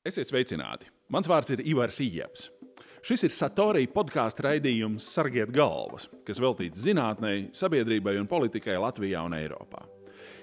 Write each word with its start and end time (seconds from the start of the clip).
Esiet 0.00 0.30
sveicināti! 0.30 0.86
Mans 1.12 1.26
vārds 1.28 1.52
ir 1.52 1.60
Ivars 1.68 1.98
Ieps. 2.00 2.46
Šis 3.04 3.26
ir 3.26 3.32
Satorija 3.36 3.90
podkāstu 3.92 4.46
raidījums 4.46 5.04
Sargiet 5.12 5.50
galvas, 5.52 6.06
kas 6.24 6.40
veltīts 6.40 6.80
zinātnei, 6.86 7.50
sabiedrībai 7.52 8.14
un 8.16 8.28
politikai 8.30 8.78
Latvijā 8.80 9.20
un 9.28 9.36
Eiropā. 9.36 9.82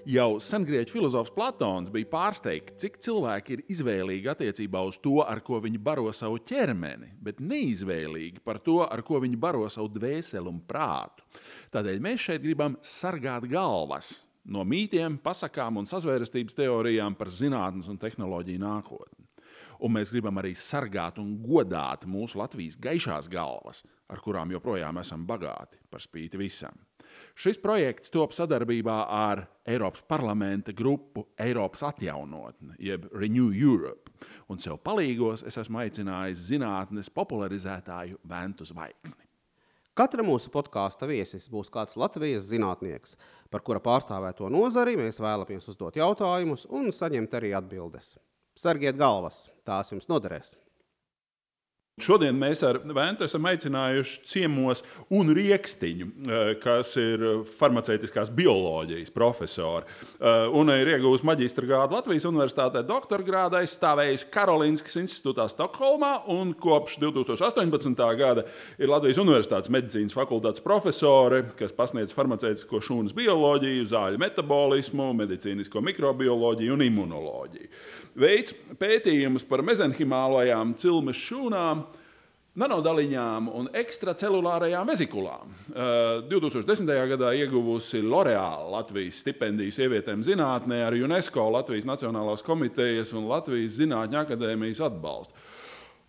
Jau 0.05 0.37
sengrieķu 0.45 0.93
filozofs 0.93 1.33
Platons 1.33 1.89
bija 1.89 2.05
pārsteigts, 2.11 2.77
cik 2.83 3.01
cilvēki 3.01 3.55
ir 3.55 3.63
izvēlīgi 3.73 4.29
attiecībā 4.29 4.83
uz 4.85 5.01
to, 5.01 5.17
ar 5.25 5.41
ko 5.41 5.57
viņi 5.65 5.81
baro 5.89 6.11
savu 6.13 6.37
ķermeni, 6.37 7.15
bet 7.17 7.41
neizvēlīgi 7.41 8.45
par 8.45 8.61
to, 8.61 8.83
ar 8.85 9.01
ko 9.01 9.23
viņi 9.25 9.41
baro 9.41 9.65
savu 9.73 9.89
dvēseli 9.97 10.53
un 10.53 10.61
prātu. 10.69 11.25
Tādēļ 11.73 12.03
mēs 12.05 12.27
šeit 12.29 12.45
gribam 12.45 12.77
sargāt 12.85 13.49
galvas 13.49 14.19
no 14.45 14.61
mītiem, 14.61 15.17
pasakām 15.17 15.81
un 15.81 15.89
sazvērestības 15.89 16.61
teorijām 16.61 17.17
par 17.17 17.33
zinātnes 17.33 17.89
un 17.89 17.97
tehnoloģiju 17.97 18.61
nākotni 18.61 19.26
un 19.79 19.93
mēs 19.97 20.11
gribam 20.13 20.39
arī 20.41 20.53
sargāt 20.57 21.19
un 21.21 21.35
godāt 21.43 22.05
mūsu 22.09 22.39
Latvijas 22.41 22.77
gaišās 22.81 23.29
galvas, 23.31 23.83
ar 24.09 24.21
kurām 24.23 24.51
joprojām 24.55 25.01
esam 25.01 25.25
bagāti 25.27 25.81
par 25.91 26.03
spīti 26.03 26.39
visam. 26.39 26.77
Šis 27.37 27.59
projekts 27.61 28.11
top 28.11 28.33
sadarbībā 28.35 28.97
ar 29.13 29.45
Eiropas 29.67 30.03
parlamenta 30.09 30.73
grupu 30.75 31.27
Eiropas 31.39 31.85
atjaunotne, 31.87 32.75
jeb 32.79 33.07
Renew 33.13 33.53
Europe, 33.53 34.11
un 34.51 34.59
sev 34.59 34.79
palīgos 34.83 35.45
es 35.47 35.57
esmu 35.61 35.83
aicinājis 35.85 36.43
zinātnes 36.49 37.11
popularizētāju 37.13 38.19
Ventu 38.27 38.67
Zvaigzni. 38.67 39.23
Katra 39.97 40.21
mūsu 40.21 40.51
podkāstu 40.53 41.07
viesis 41.09 41.47
būs 41.49 41.71
kāds 41.73 41.97
Latvijas 41.97 42.45
zinātnieks, 42.51 43.15
par 43.49 43.63
kura 43.65 43.81
pārstāvēto 43.81 44.49
nozari 44.53 44.93
mēs 44.99 45.17
vēlamies 45.23 45.65
uzdot 45.71 45.97
jautājumus 45.97 46.67
un 46.69 46.91
saņemt 46.93 47.33
arī 47.39 47.55
atbildes. 47.57 48.11
Sargiet 48.57 48.97
galvas, 48.97 49.45
tās 49.67 49.93
jums 49.93 50.09
noderēs. 50.09 50.55
Šodien 51.97 52.35
mēs 52.37 52.59
ar 52.61 52.77
Vēntu 52.85 53.25
esam 53.25 53.47
aicinājuši 53.49 54.19
ciemos 54.29 54.83
un 55.17 55.31
Rieksniņu, 55.33 56.07
eh, 56.29 56.51
kas 56.61 56.91
ir 57.01 57.23
farmaceitiskās 57.49 58.29
bioloģijas 58.37 59.09
profesori. 59.15 59.81
Eh, 60.21 60.45
un 60.53 60.69
ir 60.69 60.91
iegūmis 60.93 61.25
maģistra 61.25 61.65
grādu 61.65 61.97
Latvijas 61.97 62.29
Universitātē, 62.29 62.85
doktora 62.85 63.25
grādu 63.25 63.57
aizstāvējis 63.57 64.29
Karolīnskas 64.29 64.99
institūtā 65.01 65.49
Stokholmā 65.49 66.29
un 66.29 66.53
kopš 66.53 66.99
2018. 66.99 68.15
gada 68.15 68.45
ir 68.77 68.87
Latvijas 68.87 69.17
Universitātes 69.17 69.73
medicīnas 69.73 70.13
fakultātes 70.13 70.61
profesore, 70.61 71.49
kas 71.57 71.73
pasniedz 71.73 72.13
farmaceitisko 72.13 72.77
šūnas 72.77 73.13
bioloģiju, 73.17 73.89
zāļu 73.89 74.21
metabolismu, 74.21 75.15
medicīnisko 75.17 75.81
mikrobioloģiju 75.81 76.73
un 76.73 76.85
imunoloģiju 76.91 77.69
veids 78.17 78.55
pētījumus 78.79 79.45
par 79.47 79.63
mezenhimālajām 79.65 80.73
cilmes 80.79 81.19
šūnām, 81.21 81.85
nanodaliņām 82.57 83.51
un 83.53 83.67
ekstracelulārajām 83.77 84.87
vezikulām. 84.89 85.51
2010. 86.31 86.89
Eh, 86.89 87.03
gadā 87.13 87.33
ieguvusi 87.37 88.01
L'Oreal 88.01 88.71
Latvijas 88.73 89.21
stipendiju 89.21 89.75
sievietēm 89.75 90.23
zinātnē 90.25 90.81
ar 90.87 90.97
UNESCO, 90.97 91.51
Latvijas 91.53 91.85
Nacionālās 91.85 92.41
komitejas 92.45 93.13
un 93.13 93.29
Latvijas 93.29 93.77
Zinātņu 93.77 94.23
akadēmijas 94.23 94.81
atbalstu. 94.89 95.45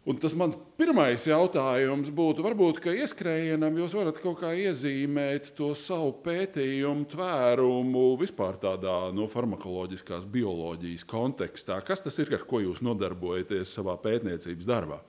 Un 0.09 0.17
tas 0.17 0.33
mans 0.33 0.55
pirmais 0.81 1.21
jautājums 1.29 2.09
būtu, 2.17 2.41
varbūt, 2.41 2.79
ka 2.81 2.95
ieskrējienam 2.97 3.75
jūs 3.77 3.93
varat 3.93 4.17
kaut 4.23 4.39
kā 4.41 4.55
iezīmēt 4.57 5.51
to 5.59 5.75
savu 5.77 6.15
pētījumu 6.25 7.05
tvērumu 7.13 8.05
vispār 8.17 8.57
tādā 8.63 8.95
no 9.13 9.27
farmakoloģiskās 9.29 10.25
bioloģijas 10.33 11.05
kontekstā. 11.11 11.83
Kas 11.85 12.01
tas 12.07 12.17
ir, 12.25 12.33
ar 12.33 12.47
ko 12.49 12.63
jūs 12.65 12.81
nodarbojaties 12.89 13.75
savā 13.77 13.99
pētniecības 14.01 14.71
darbā? 14.71 15.03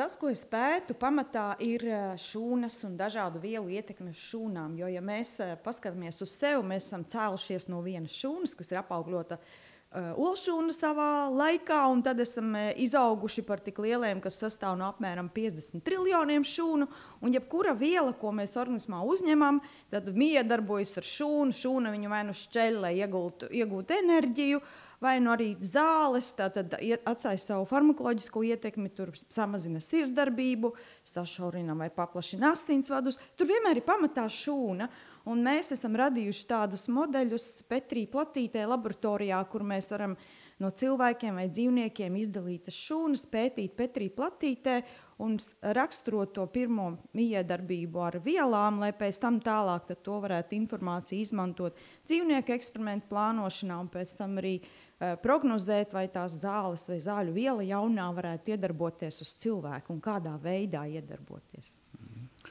Tas, 0.00 0.18
ko 0.18 0.32
es 0.32 0.42
pētu, 0.48 0.98
pamatā 0.98 1.52
ir 1.62 1.86
eh, 1.86 2.04
šūnas 2.18 2.78
un 2.88 2.98
dažādu 2.98 3.38
vielu 3.38 3.70
ietekme 3.78 4.10
uz 4.10 4.20
šūnām. 4.32 4.78
Jo, 4.80 4.90
ja 4.90 5.02
mēs 5.04 5.36
eh, 5.44 5.54
paskatāmies 5.62 6.18
uz 6.24 6.34
sevi, 6.34 6.66
mēs 6.72 6.90
esam 6.90 7.06
cēlušies 7.06 7.70
no 7.70 7.84
vienas 7.86 8.18
šūnas, 8.18 8.58
kas 8.58 8.72
ir 8.72 8.80
apaugļota 8.80 9.38
ar 9.38 9.58
uh, 9.90 10.12
olšūnu 10.20 10.72
savā 10.74 11.28
laikā, 11.34 11.80
un 11.90 12.02
tad 12.06 12.20
esam 12.22 12.52
uh, 12.54 12.70
izauguši 12.78 13.44
par 13.46 13.62
tik 13.64 13.80
lieliem, 13.82 14.20
kas 14.22 14.38
sastāv 14.42 14.76
no 14.78 14.86
apmēram 14.90 15.30
50 15.34 15.82
triljoniem 15.86 16.46
šūnu. 16.46 16.88
Un 17.20 17.34
jebkura 17.34 17.74
viela, 17.76 18.12
ko 18.16 18.32
mēs 18.36 18.56
organismā 18.60 19.02
uzņemam, 19.06 19.60
tad 19.92 20.08
miedarbojas 20.14 20.94
ar 21.00 21.08
šūnu. 21.10 21.56
Šūna 21.56 21.92
viņu 21.94 22.12
vai 22.12 22.22
nu 22.28 22.36
šķeļ, 22.36 22.80
lai 22.84 22.94
iegūtu, 23.00 23.50
iegūtu 23.60 23.98
enerģiju, 23.98 24.62
vai 25.02 25.16
nu 25.20 25.34
arī 25.34 25.52
zāles, 25.64 26.32
tad 26.36 26.58
atstāja 26.60 27.40
savu 27.40 27.68
farmakoloģisko 27.70 28.44
ietekmi, 28.52 28.92
tur 28.94 29.14
samazina 29.28 29.82
sirdsdarbību, 29.84 30.74
sašaurina 31.08 31.76
vai 31.78 31.90
paplašina 31.94 32.52
asinsvadus. 32.54 33.18
Tur 33.36 33.50
vienmēr 33.50 33.80
ir 33.80 33.88
pamatā 33.88 34.28
šūna. 34.30 34.90
Un 35.30 35.44
mēs 35.46 35.70
esam 35.76 35.94
radījuši 35.98 36.46
tādus 36.50 36.88
modeļus 36.90 37.48
Petrī 37.70 38.06
platītē 38.10 38.64
laboratorijā, 38.66 39.38
kur 39.52 39.62
mēs 39.62 39.90
varam 39.92 40.16
no 40.60 40.70
cilvēkiem 40.74 41.36
vai 41.38 41.46
dzīvniekiem 41.52 42.16
izdalītas 42.20 42.76
šūnas, 42.88 43.22
pētīt 43.30 43.76
Petrī 43.78 44.08
platītē 44.12 44.80
un 45.22 45.36
raksturot 45.76 46.32
to 46.34 46.46
pirmo 46.50 46.88
miedarbību 47.16 48.02
ar 48.02 48.18
vielām, 48.24 48.80
lai 48.82 48.90
pēc 48.96 49.20
tam 49.22 49.38
tālāk 49.44 49.92
to 50.02 50.16
varētu 50.24 50.56
informāciju 50.58 51.22
izmantot 51.22 51.78
dzīvnieku 52.08 52.56
eksperimentu 52.56 53.12
plānošanā 53.12 53.76
un 53.84 53.90
pēc 53.92 54.16
tam 54.18 54.40
arī 54.42 54.56
uh, 54.60 55.14
prognozēt, 55.22 55.94
vai 55.94 56.08
tās 56.12 56.40
zāles 56.42 56.88
vai 56.90 56.98
zāļu 57.04 57.36
viela 57.36 57.68
jaunā 57.68 58.08
varētu 58.16 58.56
iedarboties 58.56 59.22
uz 59.24 59.36
cilvēku 59.44 59.94
un 59.94 60.02
kādā 60.04 60.34
veidā 60.42 60.88
iedarboties. 60.90 61.70
Mm 62.00 62.10
-hmm. 62.10 62.50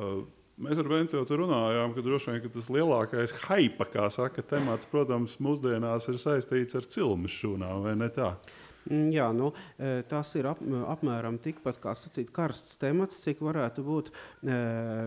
uh. 0.00 0.33
Mēs 0.62 0.78
ar 0.78 0.86
Bentu 0.86 1.18
jau 1.18 1.38
runājām, 1.40 1.96
ka 1.96 2.02
droši 2.04 2.30
vien 2.30 2.42
ka 2.44 2.50
tas 2.54 2.68
lielākais 2.70 3.32
hype, 3.48 3.88
kā 3.90 4.06
saka, 4.14 4.44
temats, 4.46 4.86
protams, 4.86 5.34
mūsdienās 5.42 6.06
ir 6.12 6.20
saistīts 6.22 6.78
ar 6.78 6.86
cilmes 6.86 7.34
šūnām, 7.34 7.82
vai 7.88 7.96
ne 7.98 8.10
tā? 8.14 8.28
Mm, 8.36 8.63
jā, 8.90 9.30
nu, 9.36 9.52
e, 9.78 10.02
tas 10.08 10.34
ir 10.38 10.48
ap, 10.50 10.60
apmēram 10.94 11.38
tikpat 11.42 11.80
sacīt, 11.98 12.30
karsts 12.34 12.78
temats, 12.80 13.20
cik 13.24 13.40
varētu 13.44 13.84
būt 13.84 14.10
e, 14.10 14.58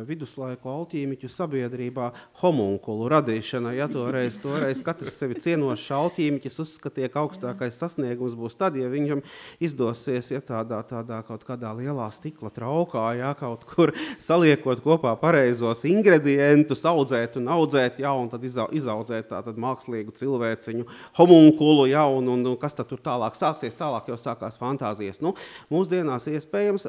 viduslaiku 0.07 0.71
alķīmiķu 0.71 1.29
sabiedrībā 1.31 2.11
homunkulu 2.41 3.09
radīšana. 3.13 3.73
Ja 3.77 3.89
toreiz, 3.91 4.39
toreiz 4.41 4.81
katrs 4.85 5.19
sevi 5.19 5.39
cienošs 5.43 5.89
alķīmiķis 5.97 6.61
uzskatīja, 6.63 7.11
ka 7.13 7.25
augstākais 7.25 7.77
sasniegums 7.77 8.37
būs 8.37 8.57
tad, 8.59 8.77
ja 8.79 8.89
viņam 8.91 9.23
izdosies 9.63 10.31
ja 10.33 10.41
tādā, 10.43 10.81
tādā 10.87 11.21
kaut 11.27 11.45
kādā 11.47 11.73
lielā 11.77 12.07
stikla 12.15 12.51
traukā, 12.53 13.05
ja 13.19 13.33
kaut 13.37 13.65
kur 13.69 13.93
saliekot 14.23 14.81
kopā 14.85 15.13
pareizos 15.19 15.83
ingredientus, 15.87 16.85
audzēt 16.87 17.37
un 17.41 17.49
audzēt, 17.57 18.01
ja, 18.03 18.13
un 18.17 18.29
tad 18.31 18.45
izaudzēt 18.45 19.29
tādu 19.31 19.55
mākslīgu 19.61 20.15
cilvēciņu 20.17 20.87
homunkulu, 21.19 21.87
ja, 21.91 22.05
un, 22.11 22.29
un, 22.33 22.45
un 22.53 22.57
kas 22.59 22.77
tad 22.77 22.89
tur 22.91 23.01
tālāk 23.03 23.37
sāksies 23.37 23.66
sāksies 23.67 23.77
tālāk, 23.77 24.07
jau 24.07 24.17
sākās 24.17 24.57
fantāzijas. 24.57 25.19
Nu, 25.21 25.33
mūsdienās 25.71 26.27
iespējams 26.27 26.85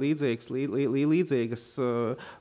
līdzīgas, 0.00 0.50
lī, 0.50 0.66
lī, 0.66 1.04
līdzīgas 1.06 1.64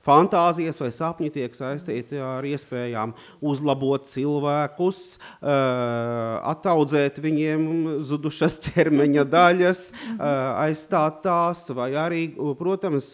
fantāzijas 0.03 0.79
vai 0.81 0.91
sapņi 0.91 1.31
tiek 1.33 1.53
saistīti 1.55 2.19
ar 2.19 2.43
iespējām 2.43 3.13
uzlabot 3.41 4.07
cilvēkus, 4.09 5.19
attaudzēt 5.41 7.19
viņiem 7.23 8.03
zudušas 8.03 8.59
ķermeņa 8.67 9.25
daļas, 9.29 9.85
aizstāt 10.19 11.21
tās, 11.23 11.67
vai 11.73 11.93
arī, 11.93 12.23
protams, 12.57 13.13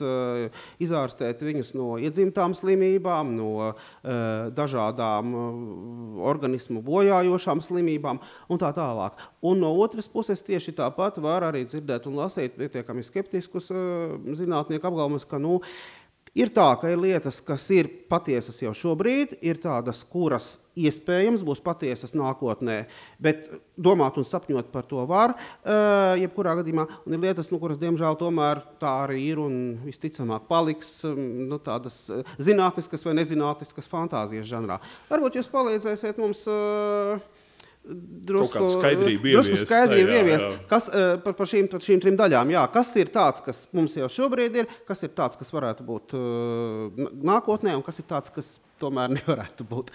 izārstēt 0.79 1.43
viņus 1.43 1.73
no 1.77 1.97
iedzimtām 1.99 2.55
slimībām, 2.57 3.35
no 3.35 3.73
dažādām 4.55 5.35
organismu 6.29 6.83
bojājošām 6.85 7.63
slimībām 7.63 8.21
un 8.49 8.61
tā 8.61 8.71
tālāk. 8.75 9.19
Un 9.39 9.61
no 9.63 9.71
otras 9.79 10.09
puses, 10.11 10.28
puses 10.29 10.45
tieši 10.45 10.75
tāpat 10.77 11.17
var 11.23 11.47
arī 11.49 11.65
dzirdēt 11.65 12.05
un 12.05 12.19
lasīt 12.21 12.53
pietiekami 12.57 13.01
skeptiskus 13.01 13.71
uh, 13.73 14.13
zinātnieku 14.37 14.85
apgalvojumus, 14.85 15.25
ka 15.25 15.39
nu, 15.41 15.57
ir 16.37 16.51
tā, 16.53 16.67
ka 16.77 16.91
ir 16.91 16.99
lietas, 17.01 17.39
kas 17.41 17.65
ir 17.73 17.89
patiesas 18.09 18.59
jau 18.61 18.75
šobrīd, 18.77 19.39
ir 19.41 19.57
tādas, 19.57 20.03
kuras 20.05 20.59
iespējams 20.77 21.41
būs 21.43 21.63
patiesas 21.65 22.13
nākotnē, 22.13 22.83
bet 23.17 23.49
domāt 23.73 24.19
un 24.21 24.27
sapņot 24.29 24.69
par 24.69 24.85
to 24.85 25.01
var, 25.09 25.33
uh, 25.33 26.13
jebkurā 26.21 26.53
gadījumā, 26.61 26.85
un 27.09 27.17
ir 27.17 27.25
lietas, 27.25 27.49
nu, 27.49 27.57
kuras, 27.57 27.81
diemžēl, 27.81 28.19
tomēr 28.21 28.61
tā 28.79 28.93
arī 29.07 29.23
ir 29.31 29.41
un 29.41 29.57
visticamāk 29.87 30.45
paliks 30.51 30.93
um, 31.09 31.25
nu, 31.49 31.57
tādas 31.57 32.05
zinātniskas 32.37 33.03
vai 33.07 33.17
nezinātniskas 33.17 33.89
fantāzijas 33.89 34.47
žanrā. 34.53 34.77
Varbūt 35.09 35.41
jūs 35.41 35.49
palīdzēsiet 35.57 36.21
mums 36.21 36.45
uh, 36.53 37.17
drusku 38.29 38.69
skaidrību 38.75 39.29
ieviest. 39.31 39.49
Drusku 39.49 39.65
skaidrību 39.65 40.09
tajā, 40.09 40.21
ieviest. 40.21 40.45
Jā. 40.45 40.61
Kas, 40.69 40.89
uh, 40.91 41.11
par, 41.23 41.35
par, 41.39 41.49
šīm, 41.49 41.69
par 41.71 41.83
šīm 41.85 42.01
trim 42.03 42.17
daļām, 42.19 42.53
jā, 42.53 42.63
kas 42.73 42.93
ir 43.01 43.11
tāds, 43.13 43.43
kas 43.45 43.65
mums 43.75 43.97
jau 43.97 44.09
šobrīd 44.19 44.57
ir, 44.61 44.71
kas 44.87 45.05
ir 45.07 45.13
tāds, 45.17 45.39
kas 45.39 45.53
varētu 45.55 45.85
būt 45.87 46.17
uh, 46.17 47.05
nākotnē, 47.31 47.75
un 47.79 47.85
kas 47.85 48.01
ir 48.03 48.09
tāds, 48.09 48.33
kas 48.33 48.57
tomēr 48.81 49.11
nevarētu 49.17 49.67
būt. 49.69 49.91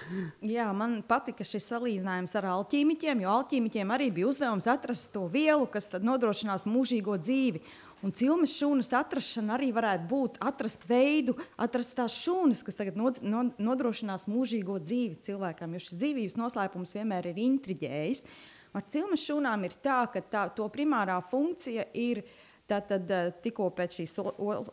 Jā, 0.49 0.69
man 0.77 1.01
patika 1.07 1.47
šis 1.47 1.69
salīdzinājums 1.73 2.37
ar 2.41 2.51
alķīmiķiem, 2.57 3.25
jo 3.25 3.39
alķīmiķiem 3.39 3.95
arī 3.97 4.11
bija 4.15 4.31
uzdevums 4.33 4.69
atrast 4.71 5.13
to 5.15 5.27
vielu, 5.33 5.67
kas 5.71 5.91
nodrošinās 5.95 6.69
mūžīgo 6.69 7.19
dzīvi. 7.23 7.65
Un 8.05 8.13
cilmes 8.13 8.53
šūnas 8.59 8.91
atrašana 8.99 9.55
arī 9.57 9.71
varētu 9.73 10.09
būt 10.11 10.41
atrast 10.45 10.83
veidu, 10.89 11.39
atrast 11.57 11.95
tās 11.97 12.17
šūnas, 12.21 12.61
kas 12.67 12.77
tagad 12.77 12.99
nodrošinās 13.01 14.27
mūžīgo 14.29 14.77
dzīvi 14.83 15.23
cilvēkam. 15.25 15.73
Jo 15.73 15.85
šis 15.87 16.01
dzīvības 16.03 16.37
noslēpums 16.37 16.93
vienmēr 16.97 17.31
ir 17.31 17.41
intriģējis. 17.47 18.27
Ar 18.75 18.85
cilmes 18.91 19.25
šūnām 19.25 19.65
ir 19.65 19.79
tā, 19.81 20.03
ka 20.13 20.21
tā, 20.21 20.49
to 20.53 20.67
primārā 20.75 21.21
funkcija 21.31 21.89
ir 21.97 22.27
Tātad, 22.65 23.11
eh, 23.13 23.27
tikko 23.45 23.67
pēc 23.77 23.99
šīs 23.99 24.15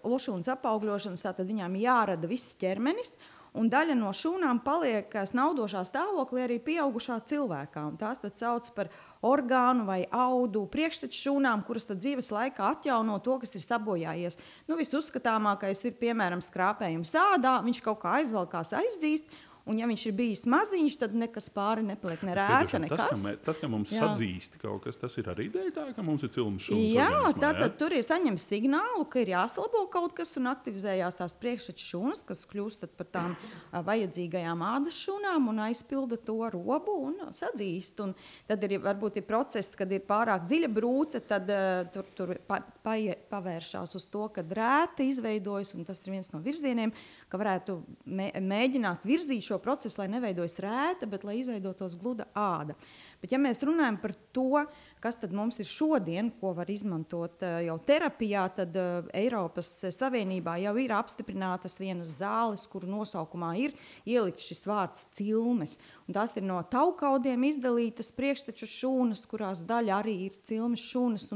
lošūnas 0.07 0.47
apaugļošanas, 0.53 1.25
viņām 1.43 1.73
jārada 1.75 2.29
viss 2.29 2.55
ķermenis, 2.55 3.17
un 3.57 3.69
daļa 3.71 3.95
no 3.99 4.11
šūnām 4.15 4.61
paliek 4.63 5.11
snaudošā 5.27 5.83
stāvoklī 5.87 6.45
arī 6.45 6.57
pieaugušā 6.63 7.19
cilvēkā. 7.27 7.83
Tās 7.99 8.23
sauc 8.39 8.69
par 8.75 8.91
orgānu 9.25 9.85
vai 9.87 10.05
audu 10.07 10.63
priekšstatu 10.71 11.17
šūnām, 11.17 11.65
kuras 11.67 11.89
dzīves 11.91 12.31
laikā 12.31 12.71
atjauno 12.75 13.19
to, 13.23 13.37
kas 13.43 13.55
ir 13.57 13.65
sabojājies. 13.65 14.39
Nu, 14.69 14.79
Visuzskatāmākais 14.79 15.83
ir 15.87 15.97
piemēram 15.99 16.43
skrāpējums 16.43 17.15
ādā, 17.19 17.59
viņš 17.65 17.83
kaut 17.85 18.01
kā 18.03 18.19
aizvelkās, 18.21 18.75
aizdzīst. 18.81 19.27
Un, 19.69 19.77
ja 19.77 19.85
viņš 19.85 20.03
ir 20.09 20.15
bijis 20.17 20.41
maziņš, 20.49 20.95
tad 21.03 21.13
nekas 21.13 21.51
pāri 21.53 21.83
nepaliek. 21.85 22.23
Ne 22.25 22.33
rēka, 22.37 22.79
nekas. 22.81 23.03
Tas, 23.03 23.11
ka, 23.11 23.17
mē, 23.21 23.33
tas, 23.45 23.59
ka 23.61 23.67
mums 23.69 23.91
jā. 23.93 24.01
sadzīst 24.01 24.57
kaut 24.61 24.87
kas, 24.87 24.97
tas 24.97 25.13
ir 25.21 25.29
arī 25.29 25.47
dēļ 25.53 25.67
tā, 25.75 25.83
ka 25.93 26.05
mums 26.05 26.25
ir 26.25 26.31
cilmes 26.33 26.65
šūnas. 26.65 26.95
Jā, 26.95 27.09
tātad 27.35 27.67
ja? 27.67 27.69
tur 27.77 27.93
ir 27.93 28.05
saņemts 28.05 28.47
signālu, 28.49 29.05
ka 29.11 29.21
ir 29.21 29.33
jāsalabo 29.35 29.83
kaut 29.93 30.15
kas 30.17 30.33
un 30.41 30.49
aktivizējās 30.49 31.19
tās 31.19 31.37
priekšseču 31.41 31.89
šūnas, 31.91 32.23
kas 32.25 32.41
kļūst 32.49 32.87
par 32.97 33.09
tām 33.13 33.35
vajadzīgajām 33.85 34.63
ādas 34.65 34.97
šūnām 35.05 35.51
un 35.53 35.61
aizpilda 35.67 36.17
to 36.25 36.39
robu 36.55 36.97
un 37.05 37.21
sadzīst. 37.37 38.01
Un 38.01 38.15
tad 38.49 38.65
ir 38.65 38.79
varbūt 38.81 39.21
ir 39.21 39.27
process, 39.29 39.77
kad 39.77 39.93
ir 39.93 40.01
pārāk 40.09 40.47
dziļa 40.49 40.71
brūce, 40.73 41.21
tad 41.29 41.53
uh, 41.53 41.83
tur, 41.93 42.09
tur 42.17 42.33
pa, 42.49 42.63
pa, 42.81 42.97
pavēršās 43.29 43.93
uz 43.99 44.09
to, 44.09 44.25
ka 44.33 44.41
rēta 44.41 45.05
izveidojas, 45.05 45.75
un 45.77 45.85
tas 45.85 46.01
ir 46.01 46.15
viens 46.15 46.33
no 46.33 46.41
virzieniem, 46.41 46.93
ka 47.29 47.39
varētu 47.39 47.77
mē, 48.09 48.31
mēģināt 48.41 49.05
virzīt 49.05 49.50
šo 49.51 49.59
procesu, 49.61 49.99
lai 50.01 50.09
neveidojas 50.11 50.59
rēta, 50.63 51.07
bet 51.09 51.25
lai 51.27 51.41
izveidotos 51.41 51.97
gluda 51.99 52.27
āda. 52.37 52.77
Bet, 53.21 53.33
ja 53.33 53.39
mēs 53.41 53.61
runājam 53.65 53.99
par 54.01 54.15
to, 54.33 54.63
kas 55.03 55.19
mums 55.29 55.59
ir 55.61 55.67
šodien, 55.69 56.31
ko 56.39 56.53
var 56.57 56.69
izmantot 56.71 57.43
eh, 57.45 57.67
jau 57.67 57.77
terapijā, 57.85 58.47
tad 58.55 58.77
eh, 58.79 59.09
Eiropas 59.23 59.69
Savienībā 59.93 60.55
jau 60.63 60.73
ir 60.81 60.93
apstiprinātas 60.95 61.77
vienas 61.81 62.15
zāles, 62.21 62.63
kuru 62.71 62.89
nosaukumā 62.89 63.51
ir 63.61 63.75
ielikts 64.05 64.47
šis 64.49 64.65
vārds 64.69 65.05
cilmes. 65.17 65.77
Un 66.07 66.17
tās 66.17 66.33
ir 66.35 66.47
no 66.47 66.61
taukaudiem 66.71 67.45
izdalītas 67.51 68.13
priekšteču 68.15 68.69
šūnas, 68.69 69.25
kurās 69.29 69.65
daļa 69.67 69.99
arī 70.01 70.17
ir 70.29 70.39
cilmes 70.47 70.81
šūnas. 70.91 71.29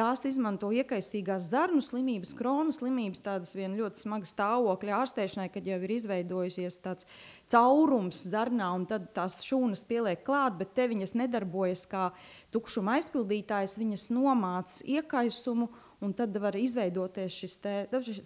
Tās 0.00 0.22
izmanto 0.24 0.70
iekaisīgās 0.72 1.50
zarnu 1.50 1.82
slimības, 1.84 2.30
kronu 2.38 2.72
slimības, 2.72 3.20
tādas 3.20 3.50
ļoti 3.52 4.00
smagas 4.00 4.30
stāvokļa 4.32 4.94
ārstēšanai, 4.96 5.50
kad 5.52 5.66
jau 5.68 5.76
ir 5.84 5.92
izveidojusies 5.92 6.78
tāds 6.80 7.08
caurums 7.52 8.22
zarnā, 8.32 8.70
un 8.78 8.86
tad 8.88 9.10
tās 9.16 9.42
šūnas 9.44 9.82
pieliek 9.90 10.22
klāt, 10.24 10.56
bet 10.56 10.72
te 10.78 10.86
viņas 10.88 11.12
nedarbojas 11.20 11.82
kā 11.90 12.06
tukšuma 12.54 12.94
aizpildītājs, 12.96 13.76
viņas 13.82 14.06
nomāca 14.14 14.86
iekaisumu, 14.88 15.68
un 16.00 16.16
tad 16.16 16.40
var 16.40 16.56
izveidoties 16.56 17.36
šis 17.42 17.58
te, 17.60 17.74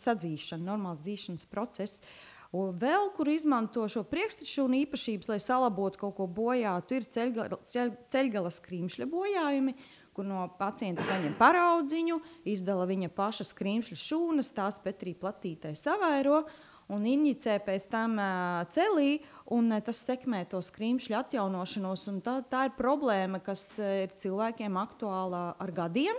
sadzīšana, 0.07 0.63
normāls 0.69 1.03
dzīšanas 1.03 1.51
process. 1.51 1.99
Un 2.55 2.71
vēl, 2.79 3.09
kur 3.17 3.27
izmanto 3.33 3.89
šo 3.91 4.05
priekšsteču 4.07 4.69
īpašības, 4.85 5.33
lai 5.33 5.41
salabotu 5.43 6.05
kaut 6.05 6.15
ko 6.21 6.31
bojātu, 6.31 7.01
ir 7.01 7.11
ceļgala, 7.11 7.59
ceļ, 7.67 7.93
ceļgalas 8.15 8.63
krīmšļa 8.63 9.11
bojājumi, 9.11 9.75
kur 10.15 10.27
no 10.29 10.47
pacienta 10.59 11.05
paņem 11.09 11.35
paraudziņu, 11.39 12.21
izdala 12.51 12.87
viņa 12.91 13.11
paša 13.15 13.49
skrimšļa 13.51 13.99
šūnas, 13.99 14.53
tās 14.55 14.79
Petrī 14.85 15.17
platītē 15.19 15.75
savairo 15.79 16.45
un 16.93 17.07
injicē 17.09 17.59
pēc 17.65 17.87
tam 17.93 18.19
uh, 18.21 18.63
celī, 18.75 19.19
un 19.57 19.73
uh, 19.73 19.83
tas 19.85 20.03
sekmē 20.05 20.45
to 20.51 20.61
skrimšļu 20.63 21.17
atjaunošanos. 21.23 22.07
Tā, 22.25 22.39
tā 22.51 22.67
ir 22.69 22.75
problēma, 22.79 23.41
kas 23.45 23.67
uh, 23.81 23.91
ir 24.05 24.15
cilvēkiem 24.21 24.77
aktuāla 24.81 25.47
ar 25.59 25.75
gadiem. 25.75 26.19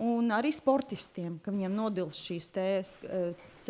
Un 0.00 0.32
arī 0.32 0.48
sportistiem, 0.56 1.36
ka 1.44 1.52
viņiem 1.52 1.74
nodils 1.76 2.22
šīs 2.24 2.46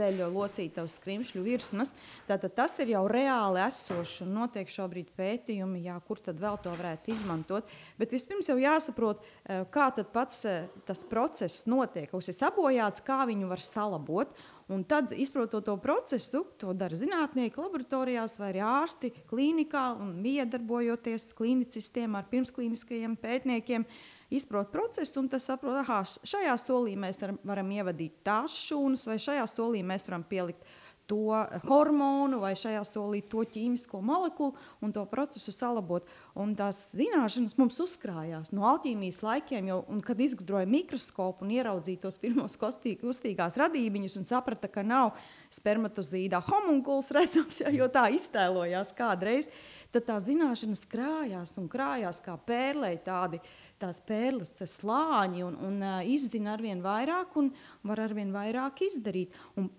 tēs, 0.00 0.10
ceļu 0.10 0.30
locītavas 0.34 0.96
skrimšļu 0.98 1.42
virsmas. 1.44 1.94
Tātad 2.28 2.54
tas 2.56 2.76
ir 2.82 2.94
jau 2.94 3.04
reāli 3.10 3.62
esošs 3.66 4.24
un 4.24 4.34
notiek 4.38 4.70
šobrīd 4.70 5.12
pētījumi, 5.18 5.84
jā, 5.86 5.96
kur 6.06 6.20
tad 6.22 6.40
vēl 6.40 6.58
to 6.62 6.72
varētu 6.74 7.12
izmantot. 7.14 7.68
Bet 7.98 8.14
vispirms 8.14 8.50
jau 8.50 8.58
jāsaprot, 8.60 9.20
eh, 9.44 9.64
kā 9.70 9.90
pats 10.12 10.44
eh, 10.44 10.68
tas 10.86 11.04
process 11.04 11.66
notiek. 11.66 12.10
Kas 12.10 12.28
ir 12.28 12.34
sabojāts, 12.34 13.04
kā 13.04 13.26
viņu 13.26 13.48
var 13.48 13.60
salabot. 13.60 14.28
Un 14.70 14.84
tad, 14.84 15.10
izprotot 15.10 15.64
to 15.64 15.76
procesu, 15.82 16.44
to 16.56 16.72
dara 16.72 16.94
zinātnieki 16.94 17.58
laboratorijās 17.58 18.38
vai 18.38 18.52
arī 18.52 18.60
ārsti 18.62 19.10
klīnikā 19.26 19.98
un 19.98 20.14
miedarbojoties 20.22 21.34
klīnicistiem 21.34 22.14
ar 22.14 22.28
pirmsklīniskajiem 22.30 23.16
pētniekiem. 23.18 23.82
Uh, 23.82 24.19
izprot 24.30 24.70
procesu 24.72 25.20
un 25.22 25.28
tas 25.32 25.48
saprot, 25.50 25.80
ka 25.86 26.02
šajā 26.06 26.54
solī 26.60 26.96
mēs 26.98 27.22
varam 27.46 27.74
ievadīt 27.74 28.22
tās 28.26 28.56
šūnas, 28.68 29.08
vai 29.10 29.18
šajā 29.22 29.46
solī 29.50 29.82
mēs 29.86 30.06
varam 30.08 30.26
pielikt 30.26 30.64
to 31.10 31.46
hormonu 31.66 32.38
vai 32.38 32.52
šajā 32.54 32.80
solī 32.86 33.20
to 33.26 33.42
ķīmisko 33.42 33.98
molekulu 34.04 34.54
un 34.84 34.92
to 34.94 35.02
procesu 35.10 35.50
salabot. 35.50 36.06
Un 36.38 36.52
tās 36.58 36.92
zināšanas 36.94 37.56
mums 37.58 37.80
uzkrājās 37.82 38.52
no 38.54 38.62
alķīmijas 38.70 39.18
laikiem, 39.26 39.72
jau, 39.72 39.80
un, 39.90 40.04
kad 40.06 40.20
izgudroja 40.22 40.68
mikroskopu 40.70 41.42
un 41.46 41.54
ieraudzīja 41.56 42.04
tos 42.04 42.20
pirmos 42.22 42.54
kustīgās 42.60 43.58
radībiņus 43.58 44.20
un 44.20 44.28
saprata, 44.28 44.70
ka 44.70 44.86
nav 44.86 45.16
spermatozīdā 45.50 46.38
homunkuls 46.46 47.10
redzams, 47.16 47.58
ja, 47.64 47.74
jo 47.74 47.90
tā 47.90 48.06
iztēlojās 48.14 48.94
kādreiz, 48.94 49.50
tad 49.90 50.06
tās 50.12 50.28
zināšanas 50.30 50.86
krājās 50.90 51.56
un 51.58 51.66
krājās 51.72 52.22
kā 52.22 52.38
pērlei 52.46 52.94
tādi 53.02 53.42
tās 53.80 54.00
pērles 54.06 54.54
slāņi 54.76 55.44
un, 55.46 55.58
un 55.66 55.82
uh, 55.82 56.00
izzina 56.04 56.54
arvien 56.54 56.82
vairāk 56.84 57.36
un 57.40 57.52
var 57.86 58.04
arvien 58.06 58.32
vairāk 58.34 58.84
izdarīt. 58.90 59.36
Un, 59.56 59.70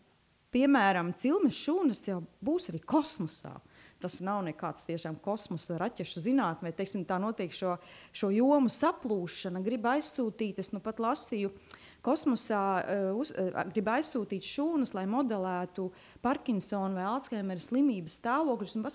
piemēram, 0.51 1.13
cilmes 1.19 1.57
šūnas 1.57 2.05
jau 2.09 2.21
būs 2.43 2.69
arī 2.71 2.81
kosmosā. 2.83 3.55
Tas 4.01 4.17
nav 4.25 4.39
nekāds 4.47 4.81
tiešām 4.87 5.19
kosmosa 5.21 5.77
raķešu 5.77 6.23
zinātnē, 6.23 6.71
vai 6.73 7.03
tā 7.05 7.19
notiek 7.21 7.53
šo, 7.53 7.75
šo 8.17 8.31
jomu 8.33 8.71
saplūšana, 8.73 9.61
grib 9.61 9.85
aizsūtīt. 9.85 10.57
Es 10.57 10.71
nu 10.73 10.81
pat 10.81 10.97
lasīju, 11.03 11.51
kosmosā 12.01 12.61
uh, 12.81 13.03
uz, 13.21 13.29
uh, 13.37 13.61
grib 13.69 13.91
aizsūtīt 13.93 14.47
šūnas, 14.47 14.95
lai 14.97 15.05
modelētu 15.05 15.91
Parkinsona 16.25 16.97
vai 16.97 17.05
Alzheimera 17.11 17.61
slimības 17.61 18.17
stāvokļus 18.23 18.79
un 18.79 18.87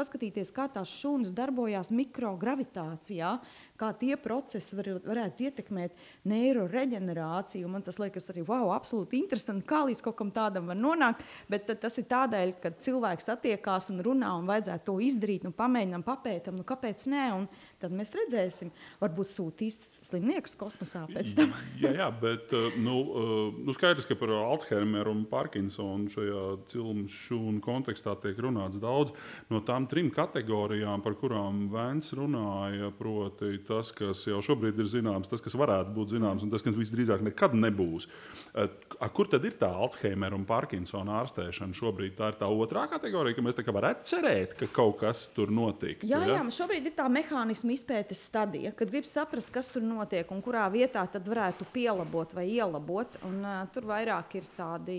paskatīties, 0.00 0.54
kā 0.56 0.70
tās 0.72 0.96
šūnas 0.96 1.36
darbojās 1.36 1.92
mikrogravitācijā, 1.92 3.34
kā 3.78 3.92
tie 3.98 4.16
procesi 4.20 4.76
var, 4.78 4.90
varētu 5.04 5.46
ietekmēt 5.48 5.96
neiroreģenerāciju. 6.28 7.70
Man 7.70 7.84
tas 7.86 8.00
liekas 8.02 8.28
arī 8.32 8.44
wow, 8.48 8.72
absolūti 8.74 9.20
interesanti, 9.22 9.66
kā 9.68 9.84
līdz 9.88 10.02
kaut 10.04 10.18
kam 10.18 10.32
tādam 10.34 10.68
var 10.70 10.78
nonākt. 10.78 11.24
Bet 11.50 11.70
tas 11.82 11.98
ir 12.00 12.08
tādēļ, 12.10 12.54
ka 12.62 12.74
cilvēks 12.84 13.30
attiekās 13.34 13.90
un 13.92 14.02
runā 14.04 14.34
un 14.38 14.48
vajadzētu 14.50 14.86
to 14.88 14.98
izdarīt, 15.04 15.46
nu, 15.46 15.54
pamēģinām, 15.56 16.04
papētām, 16.06 16.58
nu, 16.58 16.66
kāpēc 16.68 17.06
nē. 17.12 17.26
Un 17.38 17.48
tad 17.82 17.94
mēs 17.94 18.12
redzēsim, 18.16 18.70
varbūt 19.02 19.30
sūtīs 19.30 19.86
slimniekus 20.04 20.56
kosmosā 20.58 21.04
pēc 21.12 21.34
tam. 21.38 21.52
jā, 21.82 21.92
jā, 22.00 22.08
bet 22.22 22.52
eh, 22.56 22.78
nu, 22.82 22.96
eh, 23.06 23.60
nu 23.68 23.74
skaidrs, 23.76 24.08
ka 24.08 24.16
par 24.18 24.32
Alzheimeru 24.34 25.14
un 25.14 25.24
Parkinsonu 25.30 26.10
šajā 26.12 26.44
cilmes 26.72 27.14
šūnu 27.26 27.62
kontekstā 27.64 28.16
tiek 28.22 28.38
runāts 28.42 28.80
daudz. 28.82 29.14
No 29.52 29.62
tām 29.66 29.86
trim 29.90 30.10
kategorijām, 30.14 31.04
par 31.04 31.18
kurām 31.20 31.66
Vēns 31.72 32.10
runāja, 32.16 32.90
proti 32.98 33.60
tas, 33.68 33.92
kas 33.94 34.24
jau 34.26 34.40
šobrīd 34.44 34.78
ir 34.82 34.90
zināms, 34.90 35.30
tas, 35.30 35.42
kas 35.44 35.56
varētu 35.58 35.94
būt 35.94 36.16
zināms, 36.16 36.44
un 36.44 36.52
tas, 36.52 36.64
kas 36.66 36.78
visdrīzāk 36.78 37.22
nekad 37.28 37.54
nebūs. 37.58 38.08
Eh, 38.54 38.66
a, 38.98 39.10
kur 39.14 39.30
tad 39.30 39.46
ir 39.46 39.58
tā 39.60 39.70
Alzheimer 39.70 40.34
un 40.34 40.46
Parkinsona 40.48 41.20
ārstēšana 41.22 41.76
šobrīd? 41.78 42.16
Tā 42.18 42.32
ir 42.32 42.40
tā 42.42 42.50
otrā 42.50 42.88
kategorija, 42.90 43.38
ka 43.38 43.46
mēs 43.46 43.58
tā 43.58 43.66
kā 43.66 43.74
varētu 43.76 44.10
cerēt, 44.10 44.58
ka 44.58 44.70
kaut 44.74 44.98
kas 45.04 45.28
tur 45.34 45.52
notiek. 45.54 46.02
Jā, 46.02 46.24
ja? 46.26 46.38
jā 46.40 46.58
šobrīd 46.58 46.90
ir 46.90 46.96
tā 46.98 47.06
mehānisma 47.12 47.67
izpētes 47.74 48.20
stadija, 48.28 48.72
kad 48.76 48.90
grib 48.92 49.06
saprast, 49.08 49.50
kas 49.54 49.70
tur 49.72 49.84
notiek 49.84 50.28
un 50.34 50.42
kurā 50.44 50.64
vietā 50.72 51.04
tad 51.10 51.26
varētu 51.28 51.66
pielabot 51.74 52.34
vai 52.36 52.46
ielabot. 52.50 53.18
Un, 53.28 53.40
uh, 53.44 53.62
tur 53.74 53.88
vairāk 53.90 54.38
ir 54.40 54.48
tādi 54.56 54.98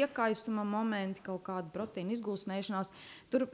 iekaisuma 0.00 0.64
momenti, 0.68 1.22
kaut 1.24 1.44
kāda 1.46 1.70
proteīna 1.74 2.14
izgūsnēšanās. 2.16 2.92
Tur 3.32 3.46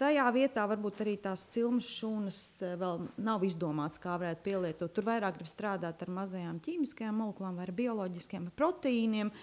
tajā 0.00 0.28
vietā 0.36 0.68
varbūt 0.70 1.02
arī 1.04 1.16
tās 1.22 1.46
cilmes 1.52 1.88
šūnas 1.98 2.44
vēl 2.80 3.04
nav 3.16 3.44
izdomāts, 3.48 4.00
kā 4.02 4.18
varētu 4.20 4.46
pielietot. 4.46 4.94
Tur 4.94 5.08
vairāk 5.08 5.40
grib 5.40 5.50
strādāt 5.50 6.04
ar 6.04 6.14
mazajām 6.22 6.62
ķīmiskajām 6.64 7.20
molekulām 7.24 7.60
vai 7.60 7.68
bioloģiskiem 7.82 8.52
proteīniem, 8.58 9.34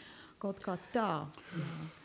kaut 0.41 0.63
kā 0.63 0.79
tā. 0.93 1.11
Jā. 1.55 2.03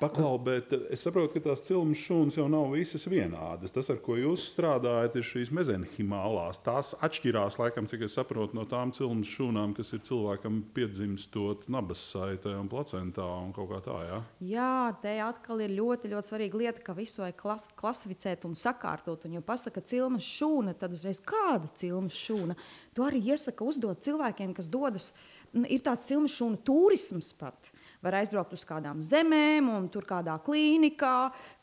Paklau, 0.00 0.38
bet 0.40 0.70
es 0.88 1.02
saprotu, 1.04 1.34
ka 1.34 1.50
tās 1.50 1.60
cilmes 1.66 2.00
šūnas 2.00 2.38
jau 2.38 2.46
nav 2.48 2.70
visas 2.72 3.02
vienādas. 3.04 3.74
Tas, 3.74 3.90
ar 3.92 3.98
ko 4.00 4.14
jūs 4.16 4.46
strādājat, 4.48 5.18
ir 5.20 5.26
šīs 5.28 5.50
mezenhimālās. 5.52 6.62
Tās 6.64 6.94
atšķirās, 7.04 7.58
laikam, 7.60 7.84
cik 7.90 8.06
es 8.06 8.14
saprotu, 8.16 8.56
no 8.56 8.64
tām 8.68 8.94
cilmes 8.96 9.28
šūnām, 9.28 9.74
kas 9.76 9.92
ir 9.92 10.00
cilvēkam 10.08 10.62
piedzimstot 10.72 11.66
nabas 11.68 12.00
saitē 12.14 12.54
un 12.56 12.70
placentā 12.72 13.26
un 13.42 13.50
kaut 13.52 13.68
kā 13.74 13.82
tā. 13.84 13.98
Ja? 14.08 14.20
Jā, 14.52 14.70
te 15.02 15.12
atkal 15.20 15.60
ir 15.66 15.74
ļoti, 15.76 16.08
ļoti 16.14 16.32
svarīga 16.32 16.62
lieta, 16.62 16.84
ka 16.86 16.96
visu 16.96 17.20
vajag 17.20 17.36
klas 17.42 17.68
klasificēt 17.82 18.46
un 18.48 18.56
sakārtot. 18.56 19.26
Un, 19.28 19.36
ja 19.36 19.44
pasaka 19.44 19.84
cilmes 19.84 20.24
šūna, 20.24 20.78
tad 20.80 20.96
uzreiz 20.96 21.20
kāda 21.20 21.68
cilmes 21.76 22.16
šūna? 22.16 22.56
To 22.96 23.04
arī 23.04 23.20
iesaka 23.34 23.68
uzdot 23.68 24.00
cilvēkiem, 24.08 24.56
kas 24.56 24.72
dodas. 24.72 25.10
Ir 25.60 25.84
tāds 25.84 26.08
cilmes 26.08 26.40
šūnu 26.40 26.62
turisms 26.64 27.34
pat 27.36 27.68
var 28.04 28.16
aizbraukt 28.20 28.54
uz 28.56 28.64
kādām 28.68 29.00
zemēm, 29.04 29.68
un 29.72 29.88
tur 29.92 30.06
kādā 30.08 30.36
klīnikā, 30.44 31.14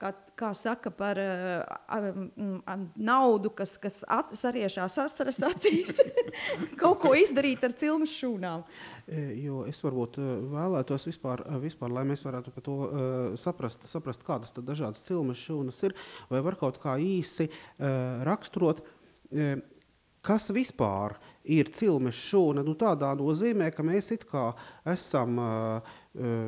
kā, 0.01 0.11
kā 0.37 0.51
saka, 0.57 0.91
par 0.93 1.19
uh, 1.21 2.67
naudu, 2.95 3.51
kas, 3.57 3.75
kas 3.81 4.01
sariešās 4.37 4.99
asaras 5.03 5.41
acīs, 5.49 5.97
kaut 6.81 7.01
ko 7.03 7.13
izdarīt 7.17 7.65
ar 7.65 7.75
cilmes 7.77 8.13
šūnām. 8.17 8.65
E, 9.07 9.23
jo 9.39 9.61
es 9.69 9.79
varbūt 9.85 10.19
e, 10.19 10.27
vēlētos 10.51 11.07
vispār, 11.07 11.45
e, 11.47 11.61
vispār 11.63 11.93
lai 11.95 12.03
mēs 12.09 12.25
varētu 12.27 12.51
par 12.51 12.65
to 12.65 12.75
uh, 12.83 12.99
saprast, 13.39 13.85
saprast, 13.87 14.25
kādas 14.27 14.51
dažādas 14.57 15.05
cilmes 15.07 15.39
šūnas 15.39 15.79
ir, 15.87 15.95
vai 16.31 16.43
var 16.43 16.57
kaut 16.59 16.81
kā 16.83 16.97
īsi 16.99 17.47
uh, 17.47 18.21
raksturot, 18.27 18.83
uh, 18.83 19.57
kas 20.27 20.49
vispār 20.51 21.15
ir 21.47 21.71
cilmes 21.75 22.17
šūna. 22.19 22.63
Nu, 22.67 22.75
tādā 22.79 23.13
nozīmē, 23.15 23.69
ka 23.71 23.85
mēs 23.85 24.11
it 24.15 24.25
kā 24.27 24.49
esam 24.91 25.39
uh, 25.39 25.95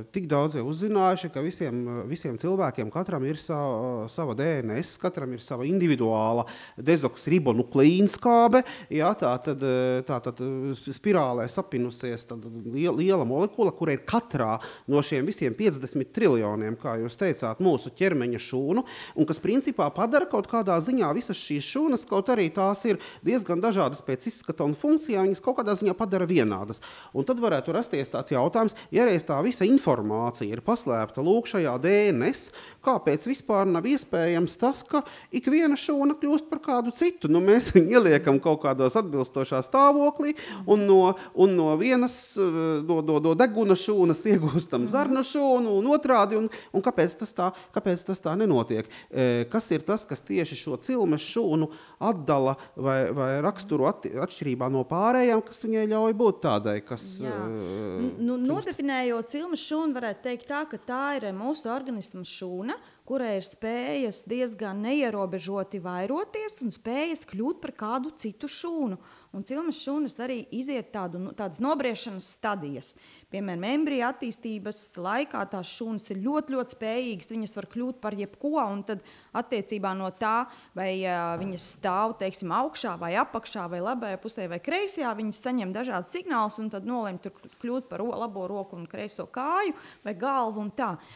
tik 0.09 0.25
daudz 0.29 0.55
uzzinājuši, 0.57 1.29
ka 1.33 1.41
visiem, 1.45 1.81
eh, 1.87 2.05
visiem 2.09 2.37
cilvēkiem 2.41 2.89
katram 2.91 3.25
ir 3.25 3.37
sava, 3.37 4.07
sava 4.09 4.33
DNS, 4.33 4.97
katram 4.97 5.33
ir 5.33 5.43
sava 5.45 5.63
individuāla 5.63 6.45
dezoksiribonukleīnskābe. 6.77 8.63
Jā, 8.89 9.11
tā 9.19 9.33
tad, 9.43 9.61
eh, 9.61 10.01
tā 10.07 10.17
tad 10.23 10.41
spirālē 10.89 11.45
sapinusies 11.49 12.25
liela, 12.65 12.97
liela 12.97 13.25
molekula, 13.25 13.75
kur 13.75 13.89
ir 13.89 13.99
katrā 13.99 14.59
no 14.87 14.97
šiem 14.97 15.25
visiem 15.25 15.53
50 15.53 16.11
triljoniem, 16.13 16.75
kā 16.75 16.97
jūs 16.97 17.17
teicāt, 17.17 17.59
mūsu 17.59 17.93
ķermeņa 17.93 18.39
šūnu, 18.39 18.83
un 19.15 19.25
kas 19.25 19.39
principā 19.39 19.93
padara 19.93 20.25
kaut 20.25 20.47
kādā 20.47 20.79
ziņā 20.81 21.13
visas 21.13 21.37
šīs 21.37 21.69
šūnas, 21.69 22.07
kaut 22.09 22.25
arī 22.29 22.51
tās 22.51 22.85
ir 22.85 22.97
diezgan 23.23 23.61
dažādas 23.61 24.01
pēc 24.01 24.25
izskata 24.27 24.65
un 24.65 24.73
funkcijām, 24.73 25.29
viņas 25.29 25.43
kaut 25.43 25.57
kādā 25.57 25.77
ziņā 25.77 25.93
padara 25.93 26.25
vienādas. 26.25 26.81
Un 27.13 27.23
tad 27.23 27.37
varētu 27.37 27.71
rasties 27.71 28.09
tāds 28.09 28.31
jautājums, 28.31 28.73
ja 28.91 29.05
reiz 29.05 29.23
tā 29.23 29.37
visa 29.43 29.58
visa 29.59 29.67
informācija 29.67 30.55
ir 30.55 30.61
paslēpta 30.63 31.19
lūk 31.19 31.49
šajā 31.51 31.73
DNS, 31.83 32.51
kāpēc 32.85 33.27
vispār 33.29 33.67
nav 33.69 33.87
iespējams 33.89 34.57
tas, 34.59 34.83
ka 34.87 35.03
ik 35.35 35.49
viena 35.51 35.77
šūna 35.79 36.17
kļūst 36.19 36.49
par 36.51 36.61
kādu 36.63 36.93
citu. 36.95 37.31
Nu, 37.31 37.41
mēs 37.43 37.71
viņu 37.75 37.93
ieliekam 37.99 38.39
kaut 38.43 38.61
kādos 38.63 38.97
atbilstošā 38.99 39.61
stāvoklī, 39.67 40.35
un 40.69 40.85
no, 40.89 41.01
un 41.33 41.55
no 41.57 41.73
vienas 41.79 42.17
no, 42.37 42.99
no, 43.05 43.19
no 43.23 43.35
deguna 43.37 43.77
šūnas 43.79 44.23
iegūstam 44.33 44.85
mhm. 44.85 44.93
zarnu 44.93 45.25
šūnu, 45.25 45.75
un 45.79 45.91
otrādi. 45.93 46.39
Un, 46.39 46.49
un 46.75 46.85
kāpēc, 46.85 47.17
tas 47.21 47.35
tā, 47.35 47.51
kāpēc 47.75 48.05
tas 48.07 48.23
tā 48.23 48.35
nenotiek? 48.39 48.89
E, 49.09 49.45
kas 49.51 49.69
ir 49.75 49.83
tas, 49.87 50.05
kas 50.09 50.23
tieši 50.25 50.57
šo 50.59 50.79
cilmes 50.83 51.23
šūnu 51.25 51.69
atdala 52.09 52.55
vai, 52.75 52.99
vai 53.15 53.29
raksturo 53.43 53.89
at, 53.89 54.07
atšķirībā 54.07 54.69
no 54.71 54.85
pārējām, 54.87 55.43
kas 55.45 55.63
viņai 55.65 55.85
ļauj 55.93 56.15
būt 56.19 56.41
tādai? 56.45 56.77
Kas, 56.85 57.05
Jā. 57.23 57.35
uh, 57.35 58.07
nu, 58.23 58.37
nodefinējot 58.39 59.33
cilmes 59.33 59.63
šūna 59.65 59.97
varētu 59.97 60.25
teikt 60.29 60.49
tā, 60.49 60.63
ka 60.69 60.79
tā 60.89 61.03
ir 61.19 61.29
mūsu 61.35 61.69
organisma 61.71 62.25
šūna, 62.27 62.78
kurai 63.09 63.39
ir 63.39 63.45
spējas 63.47 64.21
diezgan 64.29 64.83
neierobežoti 64.85 65.79
vairoties 65.81 66.59
un 66.61 66.69
spējas 66.69 67.25
kļūt 67.31 67.57
par 67.63 67.73
kādu 67.79 68.13
citu 68.21 68.45
šūnu. 68.45 68.99
Un 69.29 69.43
cilmes 69.45 69.77
šūnas 69.83 70.15
arī 70.25 70.39
iziet 70.57 70.87
tādu, 70.89 71.19
nu, 71.21 71.31
tādas 71.37 71.59
nobriešanas 71.61 72.25
stadijas. 72.33 72.95
Piemēram, 73.29 73.67
embrija 73.75 74.07
attīstības 74.09 74.79
laikā 74.97 75.43
tās 75.51 75.69
šūnas 75.77 76.07
ir 76.09 76.23
ļoti, 76.23 76.55
ļoti 76.55 76.73
spējīgas. 76.73 77.29
Viņas 77.35 77.53
var 77.59 77.67
kļūt 77.69 77.99
par 78.01 78.17
jebko, 78.17 78.55
un 78.63 78.81
tad 78.87 79.05
attiecībā 79.37 79.91
no 79.99 80.09
tā, 80.17 80.47
vai 80.73 80.95
uh, 81.03 81.35
viņas 81.37 81.67
stāv 81.75 82.15
teiksim, 82.23 82.49
augšā, 82.57 82.95
vai 82.97 83.11
apakšā, 83.21 83.67
vai 83.69 83.83
labajā 83.85 84.17
pusē, 84.23 84.49
vai 84.49 84.61
kreisajā, 84.65 85.13
viņas 85.21 85.45
saņem 85.45 85.77
dažādas 85.77 86.15
signālus 86.17 86.57
un 86.63 86.73
tad 86.73 86.89
nolem 86.89 87.21
tur 87.21 87.37
kļūt 87.61 87.85
par 87.91 88.01
labo 88.01 88.49
roku 88.49 88.81
un 88.81 88.89
kreiso 88.89 89.29
kāju 89.29 89.77
vai 90.07 90.17
galvu. 90.17 90.65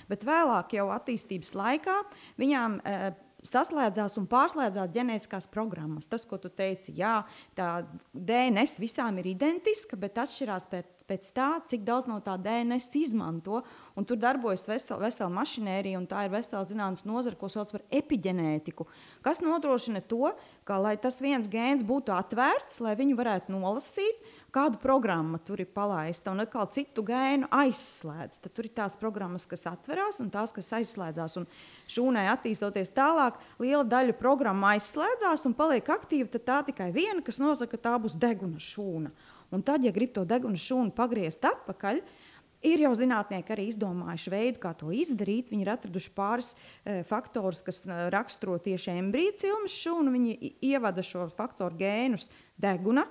Bet 0.05 0.21
vēlāk 0.27 0.77
jau 0.77 0.91
attīstības 0.93 1.55
laikā 1.57 1.97
viņām 2.37 2.77
uh, 2.77 3.09
saslēdzās 3.47 4.17
un 4.19 4.27
pārslēdzās 4.31 4.91
ģenētiskās 4.93 5.49
programmas. 5.53 6.07
Tas, 6.09 6.25
ko 6.29 6.39
tu 6.41 6.51
teici, 6.53 6.95
jā, 6.99 7.21
tā 7.57 7.69
DNS 8.13 8.79
visām 8.81 9.19
ir 9.21 9.31
identiska, 9.33 9.99
bet 9.99 10.19
atšķirās 10.23 10.69
pēc, 10.71 11.02
pēc 11.13 11.29
tā, 11.35 11.49
cik 11.69 11.85
daudz 11.85 12.09
no 12.09 12.17
tā 12.25 12.33
DNS 12.41 12.89
izmanto. 12.97 13.61
Un 13.93 14.07
tur 14.09 14.17
darbojas 14.17 14.65
vesela, 14.65 14.97
vesela 15.05 15.29
mašinērija, 15.29 15.99
un 15.99 16.07
tā 16.09 16.23
ir 16.25 16.31
vesela 16.33 16.63
zinātnīs 16.65 17.05
nozara, 17.05 17.37
ko 17.37 17.45
sauc 17.51 17.69
par 17.75 17.83
epigenētiku. 17.93 18.87
Kas 19.21 19.43
nodrošina 19.45 20.01
to, 20.09 20.31
ka 20.65 20.79
tas 21.01 21.21
viens 21.21 21.49
gēns 21.51 21.85
būtu 21.85 22.15
atvērts, 22.15 22.81
lai 22.81 22.95
viņu 22.97 23.19
varētu 23.19 23.53
nolasīt, 23.53 24.23
kāda 24.53 24.79
programma 24.81 25.37
tur 25.45 25.61
ir 25.61 25.69
palaista 25.73 26.33
un 26.33 26.41
atkal 26.41 26.65
citu 26.73 27.03
gēnu 27.05 27.51
aizslēdz. 27.53 28.41
Tad 28.41 28.55
tur 28.55 28.65
ir 28.65 28.73
tās 28.73 28.97
programmas, 28.97 29.45
kas 29.49 29.65
atverās 29.69 30.17
un 30.23 30.33
tās, 30.33 30.53
kas 30.55 30.71
aizslēdzās. 30.79 31.37
Un 31.41 31.47
šūnai 31.93 32.25
attīstoties 32.33 32.93
tālāk, 32.97 33.37
liela 33.61 33.83
daļa 33.85 34.17
programmu 34.17 34.71
aizslēdzās 34.73 35.45
un 35.49 35.57
paliek 35.57 35.93
aktīva. 35.97 36.31
Tad 36.33 36.49
tā 36.49 36.59
tikai 36.71 36.89
viena, 36.95 37.21
kas 37.25 37.41
nosaka, 37.41 37.77
ka 37.77 37.89
tā 37.89 37.95
būs 38.01 38.17
deguna 38.17 38.61
šūna. 38.61 39.13
Un 39.53 39.61
tad, 39.65 39.85
ja 39.85 39.93
grib 39.93 40.13
to 40.15 40.25
deguna 40.27 40.59
šūnu 40.59 40.95
pagriezt 40.97 41.45
atpakaļ, 41.45 42.01
Ir 42.63 42.79
jau 42.79 42.93
zinātnieki 42.95 43.51
arī 43.51 43.65
izdomājuši 43.67 44.31
veidu, 44.31 44.59
kā 44.63 44.69
to 44.79 44.87
izdarīt. 44.95 45.49
Viņi 45.51 45.65
ir 45.65 45.71
atraduši 45.73 46.11
pāris 46.15 46.53
e, 46.55 47.01
faktorus, 47.09 47.59
kas 47.65 47.81
e, 47.83 47.97
raksturo 48.13 48.55
tieši 48.63 48.93
embriju 49.01 49.33
cilmes 49.41 49.75
šūnu. 49.83 50.13
Viņi 50.13 50.53
ievada 50.69 51.03
šo 51.03 51.25
faktoru 51.35 51.75
gēnus 51.81 52.29
deguna, 52.55 53.03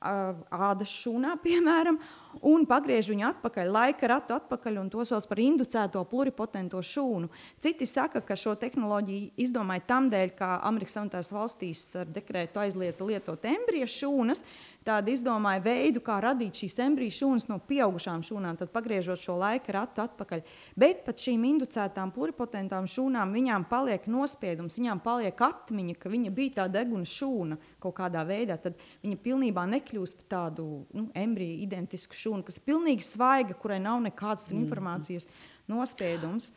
ādas 0.00 0.94
šūnā, 1.02 1.34
piemēram, 1.44 1.98
un 2.46 2.64
pagriež 2.68 3.10
viņu 3.10 3.26
atpakaļ, 3.30 3.70
laika 3.74 4.10
ratu 4.10 4.34
atpakaļ, 4.36 4.78
un 4.82 4.90
to 4.92 5.04
sauc 5.06 5.26
par 5.28 5.40
inducēto 5.42 6.02
pluripotento 6.10 6.80
šūnu. 6.84 7.30
Citi 7.62 7.88
saka, 7.88 8.22
ka 8.24 8.36
šo 8.38 8.54
tehnoloģiju 8.60 9.32
izdomāja 9.40 9.86
tam 9.90 10.10
dēļ, 10.12 10.34
ka 10.38 10.50
Amerikas 10.68 10.96
Savienotās 10.96 11.32
valstīs 11.34 11.84
ar 12.00 12.10
dekrētu 12.10 12.62
aizliedza 12.62 13.06
lietot 13.06 13.44
embriju 13.48 13.88
šūnas, 13.90 14.44
tāda 14.86 15.12
izdomāja 15.12 15.62
veidu, 15.64 16.00
kā 16.04 16.16
radīt 16.22 16.62
šīs 16.62 16.78
embriju 16.86 17.16
šūnas 17.18 17.48
no 17.50 17.58
pieaugušām 17.68 18.24
šūnām, 18.26 18.58
tad 18.60 18.72
pagriežot 18.72 19.20
šo 19.20 19.36
laika 19.40 19.74
ratu 19.76 20.04
atpakaļ. 20.04 20.44
Bet 20.80 21.04
pat 21.06 21.20
šīm 21.20 21.44
inducētām 21.50 22.12
pluripotentām 22.14 22.88
šūnām 22.90 23.34
viņām 23.36 23.66
paliek 23.70 24.06
nospiedums, 24.10 24.78
viņām 24.80 25.02
paliek 25.04 25.44
atmiņa, 25.50 25.98
ka 26.00 26.12
viņa 26.12 26.32
bija 26.34 26.56
tā 26.60 26.68
deguna 26.72 27.08
šūna 27.08 27.60
kaut 27.82 27.98
kādā 28.00 28.24
veidā. 28.28 28.56
Tad 28.60 28.80
viņa 29.04 29.20
pilnībā 29.24 29.66
nekļūst 29.76 30.22
par 30.22 30.30
tādu 30.36 30.66
nu, 30.96 31.08
embriju 31.16 31.60
identisku 31.66 32.16
šūnu, 32.20 32.44
kas 32.46 32.60
ir 32.60 32.66
pilnīgi 32.68 33.06
svaiga, 33.06 33.56
kurai 33.58 33.80
nav 33.82 34.00
nekādas 34.04 34.48
mm. 34.50 34.60
informācijas 34.64 35.28
nospiedums. 35.70 36.50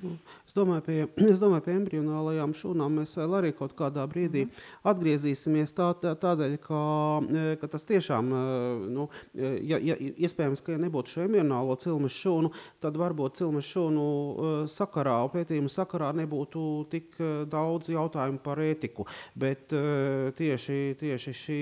Es 0.48 0.56
domāju, 0.58 0.84
pie, 0.88 0.98
es 1.32 1.40
domāju, 1.42 1.64
pie 1.68 1.76
embrionālajām 1.78 2.54
šūnām 2.58 3.00
mēs 3.00 3.16
vēl 3.18 3.38
arī 3.40 3.52
kaut 3.58 3.76
kādā 3.78 4.06
brīdī 4.10 4.46
mm. 4.48 4.64
atgriezīsimies 4.92 5.74
tā, 5.78 5.92
tā, 6.02 6.14
tādēļ, 6.20 6.56
ka, 6.64 6.82
e, 7.24 7.44
ka 7.62 7.70
tas 7.74 7.88
tiešām, 7.90 8.32
e, 8.34 8.42
nu, 8.94 9.08
e, 9.34 9.54
ja, 9.70 9.80
ja, 9.82 9.98
iespējams, 9.98 10.64
ka 10.66 10.76
ja 10.76 10.82
nebūtu 10.82 11.16
šo 11.16 11.26
embrionālo 11.28 11.78
cilmes 11.82 12.18
šūnu, 12.18 12.52
tad 12.84 12.98
varbūt 13.02 13.42
cilmes 13.42 13.70
šūnu 13.70 14.06
sakarā, 14.72 15.18
pētījumu 15.34 15.72
sakarā 15.72 16.12
nebūtu 16.22 16.66
tik 16.92 17.18
daudz 17.52 17.92
jautājumu 17.94 18.42
par 18.44 18.62
ētiku, 18.64 19.06
bet 19.40 19.74
tieši, 20.38 20.80
tieši 21.00 21.36
šī 21.38 21.60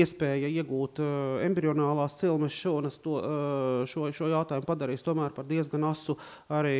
iespēja 0.00 0.50
iegūt 0.60 1.00
embrionālās 1.46 2.18
cilmes 2.20 2.54
šūnas 2.54 3.00
to, 3.04 3.16
šo, 3.90 4.10
šo 4.14 4.30
jautājumu 4.32 4.68
padarīs 4.68 5.04
tomēr 5.06 5.34
par 5.36 5.48
diezgan 5.48 5.88
asu 5.90 6.16
arī 6.52 6.79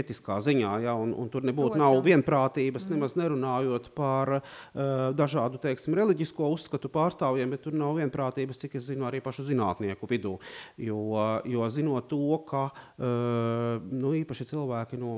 ētiskā 0.00 0.38
ziņā, 0.44 0.72
ja, 0.84 0.94
un, 0.98 1.12
un 1.16 1.30
tur 1.32 1.44
nebūtu 1.46 1.74
Protams. 1.76 1.82
nav 1.82 2.00
vienprātības, 2.06 2.86
mm. 2.86 2.96
nemaz 2.96 3.16
nerunājot 3.18 3.90
par 3.96 4.36
uh, 4.38 4.42
dažādu, 5.16 5.60
teiksim, 5.62 5.96
reliģisko 5.98 6.50
uzskatu 6.54 6.90
pārstāvjiem, 6.92 7.54
bet 7.54 7.64
tur 7.66 7.76
nav 7.78 7.98
vienprātības, 8.00 8.60
cik 8.62 8.78
es 8.80 8.88
zinu, 8.90 9.06
arī 9.08 9.22
pašu 9.24 9.46
zinātnieku 9.50 10.08
vidū, 10.10 10.36
jo, 10.80 11.00
jo 11.48 11.70
zinot 11.72 12.10
to, 12.10 12.40
ka 12.48 12.68
uh, 12.70 13.80
nu, 13.90 14.14
īpaši 14.22 14.48
cilvēki 14.52 15.00
no 15.00 15.14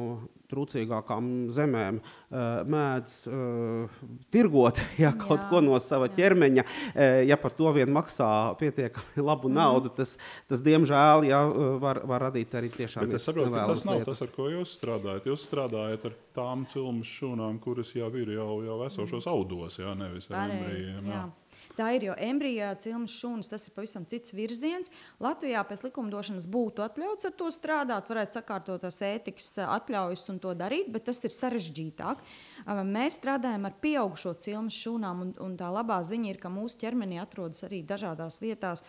trūcīgākām 0.52 1.29
zemēm 1.52 1.99
uh, 2.02 2.62
mēdz 2.69 3.14
uh, 3.31 4.00
tirgot 4.35 4.81
ja, 5.02 5.12
kaut 5.17 5.41
jā, 5.41 5.49
ko 5.50 5.62
no 5.64 5.79
sava 5.83 6.11
jā. 6.11 6.17
ķermeņa. 6.19 6.64
Uh, 6.64 7.21
ja 7.29 7.38
par 7.41 7.55
to 7.57 7.73
vien 7.76 7.93
maksā 7.93 8.29
pietiekami 8.61 9.25
labu 9.25 9.50
mm. 9.50 9.57
naudu, 9.59 9.93
tas, 9.97 10.17
tas 10.50 10.62
diemžēl 10.64 11.29
ja, 11.31 11.43
var, 11.83 12.02
var 12.09 12.29
radīt 12.29 12.55
arī 12.59 12.73
tiešām 12.75 13.09
tādu 13.09 13.23
situāciju. 13.23 13.67
Tas 13.73 13.87
nav 13.88 14.00
lietas. 14.00 14.21
tas, 14.21 14.26
ar 14.26 14.35
ko 14.37 14.49
jūs 14.52 14.62
jūs 14.62 14.76
strādājat? 14.78 15.28
Jūs 15.28 15.47
strādājat 15.50 16.09
ar 16.09 16.16
tām 16.37 16.64
cilmes 16.71 17.12
šūnām, 17.19 17.61
kuras 17.62 17.92
jau 17.99 18.11
ir 18.19 18.35
jau, 18.37 18.50
jau 18.64 18.81
esošos 18.87 19.28
audos, 19.31 19.78
jā, 19.83 19.95
nevis 19.99 20.31
ar 20.31 20.49
embrijiem. 20.49 21.12
Tā 21.76 21.88
ir 21.97 22.05
jau 22.11 22.14
embrijā 22.21 22.73
cilmes 22.83 23.14
šūnas, 23.17 23.49
tas 23.49 23.64
ir 23.64 23.73
pavisam 23.76 24.05
cits 24.09 24.35
virziens. 24.37 24.91
Latvijā 25.23 25.62
pēc 25.69 25.85
likumdošanas 25.87 26.45
būtu 26.52 26.85
atļauts 26.85 27.29
ar 27.29 27.35
to 27.38 27.49
strādāt, 27.55 28.11
varētu 28.11 28.38
sakārtot 28.38 28.85
tās 28.85 29.00
ētikas 29.07 29.49
atļaujas 29.64 30.26
un 30.33 30.41
to 30.43 30.52
darīt, 30.59 30.91
bet 30.93 31.07
tas 31.09 31.23
ir 31.25 31.33
sarežģītāk. 31.33 32.21
Mēs 32.88 33.19
strādājam 33.21 33.64
ar 33.69 33.76
pieaugušo 33.83 34.35
cilmes 34.45 34.76
šūnām, 34.85 35.25
un, 35.25 35.33
un 35.43 35.57
tā 35.61 35.71
labā 35.73 36.02
ziņa 36.07 36.35
ir, 36.35 36.41
ka 36.43 36.52
mūsu 36.52 36.79
ķermenī 36.85 37.23
atrodas 37.23 37.64
arī 37.67 37.81
dažādās 37.88 38.38
vietās 38.43 38.85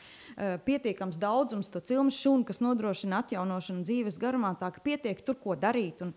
pietiekams 0.67 1.21
daudzums 1.21 1.71
to 1.73 1.81
cilmes 1.87 2.19
šūnu, 2.19 2.43
kas 2.49 2.61
nodrošina 2.63 3.23
atjaunošanu 3.23 3.87
dzīves 3.87 4.19
garumā, 4.21 4.53
tā 4.59 4.73
ka 4.75 4.83
pietiek 4.83 5.23
tur 5.23 5.39
ko 5.39 5.55
darīt. 5.59 6.03
Un, 6.03 6.13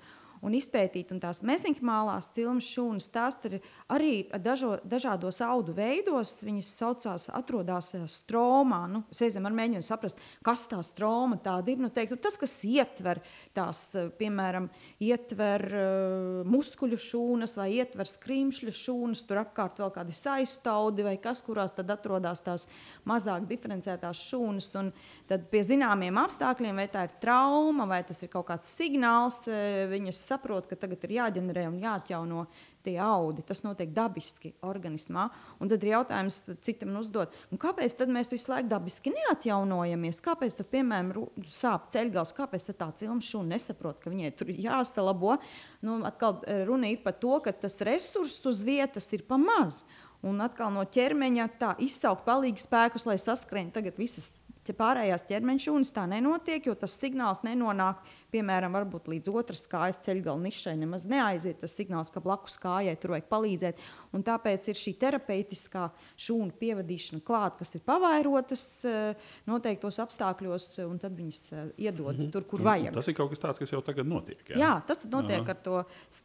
un 0.47 0.55
izpētīt. 0.57 1.11
Un 1.15 1.21
tās 1.23 1.43
meziņķmālās 1.47 2.31
cilmes 2.37 2.69
šūnas, 2.71 3.09
tās 3.13 3.39
ir 3.49 3.59
arī 3.93 4.13
dažo, 4.43 4.77
dažādos 4.87 5.41
audu 5.45 5.75
veidos. 5.77 6.39
Viņas 6.47 6.73
saucās, 6.79 7.29
atrodas 7.35 7.93
eh, 7.99 8.07
stromā. 8.11 8.85
Nu, 8.91 9.03
es 9.13 9.23
reizēm 9.25 9.49
mēģinu 9.51 9.85
saprast, 9.85 10.23
kas 10.47 10.67
tā 10.71 10.81
stroma 10.87 11.39
tāda 11.43 11.75
ir. 11.75 11.83
Nu, 11.83 11.91
teiktu, 11.93 12.19
tas, 12.23 12.39
kas 12.41 12.59
ietver 12.67 13.23
tās, 13.57 13.81
eh, 13.97 14.11
piemēram, 14.21 14.69
ietver 15.03 15.65
uh, 15.67 16.43
muskuļu 16.49 16.99
šūnas 17.01 17.57
vai 17.59 17.69
ietver 17.79 18.09
skrimšļu 18.09 18.75
šūnas, 18.77 19.25
tur 19.27 19.41
apkārt 19.43 19.81
vēl 19.81 19.93
kādi 19.95 20.15
saistāudi 20.17 21.07
vai 21.07 21.17
kas, 21.23 21.43
kurās 21.45 21.75
tad 21.77 21.91
atrodas 21.93 22.45
tās 22.45 22.67
mazāk 23.09 23.49
diferencētās 23.49 24.21
šūnas. 24.29 24.71
Un 24.81 24.93
tad 25.31 25.49
pie 25.53 25.65
zināmiem 25.67 26.21
apstākļiem, 26.21 26.83
vai 26.83 26.89
tā 26.93 27.07
ir 27.09 27.17
trauma 27.23 27.89
vai 27.89 28.03
tas 28.07 28.23
ir 28.23 28.33
kaut 28.33 28.49
kāds 28.51 28.71
signāls, 28.77 29.43
viņas 29.91 30.23
saprot, 30.31 30.69
ka 30.71 30.79
tagad 30.79 31.05
ir 31.07 31.19
jāģenerē 31.19 31.67
un 31.71 31.81
jāatjauno 31.83 32.47
tie 32.87 32.97
audi. 33.03 33.45
Tas 33.47 33.63
notiek 33.65 33.91
dabiski 33.95 34.53
organismā. 34.67 35.27
Un 35.61 35.71
tad 35.73 35.85
ir 35.85 35.93
jautājums, 35.97 36.39
citam 36.67 36.95
uzdot, 37.01 37.35
kāpēc 37.63 37.99
mēs 38.07 38.33
visu 38.33 38.53
laiku 38.53 38.71
dabiski 38.71 39.13
neatjaunojamies? 39.15 40.23
Kāpēc, 40.25 40.57
tad, 40.61 40.71
piemēram, 40.73 41.29
sāp 41.51 41.91
ceļgals, 41.95 42.35
kāpēc 42.37 42.71
tā 42.73 42.91
cilmes 43.03 43.29
šūna 43.29 43.57
nesaprot, 43.57 44.01
ka 44.03 44.13
viņai 44.13 44.33
tur 44.39 44.55
jāsalabo? 44.55 45.37
Nu, 45.85 46.01
atkal 46.09 46.41
eh, 46.47 46.65
runa 46.69 46.91
ir 46.93 47.03
par 47.05 47.19
to, 47.21 47.39
ka 47.45 47.55
tas 47.67 47.81
resurss 47.87 48.45
uz 48.49 48.65
vietas 48.67 49.11
ir 49.17 49.27
pa 49.29 49.39
maz. 49.41 49.83
Un 50.27 50.41
atkal 50.43 50.73
no 50.73 50.83
ķermeņa 50.89 51.47
tā 51.61 51.75
izsaukt 51.85 52.25
palīgu 52.27 52.63
spēkus, 52.63 53.05
lai 53.07 53.19
saskrien 53.21 53.69
tagad 53.75 53.99
visas 54.01 54.41
pārējās 54.75 55.27
ķermeņa 55.29 55.63
šūnas 55.67 55.93
tā 55.95 56.07
nenotiek, 56.11 56.65
jo 56.67 56.75
tas 56.75 56.97
signāls 56.99 57.45
nenonāk 57.47 58.01
piemēram, 58.33 58.75
varbūt 58.77 59.09
līdz 59.11 59.31
otras 59.33 59.65
kājas 59.71 60.01
ceļgala 60.05 60.41
nišai 60.43 60.75
nemaz 60.81 61.07
neaiziet. 61.09 61.61
Tas 61.63 61.75
signāls, 61.79 62.11
ka 62.15 62.23
blakus 62.25 62.59
kājai 62.63 62.97
tur 63.01 63.15
vajag 63.15 63.29
palīdzēt. 63.31 63.83
Un 64.17 64.25
tāpēc 64.27 64.69
ir 64.71 64.81
šī 64.81 64.95
terapeitiskā 65.01 65.89
šūnu 66.27 66.57
pievadīšana 66.61 67.23
klāt, 67.27 67.59
kas 67.61 67.77
ir 67.79 67.85
pavairotas 67.87 68.67
eh, 68.89 69.31
noteiktos 69.49 70.01
apstākļos, 70.05 70.69
un 70.87 71.01
tad 71.03 71.17
viņas 71.19 71.43
eh, 71.53 71.65
iedod 71.89 72.13
mm 72.13 72.23
-hmm. 72.23 72.33
tur, 72.35 72.47
kur 72.49 72.65
vajag. 72.67 72.95
Tas 72.95 73.09
ir 73.09 73.19
kaut 73.19 73.31
kas 73.35 73.43
tāds, 73.43 73.63
kas 73.63 73.73
jau 73.73 73.83
tagad 73.83 74.07
notiek. 74.07 74.43
Jā, 74.51 74.59
jā 74.59 74.75
tas 74.87 75.05
notiek 75.05 75.43
Aha. 75.43 75.51
ar 75.51 75.63
to 75.63 75.85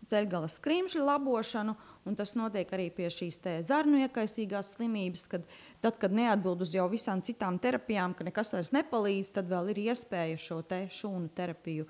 ceļgala 0.09 0.47
skrimšļu 0.47 1.05
labošanu, 1.05 1.75
un 2.05 2.17
tas 2.17 2.33
notiek 2.37 2.71
arī 2.73 2.89
pie 2.93 3.09
šīs 3.13 3.39
zarnu 3.67 4.01
iekaisīgās 4.05 4.75
slimības, 4.75 5.27
kad 5.31 5.45
tad, 5.81 5.97
kad 6.01 6.13
neatbild 6.13 6.61
uz 6.65 6.73
jau 6.75 6.87
visām 6.91 7.21
citām 7.21 7.59
terapijām, 7.59 8.13
ka 8.13 8.27
nekas 8.27 8.53
vairs 8.55 8.73
nepalīdz, 8.75 9.35
tad 9.37 9.51
vēl 9.51 9.73
ir 9.73 9.83
iespēja 9.89 10.39
šo 10.39 10.61
te 10.61 10.87
šūnu 10.91 11.29
terapiju 11.35 11.87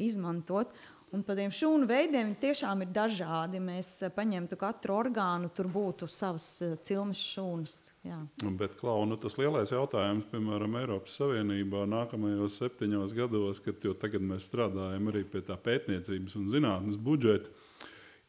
izmantot. 0.00 0.72
Un 1.10 1.24
par 1.26 1.34
tiem 1.34 1.50
šūnu 1.50 1.88
veidiem 1.90 2.36
tiešām 2.38 2.84
ir 2.84 2.90
dažādi. 2.94 3.58
Mēs 3.62 3.88
eh, 4.06 4.12
paņemtu 4.14 4.54
katru 4.60 4.94
orgānu, 4.94 5.48
tur 5.54 5.66
būtu 5.72 6.06
savas 6.06 6.46
eh, 6.62 6.76
cilmes 6.86 7.18
šūnas. 7.32 7.74
Jā. 8.06 8.20
Bet, 8.60 8.76
Klau, 8.78 9.02
nu, 9.10 9.18
tas 9.18 9.34
lielais 9.40 9.72
jautājums, 9.74 10.28
piemēram, 10.30 10.76
Eiropas 10.78 11.16
Savienībā 11.18 11.82
nākamajos 11.90 12.60
septiņos 12.62 13.16
gados, 13.18 13.58
kad 13.64 13.82
tagad 13.98 14.22
mēs 14.22 14.46
strādājam 14.46 15.10
arī 15.10 15.24
pie 15.26 15.42
tā 15.50 15.58
pētniecības 15.58 16.38
un 16.38 16.46
zinātnes 16.52 17.00
budžeta, 17.02 17.50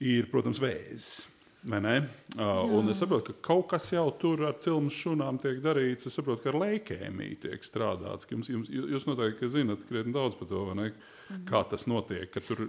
ir, 0.02 0.28
protams, 0.32 0.62
vēzis. 0.62 1.30
Un 1.62 2.90
es 2.90 2.98
saprotu, 2.98 3.36
ka 3.36 3.52
kaut 3.52 3.68
kas 3.70 3.92
jau 3.94 4.08
tur 4.18 4.40
ar 4.48 4.56
cilmes 4.64 4.96
šūnām 4.98 5.38
tiek 5.44 5.60
darīts. 5.62 6.08
Es 6.10 6.16
saprotu, 6.18 6.42
ka 6.42 6.50
ar 6.50 6.58
leikēmiju 6.64 7.38
tiek 7.44 7.66
strādāts. 7.66 8.26
Jums, 8.32 8.50
jums, 8.50 8.72
jūs 8.72 9.06
noteikti 9.06 9.50
zinat 9.52 9.84
krietni 9.86 10.16
daudz 10.16 10.36
par 10.40 10.50
to, 10.50 10.64
mm 10.66 10.80
-hmm. 10.80 11.44
kā 11.46 11.62
tas 11.70 11.86
notiek. 11.86 12.34
Tur, 12.48 12.64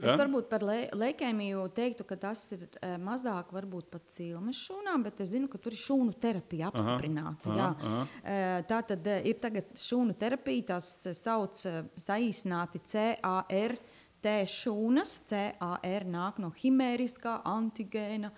ja? 0.00 0.08
Es 0.08 0.20
varbūt 0.20 0.48
par 0.48 0.62
le 0.62 0.88
leikēmiju 0.92 1.68
teiktu, 1.74 2.04
ka 2.04 2.16
tas 2.16 2.52
ir 2.52 2.68
e, 2.82 2.96
mazāk 2.96 3.52
varbūt 3.52 3.90
pat 3.90 4.08
cilmes 4.08 4.56
šūnām, 4.56 5.02
bet 5.02 5.20
es 5.20 5.28
zinu, 5.28 5.48
ka 5.48 5.58
tur 5.58 5.72
ir 5.72 5.78
šūnu 5.78 6.14
terapija 6.20 6.68
apstiprināta. 6.68 7.50
Aha, 7.50 7.76
aha, 7.78 7.86
aha. 7.86 8.06
E, 8.24 8.62
tā 8.62 8.82
tad 8.86 9.06
e, 9.06 9.22
ir 9.24 9.34
tagad 9.34 9.64
šūnu 9.74 10.14
terapija, 10.18 10.62
tās 10.62 11.08
sauc 11.12 11.54
saīsināti 11.96 12.80
CAR 12.84 13.76
T 14.22 14.36
šūnas, 14.50 15.18
CAR 15.30 16.06
nāk 16.08 16.40
no 16.42 16.52
himēriskā 16.58 17.40
antigēna 17.48 18.32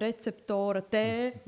receptora 0.00 0.80
T 0.88 1.02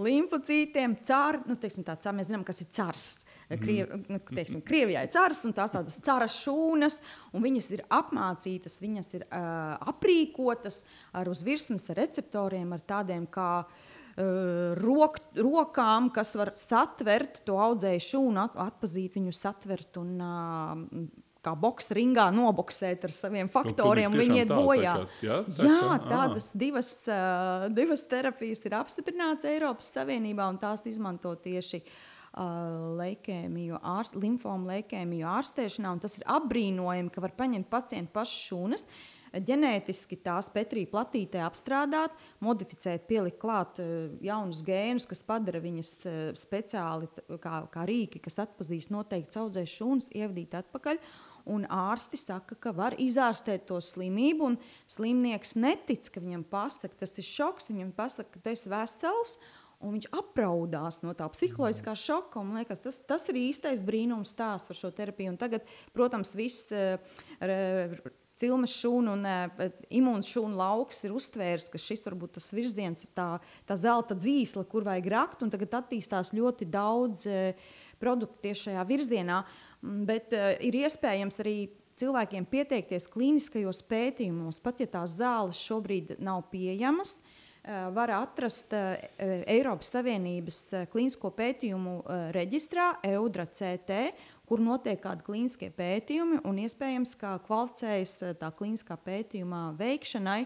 limfocītiem, 0.04 0.98
car, 1.06 1.40
nu, 1.48 1.56
teiksim, 1.60 1.84
tā, 1.86 1.96
mēs 2.12 2.28
zinām, 2.28 2.44
kas 2.46 2.60
ir 2.60 2.68
cars. 2.74 3.08
Mhm. 3.44 3.60
Kriev, 3.60 3.94
nu, 4.08 4.20
teiksim, 4.30 4.62
Krievijā 4.64 5.04
ir 5.04 5.12
cars, 5.12 5.42
un 5.44 5.54
tās 5.56 5.72
tādas 5.72 5.98
caras 6.04 6.36
šūnas, 6.42 7.00
un 7.36 7.44
viņas 7.44 7.70
ir 7.76 7.84
apmācītas, 7.92 8.78
viņas 8.82 9.10
ir 9.18 9.26
uh, 9.26 9.74
aprīkotas 9.92 10.82
ar 11.16 11.28
uz 11.32 11.44
virsmas 11.44 11.88
receptoriem, 11.96 12.72
ar 12.72 12.84
tādiem 12.88 13.26
kā 13.32 13.50
uh, 13.64 14.72
rok, 14.80 15.20
rokām, 15.36 16.08
kas 16.14 16.34
var 16.40 16.54
satvert 16.60 17.42
to 17.44 17.60
audzēju 17.60 18.08
šūnu, 18.08 18.46
at, 18.46 18.58
atpazīt 18.70 19.20
viņu, 19.20 19.36
satvert 19.36 20.00
un 20.00 20.16
uh, 20.24 21.06
kā 21.44 21.54
boxa 21.58 21.96
ringā 21.98 22.28
noboxēt 22.34 23.04
ar 23.06 23.14
saviem 23.14 23.50
faktoriem, 23.52 24.12
un 24.12 24.22
viņi 24.22 24.42
iet 24.42 24.52
bojā. 24.52 24.96
Tā, 25.04 25.06
kā, 25.12 25.28
jā, 25.28 25.38
tā, 25.48 25.68
jā, 25.68 25.78
kā, 25.84 26.00
tādas 26.08 26.50
divas, 26.58 26.90
uh, 27.10 27.68
divas 27.74 28.04
terapijas 28.10 28.64
ir 28.64 28.76
apstiprināts 28.80 29.48
Eiropas 29.48 29.92
Savienībā, 29.94 30.48
un 30.50 30.60
tās 30.62 30.86
izmanto 30.90 31.34
tieši 31.44 31.82
uh, 31.84 32.94
leikēmiju, 33.00 33.80
ārst, 33.94 34.18
limfomu 34.20 34.72
leikēmiju 34.72 35.28
ārstēšanā. 35.38 35.96
Tas 36.02 36.18
ir 36.20 36.28
apbrīnojami, 36.36 37.12
ka 37.12 37.24
var 37.24 37.36
paņemt 37.38 37.70
pacientu 37.72 38.14
pašas 38.14 38.48
šūnas. 38.48 38.88
Ģenētiski 39.34 40.20
tās 40.22 40.46
Petrija 40.54 40.86
platītē 40.92 41.40
apstrādāt, 41.42 42.12
modificēt, 42.44 43.08
pielikt 43.08 43.40
klāt 43.42 43.80
uh, 43.82 44.12
jaunus 44.22 44.62
gēnus, 44.66 45.08
kas 45.10 45.24
padara 45.26 45.62
viņas 45.64 45.92
uh, 46.06 46.18
speciāli 46.38 47.10
kā, 47.42 47.64
kā 47.74 47.86
rīki, 47.88 48.22
kas 48.22 48.38
atpazīst 48.46 48.94
noteikti 48.94 49.40
audzēs 49.42 49.74
šūnas, 49.80 50.10
ievadīt 50.14 50.54
atpakaļ. 50.60 51.02
Un 51.44 51.66
ārsti 51.68 52.16
saka, 52.16 52.56
ka 52.56 52.72
var 52.72 52.94
izārstēt 52.96 53.66
to 53.68 53.76
slimību, 53.84 54.46
un 54.48 54.54
slimnieks 54.88 55.52
netic, 55.60 56.08
ka 56.08 56.22
viņam 56.24 56.46
pasaka, 56.48 56.96
tas 57.02 57.12
ir 57.20 57.28
šoks. 57.28 57.68
Viņam 57.68 57.92
pasaka, 57.96 58.32
ka 58.32 58.40
tas 58.48 58.64
ir 58.64 58.72
vesels, 58.72 59.36
un 59.84 59.98
viņš 59.98 60.08
apraudās 60.16 61.02
no 61.04 61.12
tā 61.16 61.28
psiholoģiskā 61.34 61.92
mhm. 61.92 62.02
šoka. 62.06 62.40
Man 62.42 62.62
liekas, 62.62 62.80
tas, 62.86 63.00
tas 63.04 63.28
ir 63.28 63.42
īstais 63.44 63.84
brīnums 63.84 64.32
stāsts 64.32 64.72
par 64.72 64.80
šo 64.80 64.92
terapiju. 64.96 65.34
Un 65.34 65.40
tagad, 65.40 65.68
protams, 65.96 66.36
viss. 66.38 66.72
Uh, 66.72 68.12
Cilmes 68.34 68.72
šūnu 68.74 69.12
un 69.14 69.20
uh, 69.30 69.66
imūns 69.94 70.26
šūnu 70.26 70.56
lauks 70.58 71.04
ir 71.06 71.12
uztvērs, 71.14 71.68
ka 71.70 71.78
šis 71.78 72.00
varbūt 72.02 72.32
tas 72.34 72.48
virziens 72.50 73.04
ir 73.06 73.12
tā, 73.14 73.28
tā 73.62 73.76
zelta 73.78 74.16
dzīsla, 74.18 74.64
kur 74.66 74.82
vajag 74.88 75.06
rakt, 75.12 75.44
un 75.46 75.52
tagad 75.52 75.76
attīstās 75.78 76.32
ļoti 76.34 76.66
daudz 76.66 77.28
uh, 77.30 77.70
produktu 78.02 78.48
tieši 78.48 78.72
šajā 78.72 78.84
virzienā. 78.88 79.38
Mm, 79.44 79.63
bet 80.08 80.34
uh, 80.36 80.52
ir 80.64 80.76
iespējams 80.84 81.40
arī 81.44 81.56
cilvēkiem 82.00 82.46
pieteikties 82.50 83.06
klīniskajos 83.12 83.84
pētījumos, 83.86 84.60
pat 84.64 84.82
ja 84.82 84.88
tās 84.96 85.18
zāles 85.20 85.60
šobrīd 85.62 86.16
nav 86.24 86.46
pieejamas. 86.52 87.20
Uh, 87.64 87.88
var 87.96 88.12
atrast 88.16 88.74
uh, 88.76 88.94
Eiropas 89.20 89.92
Savienības 89.94 90.60
klīnisko 90.92 91.30
pētījumu 91.36 91.96
reģistrā, 92.36 92.94
EUDRA 93.08 93.46
CT, 93.52 94.00
kur 94.48 94.60
notiek 94.60 95.00
kādi 95.00 95.24
klīniskie 95.24 95.70
pētījumi 95.72 96.42
un 96.44 96.60
iespējams, 96.64 97.14
ka 97.20 97.38
kvalificējas 97.46 98.18
tā 98.40 98.50
klīniskā 98.58 98.98
pētījuma 99.00 99.70
veikšanai. 99.78 100.42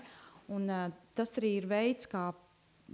Un, 0.54 0.70
tas 1.18 1.34
arī 1.36 1.56
ir 1.58 1.66
veids, 1.68 2.06
kā 2.08 2.30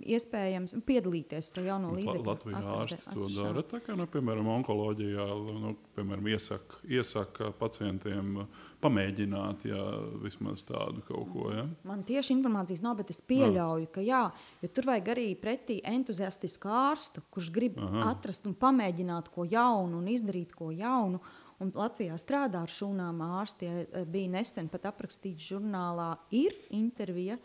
iespējams 0.03 0.75
piedalīties 0.87 1.51
to 1.55 1.63
jauno 1.65 1.93
līdzekļu. 1.95 2.25
Latvijā 2.27 2.61
ārsti 2.75 2.99
to 3.07 3.27
dara. 3.31 3.63
Tā 3.71 3.81
kā, 3.85 3.95
nu, 3.99 4.07
piemēram, 4.11 4.49
onkoloģijā 4.57 5.27
nu, 5.63 5.75
piemēram, 5.95 6.31
iesaka, 6.35 6.81
iesaka 6.91 7.51
pacientiem 7.61 8.43
pamēģināt 8.83 9.65
jā, 9.71 9.85
vismaz 10.25 10.65
tādu 10.67 11.05
kaut 11.07 11.31
ko. 11.33 11.47
Ja? 11.55 11.67
Man 11.87 12.03
tieši 12.07 12.35
informācijas 12.37 12.83
nav, 12.85 12.99
bet 13.01 13.15
es 13.15 13.23
pieļauju, 13.25 13.89
ka 13.95 14.05
jā, 14.05 14.25
jo 14.65 14.73
tur 14.75 14.91
vajag 14.91 15.13
arī 15.15 15.29
pretī 15.41 15.79
entuziastisku 15.95 16.73
ārstu, 16.75 17.23
kurš 17.35 17.53
grib 17.55 17.79
Aha. 17.81 18.11
atrast 18.13 18.49
un 18.51 18.57
pamēģināt 18.59 19.31
ko 19.35 19.47
jaunu 19.49 20.03
un 20.03 20.11
izdarīt 20.13 20.57
ko 20.59 20.73
jaunu. 20.75 21.23
Un 21.63 21.71
Latvijā 21.71 22.17
strādā 22.19 22.65
ar 22.67 22.73
šūnām 22.75 23.21
ārsti. 23.23 23.69
Ja 23.69 24.03
bija 24.11 24.33
nesen 24.33 24.67
pat 24.69 24.89
aprakstīts 24.91 25.53
žurnālā, 25.53 26.09
ir 26.35 26.57
intervija 26.75 27.39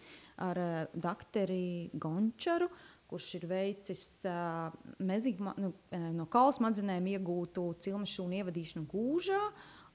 ar 0.46 0.62
uh, 0.62 0.80
doktoru 0.94 1.90
Gončaru, 1.94 2.70
kurš 3.10 3.30
ir 3.40 3.48
veicis 3.50 4.04
uh, 4.30 4.70
mezigma, 5.02 5.56
nu, 5.58 5.74
no 6.16 6.28
kaula 6.32 6.54
smadzenēm 6.56 7.10
iegūtu 7.16 7.66
cilmes 7.84 8.14
šūnu 8.14 8.42
ievadīšanu 8.42 8.86
gūžā, 8.92 9.42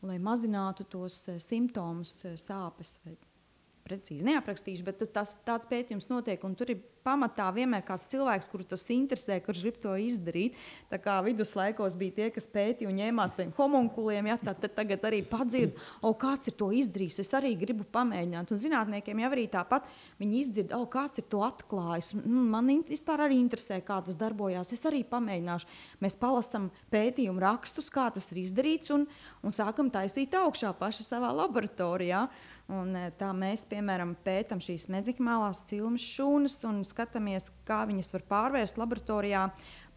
lai 0.04 0.18
mazinātu 0.22 0.88
tos 0.90 1.22
uh, 1.30 1.38
simptomus, 1.42 2.16
uh, 2.26 2.34
sāpes 2.40 2.98
vai 3.04 3.16
precīzi 3.84 4.24
neaprakstīšu, 4.24 4.84
bet 4.86 5.02
tas, 5.12 5.34
tāds 5.44 5.68
pētījums 5.68 6.08
notiek, 6.08 6.40
tur 6.56 6.70
ir 6.72 6.80
pamatā 7.04 7.50
vienmēr 7.52 7.82
kāds 7.84 8.06
cilvēks, 8.08 8.48
kuru 8.48 8.64
tas 8.68 8.84
interesē, 8.92 9.36
kurš 9.44 9.60
grib 9.66 9.80
to 9.82 9.92
izdarīt. 10.00 10.56
Tā 10.88 10.96
kā 11.02 11.18
viduslaikos 11.26 11.96
bija 12.00 12.14
tie, 12.16 12.28
kas 12.32 12.48
pētīja 12.48 12.88
un 12.88 12.96
ņēmās 12.96 13.34
pie 13.36 13.46
homunkuliem, 13.58 14.30
ja, 14.30 14.38
tad, 14.40 14.62
tad 14.62 14.72
tagad 14.78 15.04
arī 15.04 15.20
padzird, 15.28 15.76
o, 16.00 16.14
kāds 16.16 16.48
ir 16.48 16.56
to 16.60 16.70
izdarījis, 16.72 17.20
es 17.26 17.32
arī 17.36 17.52
gribu 17.60 17.84
pamēģināt. 17.92 18.54
Un 18.54 18.62
zinātniekiem 18.62 19.20
jau 19.20 19.30
arī 19.36 19.44
tāpat 19.52 19.90
viņi 20.22 20.40
izdzird, 20.40 20.72
o, 20.78 20.88
kāds 20.88 21.20
ir 21.20 21.28
to 21.28 21.44
atklājis. 21.44 22.14
Un, 22.16 22.24
mm, 22.24 22.48
man 22.56 22.72
vispār 22.88 23.26
arī 23.26 23.36
interesē, 23.42 23.82
kā 23.84 24.00
tas 24.06 24.16
darbojās. 24.16 24.72
Es 24.72 24.88
arī 24.88 25.04
pamēģināšu. 25.12 25.68
Mēs 26.00 26.16
palasām 26.20 26.70
pētījumu 26.94 27.44
rakstus, 27.44 27.92
kā 27.92 28.08
tas 28.16 28.30
ir 28.32 28.40
izdarīts, 28.46 28.94
un, 28.96 29.04
un 29.44 29.54
sākam 29.54 29.92
taisīt 29.92 30.32
augšā 30.40 30.72
paši 30.80 31.04
savā 31.04 31.36
laboratorijā. 31.36 32.24
Un, 32.72 32.94
e, 32.96 33.10
tā 33.20 33.28
mēs, 33.36 33.66
piemēram, 33.68 34.14
pētām 34.24 34.60
šīs 34.64 34.86
mezikmālās 34.92 35.66
cilmes 35.68 36.04
šūnas 36.14 36.62
un 36.64 36.80
skatāmies, 36.86 37.50
kā 37.68 37.82
viņas 37.90 38.12
var 38.14 38.24
pārvērst 38.30 38.80
laboratorijā 38.80 39.50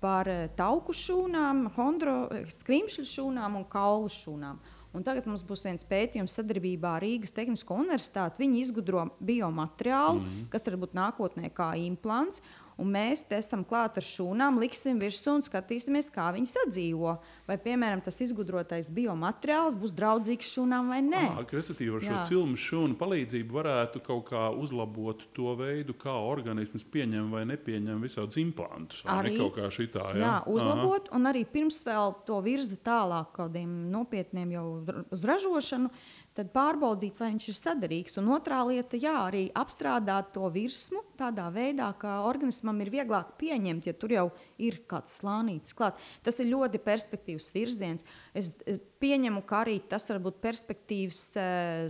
par 0.04 0.28
e, 0.28 0.50
tauku 0.58 0.96
šūnām, 0.96 1.70
hondro, 1.78 2.26
e, 2.28 2.44
skrimšļu 2.58 3.06
šūnām 3.08 3.56
un 3.62 3.64
kaulu 3.72 4.12
šūnām. 4.12 4.60
Un 4.98 5.04
tagad 5.06 5.28
mums 5.30 5.46
būs 5.48 5.64
viens 5.64 5.86
pētījums 5.88 6.36
sadarbībā 6.36 6.98
ar 6.98 7.04
Rīgas 7.06 7.36
Tehnisko 7.36 7.76
universitāti. 7.80 8.42
Viņi 8.44 8.62
izgudro 8.66 9.06
biomateriālu, 9.20 10.20
mm 10.20 10.28
-hmm. 10.28 10.48
kas 10.52 10.66
var 10.68 10.78
būt 10.84 10.96
nākotnē 10.98 11.52
kā 11.54 11.72
implants 11.80 12.42
un 12.78 12.92
mēs 12.94 13.26
esam 13.34 13.64
klāt 13.68 13.98
ar 14.00 14.06
šūnām, 14.06 14.60
liksim 14.62 15.00
virsū 15.02 15.38
un 15.38 15.44
skatīsimies, 15.46 16.10
kā 16.14 16.30
viņi 16.36 16.50
sadzīvo. 16.52 17.16
Vai, 17.48 17.58
piemēram, 17.62 18.02
tas 18.06 18.20
izgudrotais 18.24 18.92
biomateriāls 18.94 19.78
būs 19.80 19.96
draudzīgs 19.98 20.52
šūnām 20.54 20.92
vai 20.94 21.02
nē. 21.06 21.24
Respektīvi, 21.52 21.98
ar 21.98 22.06
šo 22.06 22.20
cilmu 22.30 22.60
šūnu 22.62 22.98
palīdzību 23.00 23.58
varētu 23.58 24.04
kaut 24.06 24.28
kā 24.30 24.48
uzlabot 24.54 25.26
to 25.36 25.56
veidu, 25.60 25.96
kā 25.98 26.14
organisms 26.14 26.86
pieņem 26.88 27.32
vai 27.34 27.46
nepieņem 27.50 28.04
visādus 28.06 28.40
implantus. 28.42 29.04
Arī 29.10 29.36
ne 29.36 29.42
kaut 29.44 29.58
kā 29.58 29.72
šitā. 29.74 30.12
Jā, 30.14 30.24
jā 30.24 30.36
uzlabot, 30.54 31.10
Aha. 31.10 31.18
un 31.18 31.32
arī 31.32 31.44
pirms 31.50 31.80
vēl 31.88 32.16
to 32.28 32.40
virza 32.46 32.78
tālāk 32.86 33.34
kādiem 33.38 33.88
nopietniem 33.94 34.54
jau 34.58 34.68
uz 35.14 35.26
ražošanu 35.28 35.92
tad 36.38 36.52
pārbaudīt, 36.54 37.18
vai 37.18 37.32
viņš 37.34 37.48
ir 37.50 37.58
saderīgs. 37.58 38.18
Un 38.22 38.30
otrā 38.36 38.60
lieta, 38.68 39.00
jā, 39.00 39.16
arī 39.28 39.48
apstrādāt 39.58 40.30
to 40.36 40.48
virsmu 40.54 41.02
tādā 41.18 41.48
veidā, 41.54 41.90
ka 42.00 42.20
organismam 42.28 42.78
ir 42.84 42.92
vieglāk 42.94 43.34
pieņemt, 43.42 43.90
ja 43.90 43.96
tur 43.98 44.14
jau 44.14 44.28
ir 44.62 44.80
kāds 44.90 45.18
slānītis 45.22 45.76
klāt. 45.78 45.98
Tas 46.26 46.38
ir 46.42 46.52
ļoti 46.52 46.82
perspektīvs 46.86 47.50
virziens. 47.56 48.06
Es, 48.38 48.52
es 48.70 48.80
pieņemu, 49.02 49.42
ka 49.50 49.64
arī 49.66 49.80
tas 49.90 50.06
var 50.12 50.22
būt 50.28 50.40
perspektīvs 50.44 51.22
e, 51.38 51.48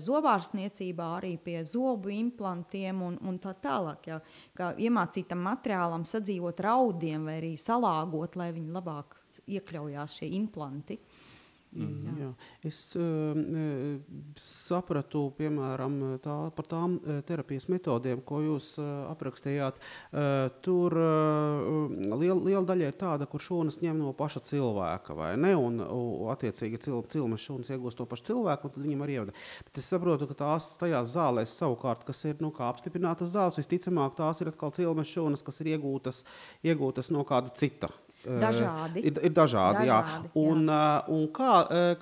zobārstniecībā, 0.07 1.11
arī 1.19 1.35
pie 1.43 1.59
zobu 1.67 2.11
implantiem 2.15 3.03
un, 3.03 3.19
un 3.27 3.39
tā 3.43 3.55
tālāk. 3.63 4.09
Jā, 4.11 4.21
kā 4.57 4.71
iemācītam 4.79 5.43
materiālam 5.43 6.07
sadzīvot 6.07 6.63
raudiem 6.63 7.27
vai 7.27 7.39
arī 7.41 7.55
salāgot, 7.59 8.39
lai 8.39 8.53
viņi 8.55 8.75
labāk 8.79 9.17
iekļaujās 9.47 10.19
šie 10.19 10.31
implanti. 10.39 10.99
Mm, 11.75 12.05
jā. 12.07 12.13
Jā. 12.21 12.29
Es 12.69 12.79
uh, 12.97 13.35
sapratu 14.41 15.25
piemēram, 15.37 15.97
tā, 16.23 16.35
par 16.55 16.67
tām 16.69 16.95
uh, 16.97 17.19
terapijas 17.27 17.67
metodēm, 17.71 18.21
ko 18.27 18.39
jūs 18.45 18.69
uh, 18.79 18.87
aprakstījāt. 19.11 19.77
Uh, 19.81 20.47
tur 20.63 20.95
uh, 20.95 21.91
liela, 22.15 22.39
liela 22.39 22.63
daļa 22.69 22.87
ir 22.87 22.97
tāda, 22.99 23.27
kur 23.29 23.43
šūnas 23.43 23.81
ņem 23.83 23.99
no 23.99 24.13
paša 24.17 24.45
cilvēka, 24.47 25.17
vai 25.17 25.33
ne? 25.39 25.53
Un, 25.59 25.83
attiecīgi, 26.33 26.81
cil, 26.87 27.03
cilmes 27.11 27.43
šūnas 27.43 27.73
iegūst 27.75 27.99
to 27.99 28.07
pašu 28.09 28.29
cilvēku, 28.31 28.69
un 28.69 28.75
tad 28.77 28.87
viņam 28.87 29.05
arī 29.05 29.19
ievada. 29.19 29.37
Bet 29.67 29.83
es 29.83 29.91
saprotu, 29.91 30.29
ka 30.31 30.39
tās 30.45 30.71
tajās 30.81 31.13
zālēs 31.17 31.59
savukārt, 31.59 32.07
kas 32.07 32.23
ir 32.29 32.41
nu, 32.43 32.53
apstiprinātas 32.67 33.35
zāles, 33.35 33.59
visticamāk, 33.59 34.15
tās 34.17 34.41
ir 34.41 34.53
atkal 34.53 34.73
cilmes 34.75 35.11
šūnas, 35.11 35.45
kas 35.45 35.61
ir 35.63 35.75
iegūtas, 35.75 36.23
iegūtas 36.65 37.11
no 37.13 37.27
kāda 37.27 37.53
cita 37.59 37.91
Dažādi. 38.27 39.01
Ir, 39.07 39.19
ir 39.23 39.31
dažādi, 39.31 39.85
dažādi 39.85 39.87
jā. 39.87 40.31
Un, 40.41 40.65
jā. 40.67 40.83
Un 41.13 41.23
kā, 41.33 41.51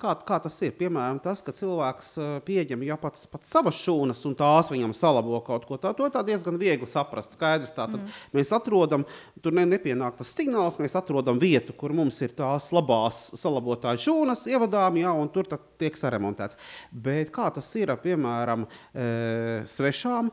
kā, 0.00 0.14
kā 0.26 0.38
tas 0.42 0.56
ir? 0.66 0.72
Piemēram, 0.78 1.20
tas, 1.22 1.42
ka 1.44 1.54
cilvēks 1.54 2.16
pieņem 2.46 2.82
ja 2.88 2.96
pats, 3.00 3.28
pats 3.30 3.52
savas 3.54 3.78
šūnas 3.78 4.24
un 4.26 4.34
tās 4.38 4.70
viņam 4.72 4.94
salabo 4.96 5.38
kaut 5.46 5.68
ko 5.68 5.78
tādu, 5.80 6.08
to 6.10 6.22
diezgan 6.26 6.58
viegli 6.58 6.88
saprast. 6.90 7.36
Skaidrs, 7.36 7.74
tātad 7.76 8.00
mm. 8.00 8.16
mēs 8.34 8.50
atrodam, 8.56 9.04
tur 9.44 9.54
ne, 9.54 9.66
nepienāk 9.70 10.18
tas 10.18 10.32
signāls, 10.34 10.80
mēs 10.82 10.96
atrodam 10.98 11.38
vietu, 11.42 11.74
kur 11.78 11.94
mums 11.94 12.18
ir 12.24 12.34
tās 12.36 12.68
labās 12.74 13.28
salabotāju 13.38 14.02
šūnas, 14.06 14.46
ievadām, 14.50 14.98
jā, 15.00 15.12
un 15.14 15.30
tur 15.32 15.50
tiek 15.78 15.98
saremontēts. 16.00 16.58
Bet 16.90 17.30
kā 17.34 17.48
tas 17.54 17.68
ir, 17.78 17.92
piemēram, 18.02 18.66
svešām 19.70 20.32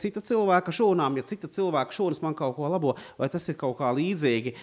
cita 0.00 0.22
cilvēka 0.24 0.74
šūnām, 0.74 1.18
ja 1.18 1.26
cita 1.26 1.50
cilvēka 1.50 1.96
šūnas 1.96 2.22
man 2.24 2.38
kaut 2.38 2.54
ko 2.58 2.70
labo, 2.70 2.94
vai 3.18 3.30
tas 3.32 3.48
ir 3.50 3.58
kaut 3.58 3.78
kā 3.80 3.90
līdzīgi? 3.96 4.54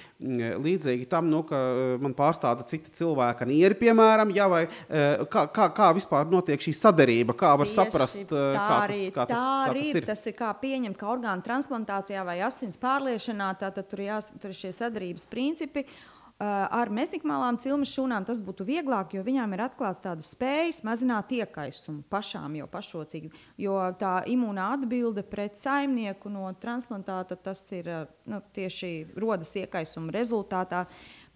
Līdzīgi 0.65 1.07
tam, 1.11 1.29
nu, 1.31 1.41
ka 1.47 1.57
eh, 1.57 1.95
man 2.01 2.15
pārstāda 2.17 2.65
cita 2.69 2.93
cilvēka 2.97 3.47
nieri, 3.49 3.77
piemēram, 3.79 4.33
ja, 4.35 4.47
vai 4.51 4.63
eh, 4.67 5.25
kā, 5.31 5.45
kā, 5.53 5.67
kā 5.75 5.91
vispār 5.97 6.29
notiek 6.31 6.61
šī 6.61 6.75
sadarība, 6.77 7.35
kā 7.37 7.53
var 7.59 7.69
Tieši 7.69 7.77
saprast, 7.79 8.21
eh, 8.23 8.55
kā 8.55 8.79
tas, 8.91 9.03
kā 9.17 9.27
tas, 9.33 9.35
tā 9.35 9.57
arī 9.71 9.83
kā 9.83 9.91
tas 9.91 9.99
ir. 9.99 10.09
Tas 10.11 10.25
ir 10.31 10.37
kā 10.37 10.53
pieņemt, 10.63 10.99
ka 10.99 11.11
orgānu 11.11 11.45
transplantācijā 11.45 12.25
vai 12.27 12.39
asins 12.47 12.79
pārliešanā, 12.81 13.53
tātad 13.61 13.89
tur, 13.91 14.05
jās, 14.05 14.31
tur 14.41 14.53
ir 14.53 14.59
šie 14.63 14.73
sadarības 14.77 15.29
principi. 15.31 15.85
Eh, 15.85 16.20
ar 16.41 16.89
mezikmālām 16.89 17.59
cilmes 17.61 17.91
šūnām 17.93 18.25
tas 18.25 18.39
būtu 18.41 18.65
vieglāk, 18.65 19.13
jo 19.13 19.21
viņām 19.25 19.51
ir 19.53 19.61
atklāts 19.67 20.01
tādas 20.01 20.31
spējas 20.33 20.81
mazināt 20.87 21.29
iekaisumu 21.35 22.01
pašām 22.09 22.55
jau 22.57 22.67
pašrocīgi. 22.71 23.29
Jo 23.61 23.77
tā 23.99 24.21
imūnā 24.31 24.71
atbilde 24.77 25.21
pret 25.27 25.59
saimnieku 25.59 26.31
no 26.33 26.47
transplantāta 26.61 27.37
tas 27.37 27.61
ir 27.77 27.91
nu, 28.25 28.41
tieši 28.55 28.91
rodas 29.21 29.53
iekaisuma 29.61 30.13
rezultātā. 30.15 30.87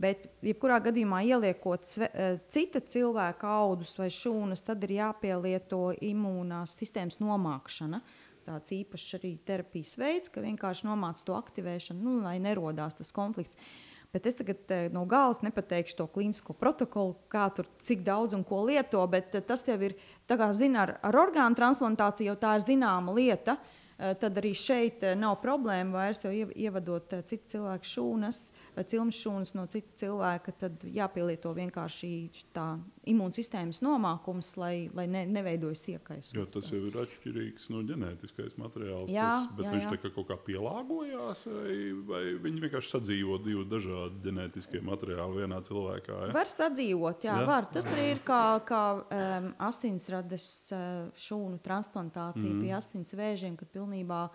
Bet, 0.01 0.25
jebkurā 0.43 0.81
gadījumā, 0.89 1.21
ieliekot 1.23 1.85
sve, 1.87 2.09
cita 2.51 2.81
cilvēka 2.81 3.53
audus 3.61 3.93
vai 3.99 4.09
šūnas, 4.11 4.65
tad 4.65 4.83
ir 4.87 4.97
jāpielieto 4.97 5.93
imūnās 6.03 6.73
sistēmas 6.81 7.21
nomākšana. 7.21 8.01
Tāds 8.45 8.73
īpašs 8.75 9.15
arī 9.17 9.37
terapijas 9.45 9.95
veids, 9.97 10.29
ka 10.29 10.43
vienkārši 10.43 10.85
nomāc 10.85 11.21
to 11.25 11.33
aktivēšanu, 11.37 12.01
nu, 12.01 12.19
lai 12.25 12.35
nerodās 12.43 12.97
tas 12.97 13.13
konflikts. 13.15 13.55
Uh, 13.55 13.94
Bet 14.15 14.29
es 14.29 14.37
tagad 14.39 14.69
eh, 14.71 14.85
no 14.95 15.01
galas 15.03 15.41
nepateikšu 15.43 15.97
to 15.99 16.05
klīnisko 16.07 16.53
protokolu, 16.55 17.17
kā 17.27 17.49
tur 17.51 17.67
cik 17.83 18.05
daudz 18.07 18.31
un 18.37 18.45
ko 18.47 18.61
lieto, 18.63 19.01
bet 19.11 19.35
eh, 19.35 19.43
tas 19.43 19.67
jau 19.67 19.75
ir, 19.83 19.97
kā 20.31 20.47
zina, 20.55 20.85
ar, 20.85 20.93
ar 21.03 21.17
orgānu 21.25 21.59
transplantāciju 21.59 22.31
jau 22.31 22.37
tā 22.39 22.53
ir 22.55 22.63
zināma 22.63 23.15
lieta. 23.17 23.57
Uh, 23.59 23.81
Eh, 23.95 24.11
tad 24.19 24.35
arī 24.35 24.49
šeit 24.59 25.03
nav 25.15 25.37
problēma 25.39 26.01
vairs 26.01 26.25
ievadot 26.27 27.13
citu 27.29 27.53
cilvēku 27.53 27.87
šūnas 27.87 28.39
vai 28.75 28.83
cilmes 28.89 29.17
šūnas 29.19 29.53
no 29.57 29.65
cita 29.71 29.95
cilvēka. 30.01 30.53
Tad 30.59 30.85
jāpielieto 30.95 31.51
vienkārši 31.55 32.09
tā 32.55 32.65
imūnsistēmas 33.09 33.81
nomākums, 33.85 34.51
lai, 34.59 34.89
lai 34.95 35.05
ne, 35.11 35.23
neveidojas 35.29 35.85
iekaisums. 35.93 36.33
Jo 36.35 36.45
tas 36.49 36.71
jau 36.73 36.81
ir 36.89 36.97
atšķirīgs 37.05 37.69
no 37.73 37.83
ģenētiskais 37.87 38.57
materiāls. 38.61 39.11
Jā, 39.11 39.29
tas, 39.31 39.51
bet 39.57 39.67
jā, 39.67 39.75
jā. 39.79 39.91
viņš 39.93 40.15
kaut 40.15 40.29
kā 40.31 40.39
pielāgojās, 40.47 41.45
vai, 41.51 41.75
vai 42.09 42.23
viņi 42.45 42.65
vienkārši 42.65 42.93
sadzīvo 42.95 43.39
divu 43.45 43.65
dažādu 43.69 44.23
ģenētiskie 44.25 44.81
materiāli 44.85 45.45
vienā 45.45 45.61
cilvēkā? 45.67 46.19
Ja? 46.27 46.33
Var 46.35 46.51
sadzīvot, 46.51 47.27
jā, 47.27 47.37
jā. 47.41 47.47
var. 47.49 47.69
Tas 47.73 47.87
arī 47.91 48.09
ir 48.15 48.23
kā, 48.25 48.41
kā 48.67 48.83
um, 49.03 49.51
asinsrades 49.69 50.49
uh, 50.75 50.83
šūnu 51.27 51.61
transplantācija 51.65 52.49
mm. 52.49 52.65
pie 52.65 52.75
asins 52.75 53.15
vēžiem, 53.15 53.55
kad 53.59 53.71
pilnībā 53.73 54.25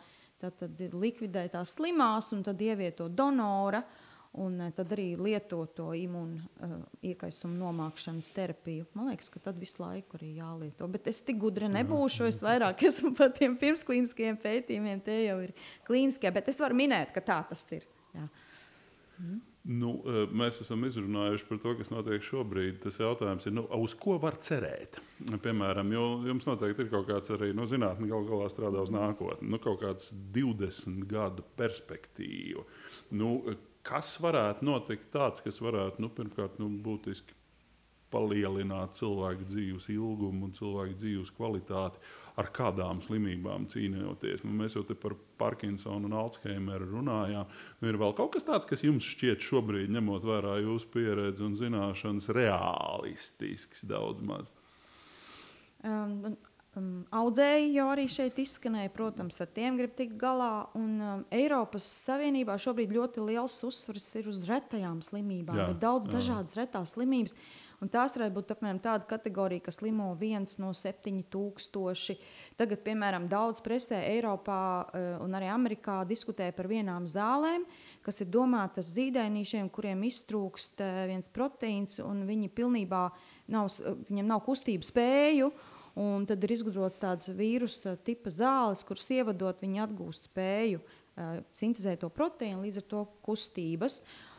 tad, 0.40 0.56
tad 0.60 0.80
likvidē 0.96 1.46
tās 1.52 1.74
slimās 1.76 2.30
un 2.36 2.44
tad 2.46 2.60
ievieto 2.64 3.08
donora. 3.08 3.82
Un 4.38 4.60
eh, 4.62 4.70
tad 4.76 4.92
arī 4.94 5.08
lietot 5.18 5.72
to 5.74 5.88
imūnu 5.98 6.38
uh, 6.62 6.74
iekaisumu 7.02 7.56
nomākšanas 7.58 8.28
terapiju. 8.34 8.86
Man 8.94 9.10
liekas, 9.10 9.30
ka 9.34 9.42
tad 9.42 9.58
visu 9.58 9.82
laiku 9.82 10.20
arī 10.20 10.36
jālieto. 10.38 10.86
Bet 10.92 11.10
es 11.10 11.18
tik 11.26 11.40
gudra 11.42 11.70
nebūšu. 11.72 12.28
Es 12.30 12.38
vairāk 12.46 12.84
esmu 12.90 13.10
par 13.18 13.34
tiem 13.34 13.58
pirmsklīniskiem 13.58 14.38
pētījumiem. 14.42 15.02
Tie 15.06 15.18
jau 15.24 15.40
ir 15.48 15.54
klīniskie. 15.88 16.30
Bet 16.34 16.52
es 16.52 16.62
varu 16.62 16.78
minēt, 16.78 17.10
ka 17.16 17.24
tā 17.26 17.40
tas 17.50 17.66
ir. 17.74 17.88
Jā. 18.14 18.28
Mm. 19.18 19.40
Nu, 19.68 19.90
eh, 20.08 20.22
mēs 20.32 20.56
esam 20.62 20.86
izrunājuši 20.88 21.44
par 21.48 21.58
to, 21.60 21.74
kas 21.76 21.90
notiek 21.92 22.22
šobrīd. 22.24 22.78
Tas 22.84 22.96
jautājums 23.02 23.44
ir, 23.44 23.52
nu, 23.58 23.66
uz 23.82 23.92
ko 23.98 24.16
var 24.22 24.38
cerēt? 24.40 24.96
Piemēram, 25.44 25.90
jums 26.24 26.46
noteikti 26.48 26.86
ir 26.86 26.92
kaut 26.92 27.10
kāds 27.10 27.34
arī 27.34 27.50
nu, 27.56 27.66
zinātnē, 27.68 28.08
gal 28.08 28.24
galā 28.28 28.48
strādā 28.48 28.80
uz 28.80 28.92
nākotni, 28.94 29.50
nu, 29.52 29.60
kaut 29.60 29.82
kāds 29.82 30.14
20 30.32 31.04
gadu 31.10 31.44
perspektīva. 31.60 32.64
Nu, 33.12 33.34
kas 33.86 34.14
varētu 34.22 34.66
notikt 34.66 35.10
tāds, 35.14 35.42
kas 35.44 35.60
varētu 35.62 36.02
nu, 36.02 36.10
pirmkārt 36.14 36.58
nu, 36.60 36.68
būtiski 36.84 37.36
palielināt 38.10 38.96
cilvēku 38.98 39.46
dzīves 39.46 39.86
ilgumu 39.94 40.48
un 40.48 40.54
cilvēku 40.56 40.96
dzīves 40.98 41.30
kvalitāti, 41.36 42.00
ar 42.40 42.48
kādām 42.54 43.02
slimībām 43.04 43.68
cīnīties. 43.70 44.42
Nu, 44.46 44.54
mēs 44.58 44.74
jau 44.74 44.82
par 44.90 45.14
Parkinsonu 45.38 46.10
un 46.10 46.16
Alzheimeru 46.18 46.90
runājām. 46.90 47.46
Nu, 47.80 47.90
ir 47.90 47.98
vēl 48.00 48.14
kaut 48.18 48.34
kas 48.34 48.46
tāds, 48.48 48.66
kas 48.66 48.82
jums 48.86 49.06
šķiet 49.06 49.44
šobrīd, 49.46 49.92
ņemot 49.94 50.26
vērā 50.26 50.58
jūsu 50.64 50.90
pieredzi 50.94 51.46
un 51.46 51.56
zināšanas, 51.58 52.30
realistisks 52.34 53.86
daudz 53.88 54.26
maz. 54.26 54.50
Um, 55.86 56.34
um, 56.78 56.90
audzēji 57.14 57.72
jau 57.74 57.86
arī 57.92 58.06
šeit 58.10 58.38
izskanēja, 58.42 58.92
protams, 58.94 59.40
ar 59.42 59.48
tiem 59.54 59.78
grib 59.80 59.96
tikt 59.98 60.18
galā. 60.20 60.68
Un, 60.78 60.92
um, 61.00 61.24
Eiropas 61.34 61.86
Savienībā 62.06 62.58
šobrīd 62.60 62.94
ļoti 62.96 63.24
liels 63.26 63.56
uzsvars 63.66 64.06
ir 64.20 64.30
uz 64.30 64.44
retajām 64.50 65.00
slimībām. 65.04 65.58
Jā, 65.58 65.72
ir 65.72 65.82
daudz 65.82 66.08
jā. 66.08 66.18
dažādas 66.18 66.58
retās 66.58 66.94
slimības. 66.96 67.36
Un 67.80 67.88
tās 67.88 68.12
varētu 68.12 68.34
būt 68.36 68.50
apmēram 68.52 68.78
tāda 68.84 69.06
kategorija, 69.08 69.64
kas 69.64 69.78
slimo 69.80 70.10
viens 70.20 70.58
no 70.60 70.74
7000. 70.76 72.18
Tagad, 72.60 72.82
piemēram, 72.84 73.24
daudz 73.30 73.62
presē 73.64 74.02
Eiropā 74.10 74.60
uh, 74.84 75.06
un 75.24 75.36
arī 75.38 75.48
Amerikā 75.48 76.02
diskutē 76.08 76.50
par 76.52 76.68
vienām 76.68 77.08
zālēm, 77.08 77.64
kas 78.04 78.20
ir 78.20 78.28
domātas 78.28 78.92
zīdainīšiem, 78.98 79.72
kuriem 79.72 80.04
iztrūkst 80.10 80.84
uh, 80.84 81.02
viens 81.08 81.32
proteīns, 81.32 82.02
un 82.04 82.26
viņi 82.28 82.52
pilnībā 82.52 83.06
nav, 83.56 83.72
viņiem 84.10 84.28
nav 84.28 84.44
kustību 84.44 84.84
spēju. 84.84 85.48
Un 86.00 86.24
tad 86.28 86.40
ir 86.46 86.54
izgudrots 86.54 87.00
tāds 87.02 87.28
vīrusu 87.36 87.92
tipa 88.06 88.32
zāles, 88.32 88.84
kuras 88.88 89.08
ievadot, 89.12 89.60
viņi 89.60 89.82
atgūst 89.84 90.30
spēju 90.30 90.80
uh, 90.80 91.40
sintēzēt 91.58 92.00
to 92.04 92.08
proteīnu, 92.14 92.64
līdz 92.64 92.80
ar 92.80 92.86
to 92.94 93.04
kustības. 93.26 94.00
Uh, 94.00 94.30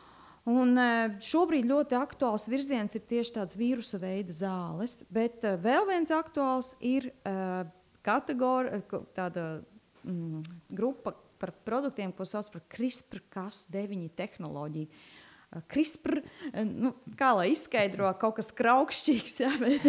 Un 0.50 0.74
e, 0.74 0.86
šobrīd 1.22 1.68
ļoti 1.70 1.94
aktuāls 1.94 2.48
virziens 2.50 2.96
ir 2.98 3.04
tieši 3.06 3.36
tāds 3.36 3.58
vīrusu 3.58 4.00
veida 4.02 4.34
zāles, 4.34 4.96
bet 5.12 5.44
e, 5.46 5.54
vēl 5.62 5.86
viens 5.86 6.10
aktuāls 6.14 6.72
ir 6.82 7.12
kategorija, 8.02 8.82
tāda 9.14 9.44
mm, 10.02 10.42
grupa 10.74 11.14
par 11.38 11.54
produktiem, 11.66 12.10
ko 12.14 12.26
sauc 12.26 12.50
par 12.54 12.64
CRISPR-Cas9 12.74 14.10
tehnoloģiju. 14.18 14.90
CRISPR, 15.52 16.22
nu, 16.64 16.94
kā 17.18 17.32
lai 17.36 17.50
izskaidro, 17.52 18.08
kaut 18.20 18.38
kas 18.38 18.48
kraukšķīgs. 18.56 19.34
Jā, 19.42 19.50
bet, 19.60 19.84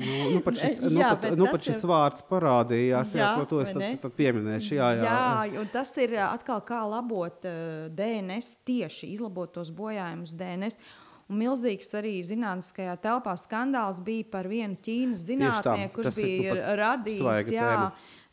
nu, 0.00 0.14
nu, 0.36 0.40
pat 0.44 0.56
šis, 0.62 0.80
nu, 0.86 1.02
jā, 1.02 1.10
pat, 1.20 1.36
nu, 1.36 1.48
pat 1.52 1.66
šis 1.68 1.82
ir... 1.82 1.88
vārds 1.90 2.24
parādījās, 2.30 3.12
jā, 3.12 3.20
jā, 3.26 3.30
ko 3.36 3.48
to 3.50 3.60
es 3.64 3.74
tad, 3.76 3.84
tad 4.06 4.16
pieminēšu. 4.16 4.78
Jā, 4.78 4.88
jā. 4.96 5.04
jā, 5.04 5.60
un 5.60 5.68
tas 5.74 5.92
ir 6.00 6.16
atkal 6.24 6.62
kā 6.64 6.80
labot 6.88 7.44
uh, 7.44 7.90
DNS 7.92 8.62
tieši, 8.68 9.10
izlabot 9.12 9.52
tos 9.52 9.72
bojājumus 9.76 10.32
DNS. 10.38 10.80
Un 11.30 11.38
milzīgs 11.38 11.92
arī 11.96 12.16
zinātniskajā 12.26 12.96
telpā 13.00 13.32
skandāls 13.40 14.00
bija 14.04 14.26
par 14.32 14.48
vienu 14.50 14.74
Ķīnas 14.84 15.22
zinātnieku, 15.28 15.94
kurš 16.00 16.18
bija 16.18 16.72
radījis, 16.76 17.52
jā, 17.52 17.68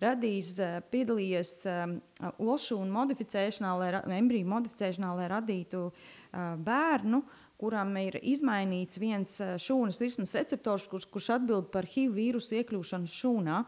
radījis, 0.02 0.50
piedalījies 0.92 1.54
um, 1.70 1.94
olšu 2.42 2.80
un 2.82 2.92
modificēšanā, 2.96 3.76
lai, 3.80 3.92
embriju 4.18 4.50
modificēšanā, 4.52 5.14
lai 5.16 5.30
radītu 5.32 5.86
uh, 5.92 6.10
bērnu, 6.32 7.22
kuram 7.60 7.92
ir 8.00 8.20
izmainīts 8.22 9.00
viens 9.02 9.36
šūnas 9.62 10.00
virsmas 10.02 10.34
receptors, 10.38 10.88
kurš, 10.92 11.10
kurš 11.12 11.30
atbild 11.40 11.70
par 11.74 11.88
HIV 11.90 12.16
vīrusu 12.16 12.60
iekļūšanu 12.60 13.12
šūnā. 13.12 13.60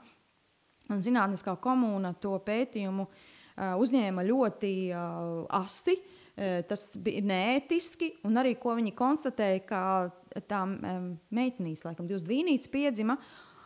Un 0.92 1.04
zinātniskā 1.04 1.56
komūna 1.62 2.14
to 2.20 2.34
pētījumu 2.46 3.08
uzņēma 3.82 4.26
ļoti 4.28 4.74
asi. 5.60 5.96
Tas 6.68 6.86
bija 6.96 7.22
neētiski, 7.28 8.14
un 8.26 8.40
arī 8.40 8.56
ko 8.60 8.74
viņi 8.78 8.94
konstatēja, 8.98 9.64
ka 9.68 9.82
tām 10.50 10.78
meitenītes, 11.36 11.84
laikam, 11.86 12.08
divas 12.10 12.24
dvīnītes 12.26 12.72
piedzima, 12.72 13.18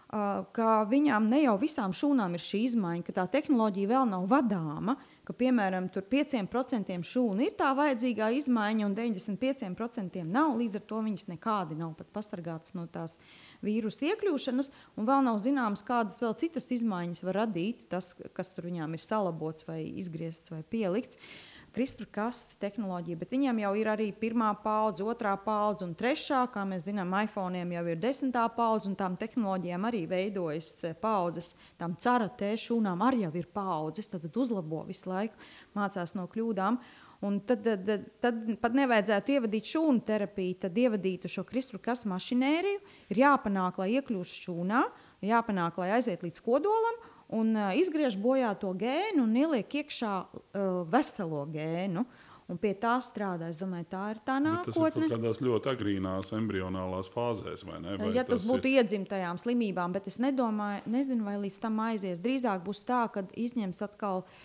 ka 0.09 0.71
viņām 0.89 1.29
ne 1.29 1.43
jau 1.45 1.53
visām 1.61 1.93
šūnām 1.95 2.35
ir 2.35 2.43
šī 2.43 2.63
izmaiņa, 2.71 3.05
ka 3.05 3.15
tā 3.21 3.27
tehnoloģija 3.37 3.91
vēl 3.93 4.09
nav 4.09 4.25
vadāma. 4.31 4.97
Uh, 4.97 5.14
ka 5.25 5.35
piemēram 5.37 5.89
5% 5.89 6.99
šūnu 7.09 7.47
ir 7.47 7.55
tā 7.59 7.71
vajadzīgā 7.77 8.29
izmaiņa, 8.39 8.85
un 8.87 8.95
95% 8.97 10.21
nav. 10.29 10.53
Līdz 10.59 10.79
ar 10.79 10.85
to 10.89 11.01
viņas 11.07 11.27
nekādi 11.31 11.79
nav 11.79 11.95
pat 11.99 12.11
pasargātas 12.15 12.75
no 12.77 12.85
tās 12.91 13.17
vīrusu 13.65 14.09
iekļūšanas, 14.11 14.71
un 14.95 15.09
vēl 15.09 15.25
nav 15.25 15.41
zināms, 15.43 15.85
kādas 15.85 16.21
vēl 16.23 16.37
citas 16.41 16.69
izmaiņas 16.77 17.25
var 17.25 17.41
radīt 17.43 17.87
tas, 17.91 18.13
kas 18.37 18.53
tur 18.55 18.69
viņām 18.69 18.95
ir 18.95 19.03
salabots 19.03 19.67
vai 19.67 19.81
izgriezts 19.97 20.53
vai 20.53 20.63
pielikts. 20.63 21.19
Uh, 21.19 21.54
CRISPR-Cas 21.75 22.55
tehnoloģija, 22.61 23.19
bet 23.19 23.33
viņiem 23.35 23.59
jau 23.65 23.71
ir 23.75 23.89
arī 23.91 24.07
pirmā 24.15 24.53
paudze, 24.63 25.03
otrā 25.03 25.33
paudze 25.43 25.83
un 25.83 25.91
trešā. 25.97 26.45
Kā 26.53 26.63
mēs 26.67 26.85
zinām, 26.87 27.11
iPhone 27.25 27.65
jau 27.75 27.85
ir 27.91 27.99
desmitā 27.99 28.45
paudze, 28.55 28.87
un 28.89 28.95
tām 28.99 29.17
tehnoloģijām 29.19 29.87
arī 29.89 30.05
veidojas 30.07 30.69
eh, 30.87 30.93
paudzes. 31.01 31.53
Tām 31.79 31.97
cara 31.99 32.29
tēšūnām 32.39 33.03
arī 33.03 33.25
ir 33.27 33.49
paudzes, 33.51 34.07
tad, 34.11 34.23
tad 34.23 34.39
uzlabo 34.39 34.85
visu 34.87 35.11
laiku, 35.11 35.35
mācās 35.75 36.15
no 36.15 36.29
kļūdām. 36.31 36.79
Un 37.25 37.39
tad, 37.47 37.65
tad, 37.65 38.07
tad 38.23 38.39
pat 38.61 38.75
nevajadzētu 38.75 39.35
ievadīt 39.35 39.71
šūnu 39.71 40.03
terapiju, 40.07 40.59
tad 40.65 40.77
ievadītu 40.77 41.31
šo 41.31 41.43
CRISPR-Cas 41.49 42.05
mašinēriju. 42.11 42.79
Ir 43.11 43.21
jāpanāk, 43.23 43.81
lai 43.81 43.91
iekļūst 43.97 44.47
šūnā, 44.47 44.85
jāpanāk, 45.25 45.79
lai 45.81 45.91
aiziet 45.97 46.23
līdz 46.23 46.43
kodolam 46.45 47.03
un 47.35 47.55
uh, 47.55 47.73
izgriež 47.77 48.17
bojā 48.21 48.53
to 48.59 48.71
gēnu 48.77 49.25
un 49.25 49.35
ieliek 49.41 49.81
iekšā 49.81 50.13
uh, 50.21 50.79
veselo 50.91 51.43
gēnu. 51.51 52.05
Un 52.45 52.59
pie 52.61 52.75
tā 52.77 52.91
strādā. 53.01 53.47
Es 53.49 53.57
domāju, 53.57 53.87
tā 53.89 54.03
ir 54.13 54.19
tā 54.21 54.35
nākotne. 54.37 54.67
Bet 54.67 54.75
tas 54.75 54.77
ir 54.77 54.91
kaut 54.93 55.13
kādās 55.15 55.39
ļoti 55.41 55.69
agrīnās 55.71 56.27
embrionālās 56.37 57.07
fāzēs, 57.09 57.63
vai 57.65 57.79
ne? 57.81 57.95
Vai 57.97 58.11
ja 58.13 58.21
tas, 58.21 58.43
tas 58.43 58.45
būtu 58.45 58.69
ir... 58.69 58.83
iedzimtajām 58.83 59.39
slimībām, 59.41 59.95
bet 59.97 60.05
es 60.11 60.19
nedomāju, 60.21 60.83
nezinu, 60.93 61.25
vai 61.25 61.39
līdz 61.41 61.57
tam 61.63 61.81
aizies. 61.87 62.21
Drīzāk 62.21 62.61
būs 62.67 62.83
tā, 62.85 63.07
ka 63.09 63.25
izņems 63.33 63.81
atkal 63.87 64.21
uh, 64.21 64.37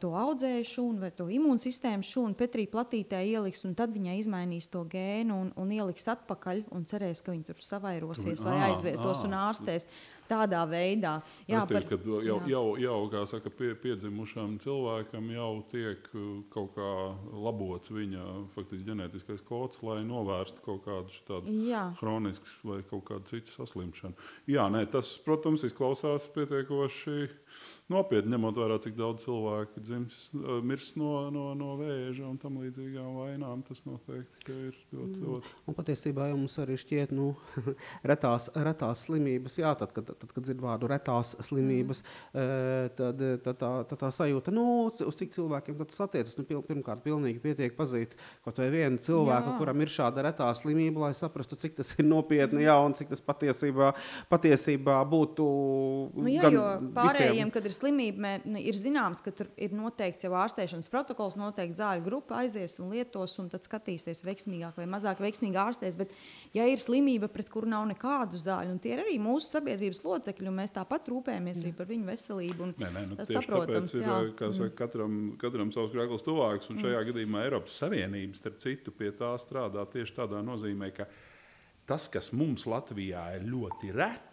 to 0.00 0.12
audzēju 0.16 0.64
šūnu 0.64 1.02
vai 1.02 1.10
to 1.12 1.26
imūnsistēmu 1.32 2.06
šūnu, 2.06 2.36
Petrī 2.38 2.64
platītē 2.70 3.20
ieliks, 3.28 3.66
un 3.68 3.74
tad 3.76 3.92
viņai 3.92 4.16
izmainīs 4.22 4.70
to 4.72 4.80
gēnu 4.88 5.36
un, 5.44 5.50
un 5.60 5.74
ieliks 5.74 6.08
atpakaļ 6.08 6.62
un 6.72 6.86
cerēs, 6.88 7.20
ka 7.24 7.34
viņi 7.34 7.50
tur 7.50 7.60
savairosies 7.60 8.44
vai 8.46 8.56
aizvietos 8.70 9.26
un 9.28 9.36
ārstēs. 9.36 9.88
Tādā 10.28 10.60
veidā. 10.68 11.14
Jā, 11.48 11.62
es 11.62 11.68
teiktu, 11.70 11.96
par, 12.02 12.24
jau, 12.26 12.34
jau, 12.50 12.64
jau 12.76 12.96
kā 13.08 13.22
saka, 13.30 13.48
pie, 13.48 13.70
piedzimušam 13.80 14.58
cilvēkam 14.60 15.30
jau 15.32 15.52
tiek 15.72 16.10
kaut 16.52 16.74
kā 16.76 16.90
labots 17.32 17.88
viņa 17.88 18.26
faktiski 18.52 18.90
ģenētiskais 18.90 19.40
kods, 19.48 19.80
lai 19.88 20.02
novērstu 20.04 20.60
kaut 20.66 20.84
kādu 20.84 21.22
tādu 21.30 21.56
chronisku 21.96 22.68
vai 22.68 22.82
kaut 22.90 23.06
kādu 23.08 23.32
citu 23.32 23.56
saslimšanu. 23.56 24.20
Jā, 24.52 24.68
nē, 24.72 24.84
tas, 24.92 25.14
protams, 25.24 25.64
izklausās 25.64 26.28
pietiekoši 26.36 27.16
nopietni 27.92 28.34
ņemot 28.34 28.58
vērā, 28.60 28.76
cik 28.84 28.96
daudz 28.98 29.24
cilvēku 29.24 29.82
dzims, 29.82 30.18
mirst 30.66 30.98
no, 31.00 31.28
no, 31.32 31.46
no 31.58 31.74
vēža 31.80 32.26
un 32.28 32.36
tam 32.40 32.58
līdzīgām 32.62 33.16
vainām. 33.16 33.62
Tas 33.68 33.80
noteikti 33.88 34.52
ir 34.52 34.76
ļoti, 34.92 35.16
mm. 35.16 35.24
ļoti. 35.24 35.52
Un 35.68 35.76
patiesībā 35.78 36.28
jau 36.30 36.36
mums 36.36 36.56
arī 36.62 36.76
šķiet, 36.80 37.14
nu, 37.16 37.30
retās, 38.10 38.50
retās 38.56 39.06
slimības, 39.08 39.58
jā, 39.62 39.72
tad, 39.80 39.94
kad, 39.96 40.12
tad, 40.12 40.34
kad 40.34 40.44
dzird 40.44 40.60
vārdu 40.64 40.90
retās 40.92 41.34
slimības, 41.48 42.02
mm. 42.34 42.92
tad, 42.98 43.24
tad, 43.46 43.60
tā, 43.62 43.72
tad 43.88 44.02
tā 44.04 44.12
sajūta, 44.18 44.54
nu, 44.54 44.66
uz 44.88 45.20
cik 45.20 45.32
cilvēkiem 45.36 45.80
tas 45.88 46.04
attiecas. 46.04 46.36
Nu, 46.38 46.44
pirmkārt, 46.46 47.02
pilnīgi 47.06 47.40
pietiek 47.42 47.76
pazīt 47.78 48.14
kaut 48.44 48.60
vai 48.60 48.68
vienu 48.74 49.00
cilvēku, 49.02 49.54
jā. 49.54 49.56
kuram 49.62 49.84
ir 49.84 49.92
šāda 49.92 50.26
retā 50.28 50.50
slimība, 50.58 51.06
lai 51.06 51.12
saprastu, 51.16 51.56
cik 51.60 51.78
tas 51.80 51.94
ir 51.96 52.06
nopietni, 52.08 52.66
jā, 52.66 52.76
un 52.84 52.94
cik 52.98 53.14
tas 53.14 53.24
patiesībā, 53.24 53.94
patiesībā 54.30 55.00
būtu. 55.08 55.48
Nu, 56.18 56.28
jā, 56.30 56.52
jo 56.52 56.66
pārējiem, 56.94 57.34
visiem. 57.38 57.52
kad 57.54 57.68
ir 57.68 57.77
slimība 57.78 58.34
ir 58.60 58.76
zināms, 58.76 59.22
ka 59.24 59.32
tur 59.34 59.48
ir 59.56 59.72
noteikts 59.76 60.26
jau 60.26 60.32
ārstēšanas 60.36 60.90
protokols, 60.92 61.36
noteikti 61.38 61.78
zāļu 61.78 62.04
grupa 62.04 62.42
aizies 62.42 62.76
un 62.82 62.90
lietos, 62.92 63.36
un 63.42 63.48
tad 63.52 63.66
skatīsies 63.66 64.24
veiksmīgāk 64.26 64.76
vai 64.80 64.86
mazāk 64.90 65.22
veiksmīgi 65.22 65.58
ārstēs. 65.62 65.98
Bet, 66.00 66.12
ja 66.56 66.66
ir 66.68 66.82
slimība, 66.82 67.30
pret 67.32 67.50
kuru 67.52 67.70
nav 67.70 67.86
nekādu 67.90 68.40
zāļu, 68.40 68.74
un 68.74 68.82
tie 68.82 68.94
ir 68.96 69.04
arī 69.04 69.16
mūsu 69.22 69.52
sabiedrības 69.54 70.02
locekļi, 70.06 70.50
un 70.50 70.58
mēs 70.60 70.76
tāpat 70.76 71.10
rūpējamies 71.12 71.62
arī 71.64 71.74
par 71.78 71.90
viņu 71.90 72.10
veselību. 72.10 72.70
Nē, 72.74 72.92
nē, 72.94 73.04
nu, 73.12 73.18
tas 73.18 73.32
saprotams. 73.32 73.96
Ir, 73.98 74.06
jā. 74.06 74.52
Saka, 74.58 74.74
katram, 74.82 75.18
katram 75.40 75.72
savs 75.74 75.94
grēklis 75.94 76.26
tuvāks, 76.26 76.70
un 76.72 76.82
šajā 76.82 77.00
mm. 77.00 77.10
gadījumā 77.12 77.44
Eiropas 77.48 77.80
Savienības, 77.82 78.42
starp 78.42 78.62
citu, 78.64 78.94
pie 78.94 79.12
tā 79.16 79.32
strādā 79.40 79.86
tieši 79.88 80.18
tādā 80.20 80.42
nozīmē, 80.44 80.92
ka 80.96 81.08
tas, 81.88 82.10
kas 82.12 82.32
mums 82.36 82.66
Latvijā 82.68 83.24
ir 83.38 83.48
ļoti 83.48 83.94
reti, 83.96 84.27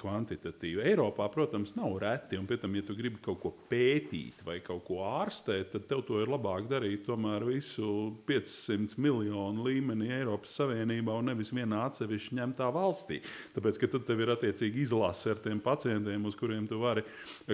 kvantitatīvi. 0.00 0.82
Eiropā, 0.92 1.26
protams, 1.32 1.74
nav 1.78 1.96
reti. 2.02 2.38
Un, 2.40 2.48
tam, 2.50 2.74
ja 2.76 2.84
tu 2.86 2.96
gribi 2.98 3.20
kaut 3.24 3.40
ko 3.42 3.52
pētīt 3.70 4.42
vai 4.46 4.58
kaut 4.64 4.84
ko 4.88 5.00
ārstēt, 5.06 5.70
tad 5.72 5.86
tev 5.90 6.04
to 6.08 6.20
ir 6.22 6.32
labāk 6.32 6.68
darīt 6.70 7.06
tomēr 7.06 7.46
visu 7.48 8.12
500 8.28 8.98
miljonu 9.02 9.66
līmenī 9.66 10.10
Eiropas 10.18 10.56
Savienībā 10.60 11.16
un 11.18 11.30
nevis 11.32 11.52
vienā 11.54 11.84
atsevišķi 11.88 12.38
ņemtā 12.40 12.68
valstī. 12.74 13.22
Tāpēc, 13.56 13.80
ka 13.80 13.92
tad 13.94 14.06
tev 14.08 14.24
ir 14.24 14.34
attiecīgi 14.36 14.84
izlase 14.84 15.32
ar 15.32 15.42
tiem 15.44 15.62
pacientiem, 15.64 16.26
uz 16.28 16.36
kuriem 16.38 16.68
tu 16.70 16.80
vari 16.82 17.04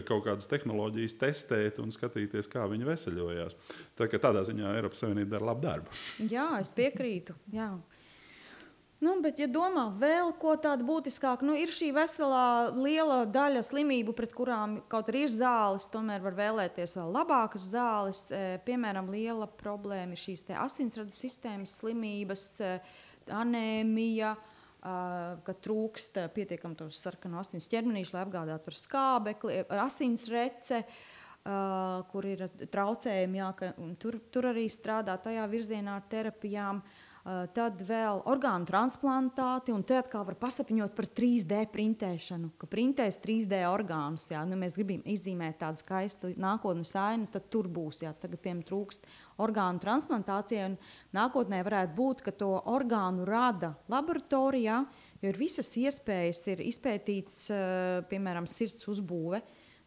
kaut 0.09 0.25
kādas 0.27 0.49
tehnoloģijas 0.51 1.19
testēt 1.21 1.79
un 1.83 1.95
skatīties, 1.95 2.51
kā 2.51 2.67
viņi 2.71 2.89
veseļojās. 2.89 3.59
Tā, 3.99 4.11
tādā 4.19 4.45
ziņā 4.47 4.75
Eiropas 4.79 5.05
Savienība 5.05 5.37
dara 5.37 5.53
labu 5.53 5.67
darbu. 5.67 6.03
Jā, 6.31 6.51
es 6.63 6.75
piekrītu. 6.75 7.37
Jā. 7.55 7.73
Nu, 8.99 9.13
bet, 9.23 9.37
ja 9.39 9.47
domā 9.47 9.85
vēl 9.95 10.33
ko 10.43 10.57
tādu 10.59 10.83
būtiskāku, 10.89 11.47
nu, 11.47 11.55
ir 11.55 11.71
šī 11.71 11.93
veselā 11.95 12.73
liela 12.75 13.21
daļa 13.31 13.61
slimību, 13.63 14.11
pret 14.19 14.33
kurām 14.35 14.81
kaut 14.91 15.13
arī 15.13 15.23
ir 15.29 15.31
zāles, 15.31 15.87
tomēr 15.93 16.25
var 16.25 16.35
vēlēties 16.35 16.97
vēl 16.99 17.13
labākas 17.15 17.69
zāles. 17.77 18.25
E, 18.35 18.59
piemēram, 18.67 19.13
liela 19.15 19.47
problēma 19.61 20.19
ir 20.19 20.23
šīs 20.25 20.49
asinsradu 20.51 21.15
sistēmas 21.15 21.77
slimības, 21.79 22.45
e, 22.59 22.73
anēmija, 23.39 24.35
ka 24.83 25.55
trūkst 25.63 26.19
pietiekami 26.35 26.79
to 26.79 26.87
sarkanu 26.95 27.39
asins 27.39 27.67
ķermenīšu, 27.71 28.15
lai 28.15 28.23
apgādātu 28.25 28.71
ar 28.71 28.77
skābekli, 28.79 29.63
ar 29.67 29.85
asinsrece. 29.89 30.85
Uh, 31.49 32.03
kur 32.11 32.27
ir 32.29 32.43
traucējumi, 32.69 33.39
jā, 33.39 33.47
ka, 33.57 33.69
tur, 34.03 34.19
tur 34.35 34.51
arī 34.51 34.67
strādā 34.69 35.15
tajā 35.23 35.47
virzienā 35.49 35.95
ar 35.97 36.03
terapijām. 36.11 36.83
Uh, 36.83 36.98
tad 37.25 37.83
vēl 37.85 38.23
orgānu 38.31 38.67
transplantāti, 38.69 39.73
un 39.75 39.83
te 39.87 39.99
atkal 39.99 40.25
var 40.25 40.37
pasapņot 40.41 40.95
par 40.97 41.09
3D 41.19 41.61
printēšanu, 41.73 42.53
ka 42.61 42.69
printēs 42.71 43.21
3D 43.25 43.61
orgānus. 43.69 44.31
Jā, 44.33 44.45
nu, 44.49 44.57
mēs 44.61 44.79
gribam 44.79 45.03
izzīmēt 45.09 45.59
tādu 45.61 45.83
skaistu 45.83 46.33
nākotnes 46.41 46.95
ainu, 46.97 47.29
tad 47.33 47.51
tur 47.53 47.69
būs. 47.69 48.03
Jā, 48.07 48.15
tagad, 48.17 48.41
piemēram, 48.45 48.65
trūkst 48.69 49.07
orgānu 49.45 49.83
transplantācijai, 49.83 50.71
un 50.73 50.79
nākotnē 51.17 51.61
varētu 51.67 51.95
būt, 51.99 52.25
ka 52.27 52.35
to 52.39 52.55
orgānu 52.71 53.27
rada 53.29 53.75
laboratorijā, 53.93 54.83
jo 55.21 55.33
ir 55.33 55.41
visas 55.41 55.71
iespējas, 55.79 56.45
ir 56.55 56.65
izpētīts, 56.71 57.41
eh, 57.51 58.03
piemēram, 58.11 58.49
sirds 58.49 58.89
uzbūve 58.89 59.43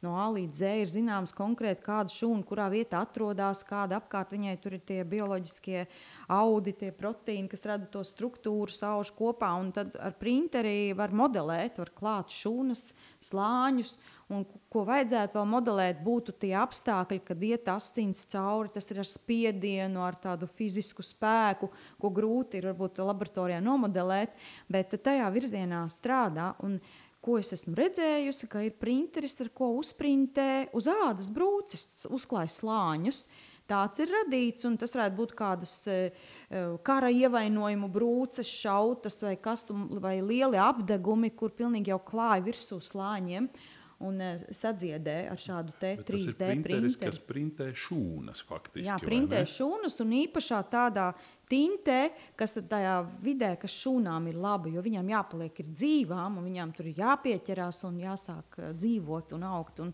no 0.05 0.15
A 0.17 0.27
līdz 0.33 0.61
Z 0.61 0.71
ir 0.81 0.89
zināms 0.89 1.33
konkrēti, 1.35 1.83
kāda 1.85 2.13
šūna, 2.13 2.45
kurā 2.47 2.67
vietā 2.73 3.01
atrodas, 3.05 3.63
kāda 3.67 3.99
apkārt 4.01 4.33
viņai 4.35 4.55
tur 4.61 4.77
ir 4.77 4.83
tie 4.85 5.01
bioloģiskie 5.07 5.85
audi, 6.31 6.73
tie 6.77 6.91
proteīni, 6.95 7.49
kas 7.51 7.65
rada 7.69 7.89
to 7.91 8.03
struktūru, 8.07 8.71
sauž 8.73 9.13
kopā. 9.17 9.51
Tad 9.75 9.97
ar 9.99 10.15
printeri 10.17 10.93
var 10.97 11.13
modelēt, 11.13 11.77
var 11.81 11.93
klāt 11.97 12.33
šūnas, 12.33 12.91
slāņus. 13.21 13.99
Un, 14.31 14.45
ko 14.71 14.85
vajadzētu 14.87 15.35
vēl 15.35 15.47
modelēt, 15.51 15.97
būtu 16.05 16.31
tie 16.39 16.53
apstākļi, 16.55 17.17
kad 17.27 17.41
iet 17.43 17.67
asins 17.67 18.23
cauri. 18.31 18.71
Tas 18.71 18.87
ir 18.87 19.01
ar 19.03 19.09
spiedienu, 19.09 20.05
ar 20.05 20.15
tādu 20.23 20.47
fizisku 20.47 21.03
spēku, 21.03 21.67
ko 21.99 22.13
grūti 22.15 22.61
ir 22.61 22.69
varbūt 22.69 23.03
laboratorijā 23.03 23.59
nomodelēt, 23.65 24.37
bet 24.71 24.95
tajā 25.03 25.27
virzienā 25.35 25.83
strādā. 25.91 26.53
Un, 26.63 26.79
uh, 26.79 27.00
ko 27.21 27.37
es 27.41 27.53
esmu 27.55 27.75
redzējusi, 27.77 28.49
ka 28.51 28.63
ir 28.65 28.75
printeris, 28.81 29.37
ar 29.43 29.51
ko 29.53 29.71
uzprintē 29.79 30.71
uz 30.77 30.89
ādas 30.89 31.29
brūces, 31.33 32.05
uzklāj 32.09 32.49
slāņus. 32.57 33.25
Tāds 33.71 34.01
ir 34.03 34.09
radīts, 34.11 34.65
un 34.67 34.73
tas 34.75 34.91
varētu 34.91 35.15
būt 35.15 35.35
kādas 35.37 35.75
e, 35.87 35.99
e, 36.11 36.63
kara 36.83 37.07
ievainojumu 37.13 37.87
brūces, 37.93 38.49
šautas 38.49 39.21
vai, 39.23 39.37
kastum, 39.39 39.85
vai 40.03 40.17
lieli 40.19 40.59
apdegumi, 40.59 41.29
kur 41.37 41.53
pilnīgi 41.55 41.93
jau 41.93 42.01
klāja 42.03 42.43
virsū 42.49 42.81
slāņiem. 42.83 43.47
Uh, 43.47 43.70
un 44.07 44.21
uh, 44.21 44.43
sadziedē 44.53 45.17
ar 45.31 45.39
šādu 45.41 45.75
3D 45.79 46.37
printeri. 46.37 46.91
Tas 47.01 47.19
printē 47.25 47.69
šūnas 47.77 48.43
faktiski. 48.47 48.87
Jā, 48.89 48.97
printē 49.01 49.43
šūnas 49.49 49.97
un 50.03 50.15
īpašā 50.21 50.61
tādā 50.71 51.11
tintē, 51.51 51.99
kas 52.39 52.57
tajā 52.69 52.95
vidē, 53.23 53.53
kas 53.61 53.75
šūnām 53.83 54.29
ir 54.31 54.39
laba, 54.41 54.71
jo 54.71 54.83
viņām 54.85 55.11
jāpaliek 55.13 55.63
ir 55.63 55.73
dzīvām, 55.73 56.39
un 56.39 56.47
viņām 56.51 56.75
tur 56.77 56.91
ir 56.91 57.03
jāpieķerās 57.03 57.83
un 57.89 57.99
jāsāk 58.03 58.61
uh, 58.61 58.71
dzīvot 58.77 59.35
un 59.37 59.49
augt. 59.49 59.83
Un, 59.83 59.93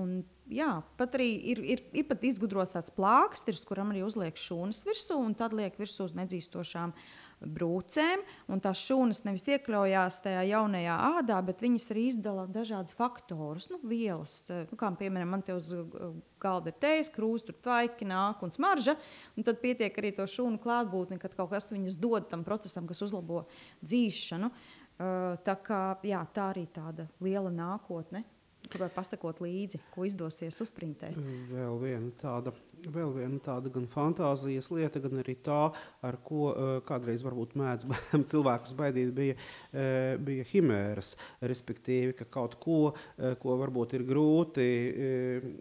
un, 0.00 0.20
jā, 0.50 0.74
pat 1.00 1.18
arī 1.18 1.32
ir, 1.54 1.64
ir, 1.76 1.86
ir 2.02 2.06
pat 2.10 2.28
izgudrots 2.28 2.76
tāds 2.76 2.94
plāksters, 2.94 3.64
kuram 3.68 3.94
arī 3.94 4.04
uzliek 4.06 4.38
šūnas 4.38 4.84
virsū, 4.88 5.18
un 5.18 5.34
tad 5.38 5.56
liek 5.56 5.76
virsū 5.80 6.08
uz 6.08 6.16
nedzīstošām 6.18 6.94
uh, 6.94 7.10
brūcēm, 7.40 8.22
un 8.52 8.60
tās 8.60 8.82
šūnas 8.84 9.22
nevis 9.24 9.46
iekļaujās 9.48 10.18
tajā 10.24 10.42
jaunajā 10.50 10.96
ādā, 11.20 11.38
bet 11.44 11.62
viņas 11.64 11.88
arī 11.94 12.06
izdala 12.10 12.46
dažādas 12.50 12.96
faktorus, 12.96 13.70
nu, 13.72 13.80
vielas. 13.88 14.34
Nu, 14.50 14.78
kā 14.80 14.90
piemēram, 15.00 15.32
man 15.34 15.44
te 15.46 15.56
uz 15.56 15.70
uh, 15.74 16.10
galda 16.42 16.72
ir 16.72 16.80
tējas, 16.82 17.12
krūze, 17.14 17.48
tur 17.48 17.56
tvaiki 17.64 18.08
nāk 18.08 18.44
un 18.44 18.52
smarža, 18.52 18.96
un 19.36 19.46
tad 19.46 19.62
pietiek 19.62 19.96
arī 20.02 20.12
to 20.16 20.26
šūnu 20.28 20.60
klātbūtni, 20.62 21.20
kad 21.22 21.36
kaut 21.38 21.52
kas 21.54 21.72
viņas 21.72 21.96
dod 22.00 22.28
tam 22.32 22.44
procesam, 22.46 22.88
kas 22.90 23.00
uzlabo 23.06 23.46
dzīšanu. 23.80 24.52
Uh, 25.00 25.38
tā, 25.46 25.56
kā, 25.64 25.84
jā, 26.04 26.20
tā 26.34 26.50
arī 26.52 26.66
tāda 26.68 27.08
liela 27.24 27.52
nākotne. 27.52 28.26
Tur 28.68 28.84
var 28.84 28.90
pasakot 28.92 29.40
līdzi, 29.40 29.80
ko 29.94 30.04
izdosies 30.04 30.60
uzprintēt. 30.60 31.16
Vēl 31.48 31.78
viena 31.80 32.10
tāda 32.20 32.52
vēl 32.88 33.12
viena 33.14 33.38
tāda 33.44 33.70
gan 33.72 33.86
fantāzijas 33.90 34.70
lieta, 34.72 35.02
gan 35.02 35.20
arī 35.20 35.36
tā, 35.44 35.60
ar 36.06 36.18
ko 36.24 36.50
uh, 36.50 36.70
kādreiz 36.86 37.24
varbūt 37.26 37.56
mēdz 37.60 37.86
cilvēkus 38.32 38.74
baidīt, 38.78 39.12
bija, 39.16 39.36
uh, 39.36 40.16
bija 40.22 40.46
himēras. 40.52 41.14
Respektīvi, 41.44 42.14
ka 42.18 42.28
kaut 42.30 42.56
ko, 42.62 42.78
uh, 42.92 43.34
ko 43.40 43.56
varbūt 43.60 43.96
ir 43.98 44.06
grūti 44.08 44.66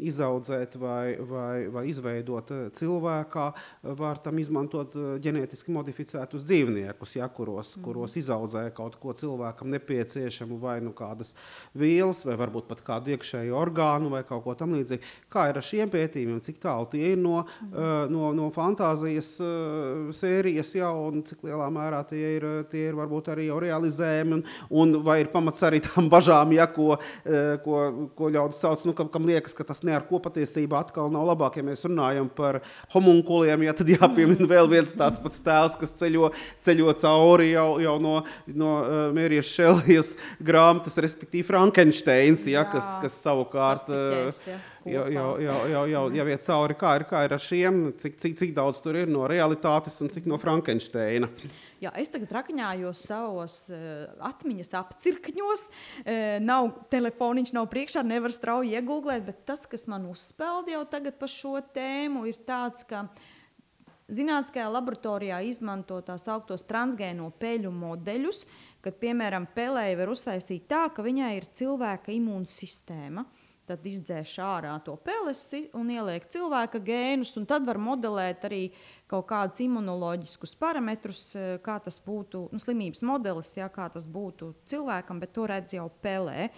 izaudzēt 0.09 0.75
vai, 0.79 1.17
vai, 1.27 1.67
vai 1.71 1.85
izveidot 1.89 2.51
cilvēkā, 2.77 3.45
var 3.99 4.19
tam 4.23 4.39
izmantot 4.41 4.95
ģenētiski 5.23 5.73
modificētus 5.73 6.45
dzīvniekus, 6.47 7.15
ja, 7.19 7.27
kuros, 7.33 7.75
mm. 7.75 7.83
kuros 7.85 8.15
izaudzē 8.19 8.65
kaut 8.75 8.97
ko 9.01 9.13
cilvēkam 9.17 9.71
nepieciešamu, 9.75 10.59
vai 10.61 10.77
nu 10.83 10.93
kādas 10.95 11.35
vielas, 11.77 12.23
vai 12.27 12.37
varbūt 12.39 12.69
pat 12.69 12.83
kādu 12.85 13.15
iekšēju 13.15 13.57
orgānu 13.57 14.11
vai 14.13 14.23
kaut 14.27 14.45
ko 14.45 14.55
tamlīdzīgu. 14.59 15.13
Kā 15.31 15.49
ir 15.51 15.59
ar 15.59 15.65
šiem 15.65 15.91
pētījumiem, 15.93 16.41
cik 16.45 16.61
tālu 16.63 16.89
tie 16.91 17.08
ir 17.13 17.19
no, 17.21 17.43
uh, 17.43 18.05
no, 18.11 18.31
no 18.35 18.49
fantāzijas 18.53 19.31
uh, 19.43 20.09
sērijas, 20.15 20.73
jau, 20.77 20.93
un 21.09 21.23
cik 21.27 21.43
lielā 21.47 21.69
mērā 21.73 22.01
tie 22.09 22.35
ir, 22.37 22.47
tie 22.71 22.87
ir 22.89 22.97
varbūt 22.97 23.31
arī 23.33 23.49
jau 23.49 23.59
realizējami, 23.63 24.39
un, 24.39 24.43
un 24.81 24.95
vai 25.05 25.19
ir 25.23 25.31
pamats 25.33 25.63
arī 25.67 25.81
tam 25.85 26.09
bažām, 26.11 26.53
ja, 26.57 26.67
ko, 26.71 26.95
uh, 26.97 27.53
ko, 27.65 27.81
ko 28.17 28.31
ļaudis 28.33 28.61
sauc, 28.63 28.85
nu, 28.87 28.95
kam, 28.97 29.11
kam 29.13 29.27
liekas, 29.29 29.55
ka 29.57 29.67
tas 29.67 29.83
ne 29.87 29.95
ar 29.97 30.07
ko 30.09 30.21
patiesībā 30.23 30.83
atkal 30.83 31.11
nav 31.13 31.27
labāk, 31.31 31.59
ja 31.59 31.65
mēs 31.65 31.85
runājam 31.87 32.29
par 32.35 32.61
homunkuliem, 32.93 33.67
ja 33.67 33.75
tad 33.77 33.91
jāpiemina 33.91 34.49
vēl 34.49 34.69
viens 34.71 34.95
tāds 34.97 35.21
pats 35.23 35.43
tēls, 35.45 35.77
kas 35.79 35.95
ceļo, 35.99 36.31
ceļo 36.65 36.95
cauri 37.01 37.51
jau, 37.53 37.67
jau 37.83 37.95
no, 38.01 38.15
no 38.53 38.73
Mērijas 39.15 39.49
Šelijas 39.53 40.15
grāmatas, 40.43 40.97
respektīvi 41.01 41.47
Frankensteins, 41.47 42.45
ja, 42.49 42.65
kas, 42.69 42.95
kas 43.03 43.17
savukārt 43.23 43.89
uh, 43.91 44.29
jau, 44.85 45.05
jau, 45.11 45.29
jau, 45.43 45.55
jau, 45.71 45.85
jau, 45.91 46.03
jau 46.15 46.25
iet 46.31 46.45
cauri, 46.45 46.75
kā 46.79 46.93
ir, 46.99 47.05
kā 47.09 47.23
ir 47.27 47.33
ar 47.35 47.41
šiem, 47.43 47.79
cik, 47.99 48.19
cik, 48.21 48.37
cik 48.39 48.53
daudz 48.57 48.81
tur 48.83 48.97
ir 48.99 49.09
no 49.11 49.25
realitātes 49.29 49.97
un 50.03 50.11
cik 50.13 50.29
no 50.29 50.39
Frankensteina. 50.41 51.29
Jā, 51.79 51.93
es 51.99 52.11
tagad 52.11 52.31
rakņājos 52.35 53.01
savos 53.07 53.57
uh, 53.71 54.05
atmiņas 54.29 54.73
apcirkņos. 54.81 55.65
Uh, 55.65 56.37
nav 56.43 56.71
telefoniņš, 56.91 57.53
nav 57.55 57.69
priekšā, 57.71 58.03
nevar 58.07 58.35
strauji 58.35 58.75
iegūglēt, 58.79 59.25
bet 59.27 59.43
tas, 59.47 59.65
kas 59.69 59.87
man 59.91 60.07
uzspēlda 60.11 60.75
jau 60.75 60.85
tagad 60.91 61.19
par 61.19 61.31
šo 61.31 61.57
tēmu, 61.75 62.25
ir 62.27 62.39
tāds, 62.47 62.87
ka 62.87 63.05
zinātniskajā 64.11 64.67
laboratorijā 64.73 65.41
izmanto 65.47 65.99
tās 66.05 66.25
augtos 66.31 66.65
transgēno 66.67 67.29
peļu 67.39 67.71
modeļus, 67.73 68.43
kad, 68.83 68.95
piemēram, 69.01 69.47
pelēji 69.55 69.99
var 69.99 70.11
uztaisīt 70.13 70.67
tā, 70.71 70.87
ka 70.93 71.05
viņai 71.05 71.35
ir 71.37 71.47
cilvēka 71.59 72.13
imūnsistēma. 72.15 73.25
Tad 73.69 73.83
izdzēš 73.85 74.31
ārā 74.41 74.71
to 74.81 74.95
pelesi 75.05 75.67
un 75.77 75.91
ieliek 75.93 76.23
cilvēka 76.33 76.81
gēnus, 76.81 77.35
un 77.37 77.45
tad 77.49 77.67
var 77.67 77.77
modelēt 77.77 78.47
arī 78.49 78.63
kaut 79.09 79.27
kādus 79.29 79.61
imunoloģiskus 79.67 80.55
parametrus, 80.57 81.23
eh, 81.37 81.57
kā 81.61 81.77
tas 81.85 81.99
būtu 82.01 82.47
nu, 82.49 82.61
slimības 82.61 83.05
modelis, 83.05 83.53
jā, 83.59 83.69
kā 83.69 83.85
tas 83.93 84.07
būtu 84.09 84.55
cilvēkam, 84.65 85.21
bet 85.21 85.33
to 85.37 85.45
redz 85.45 85.77
jau 85.77 85.85
pelē. 86.01 86.49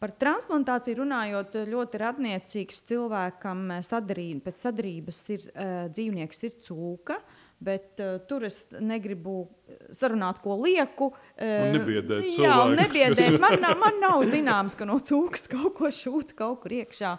Par 0.00 0.12
transplantāciju 0.12 1.02
runājot, 1.02 1.56
ļoti 1.68 2.04
radniecīgs 2.04 2.84
cilvēkam 2.92 3.70
eh, 3.78 3.84
sadarība, 3.88 4.50
pēc 4.50 4.66
sadarības 4.68 5.22
ir 5.32 5.46
uh, 5.50 5.86
dzīvnieks, 5.88 6.44
ir 6.44 6.58
cūka. 6.68 7.16
Uh, 7.16 7.39
Bet 7.60 8.00
uh, 8.00 8.16
tur 8.24 8.46
es 8.48 8.62
negribu 8.80 9.42
sarunāt, 9.92 10.40
ko 10.40 10.56
lieku. 10.62 11.10
Uh, 11.36 11.70
nebiedēt, 11.76 12.32
jā, 12.40 12.56
nebiedēt. 12.72 13.36
Man, 13.42 13.60
man 13.60 14.00
nav 14.06 14.24
zināms, 14.28 14.76
ka 14.78 14.88
no 14.88 14.96
cūkas 15.04 15.44
kaut 15.50 15.74
ko 15.76 15.92
šūta 15.92 16.38
kaut 16.38 16.62
kur 16.64 16.80
iekšā. 16.80 17.16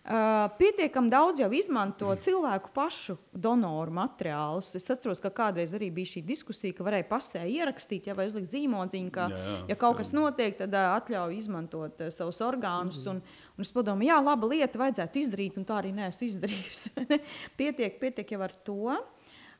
Uh, 0.00 0.46
pietiekami 0.56 1.10
daudz 1.12 1.42
jau 1.42 1.50
izmanto 1.52 2.08
cilvēku 2.24 2.70
pašu 2.72 3.18
donoru 3.36 3.92
materiālus. 3.98 4.70
Es 4.78 4.88
atceros, 4.88 5.20
ka 5.20 5.28
kādreiz 5.28 5.74
arī 5.76 5.90
bija 5.92 6.14
šī 6.14 6.22
diskusija, 6.24 6.72
ka 6.78 6.86
varēja 6.86 7.04
pasē 7.10 7.42
ierakstīt, 7.44 8.08
ja 8.08 8.16
vai 8.16 8.30
uzlikt 8.30 8.48
zīmodziņu, 8.48 9.12
ka, 9.12 9.28
jā, 9.28 9.42
jā, 9.44 9.58
ja 9.68 9.76
kaut 9.76 9.98
jā. 9.98 10.00
kas 10.00 10.12
notiek, 10.16 10.56
tad 10.56 10.72
uh, 10.72 10.94
atļauj 10.96 11.36
izmantot 11.36 12.00
uh, 12.00 12.08
savus 12.14 12.40
orgānus. 12.46 13.02
Mm. 13.04 13.20
Un, 13.20 13.44
un 13.58 13.68
es 13.68 13.74
padomāju, 13.76 14.08
jā, 14.08 14.18
laba 14.24 14.50
lieta, 14.54 14.80
vajadzētu 14.80 15.20
izdarīt, 15.20 15.60
un 15.60 15.68
tā 15.68 15.82
arī 15.82 15.92
neesmu 15.98 16.30
izdarījusi. 16.30 16.94
pietiek, 17.60 18.00
pietiek 18.00 18.32
jau 18.32 18.40
ar 18.48 18.56
to. 18.64 18.96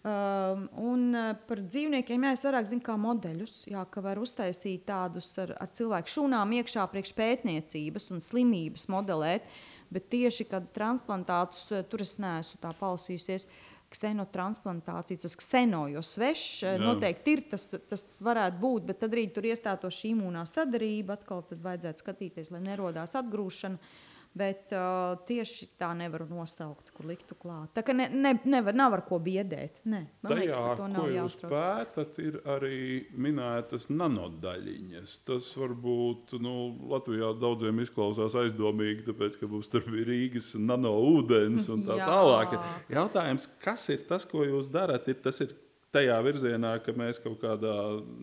Um, 0.01 0.63
un 0.81 1.01
uh, 1.13 1.35
par 1.45 1.59
dzīvniekiem 1.61 2.23
jā, 2.25 2.31
es 2.33 2.43
vairāk 2.47 2.69
zinu 2.71 2.81
kā 2.87 2.95
modeļus, 2.97 3.67
jā, 3.69 3.83
ka 3.93 4.01
var 4.01 4.17
uztaisīt 4.17 4.87
tādus 4.89 5.29
ar, 5.43 5.53
ar 5.61 5.69
cilvēku 5.77 6.09
šūnām 6.09 6.55
iekšā 6.57 6.87
priekš 6.89 7.13
pētniecības 7.19 8.09
un 8.15 8.23
slimības 8.25 8.87
modelēt, 8.89 9.45
bet 9.93 10.09
tieši 10.09 10.47
kad 10.49 10.71
transplantātus 10.73 11.67
uh, 11.75 11.83
tur 11.85 12.01
es 12.07 12.15
neesmu 12.17 12.63
tā 12.65 12.73
palasījusies. 12.81 13.45
ksenotransplantācija, 13.91 15.19
tas 15.19 15.35
kseno, 15.37 15.83
jo 15.91 16.01
svešs 16.01 16.63
Jā. 16.63 16.77
noteikti 16.79 17.33
ir, 17.35 17.41
tas, 17.51 17.65
tas 17.91 18.05
varētu 18.23 18.61
būt, 18.63 18.85
bet 18.87 19.01
tad 19.03 19.17
arī 19.17 19.25
tur 19.35 19.49
iestātos 19.51 19.97
šī 19.99 20.15
imūnā 20.15 20.47
sadarība, 20.47 21.19
atkal 21.19 21.43
tad 21.43 21.59
vajadzētu 21.65 22.05
skatīties, 22.05 22.53
lai 22.55 22.61
nerodās 22.71 23.19
atgrūšana. 23.19 23.83
Bet 24.31 24.71
uh, 24.71 25.19
tieši 25.27 25.73
tā 25.81 25.89
nevaru 25.99 26.29
nosaukt, 26.31 26.93
kur 26.95 27.09
liktu 27.11 27.35
klāt. 27.35 27.73
Tā 27.75 27.83
kā 27.83 27.95
ne, 27.97 28.05
ne, 28.15 28.31
nevar, 28.47 28.77
nav 28.79 28.95
ar 28.95 29.03
ko 29.09 29.19
biedēt. 29.19 29.81
Ne, 29.91 30.05
man 30.23 30.31
Tajā, 30.31 30.45
liekas, 30.45 30.77
to 30.79 30.87
nav 30.93 31.09
jāuztrauc. 31.11 31.55
pētat, 31.57 32.21
ir 32.23 32.37
arī 32.55 32.79
minētas 33.19 33.89
nanodaļiņas. 33.91 35.17
Tas 35.27 35.49
varbūt 35.59 36.37
nu, 36.47 36.55
Latvijā 36.93 37.33
daudziem 37.43 37.83
izklausās 37.83 38.39
aizdomīgi, 38.45 39.09
tāpēc, 39.09 39.41
ka 39.41 39.51
mums 39.51 39.73
tur 39.73 39.83
bija 39.91 40.07
Rīgas 40.13 40.53
nanoūdens 40.63 41.67
un 41.75 41.83
tā 41.91 41.99
tālāk. 41.99 42.55
Jautājums, 42.95 43.51
kas 43.67 43.89
ir 43.91 44.07
tas, 44.07 44.29
ko 44.31 44.47
jūs 44.47 44.71
darat? 44.71 45.11
Ir, 45.11 45.19
tas 45.27 45.43
ir 45.43 45.59
tajā 45.95 46.17
virzienā, 46.25 46.77
ka 46.85 46.95
mēs 46.97 47.19
kaut 47.23 47.41
kādā 47.43 47.75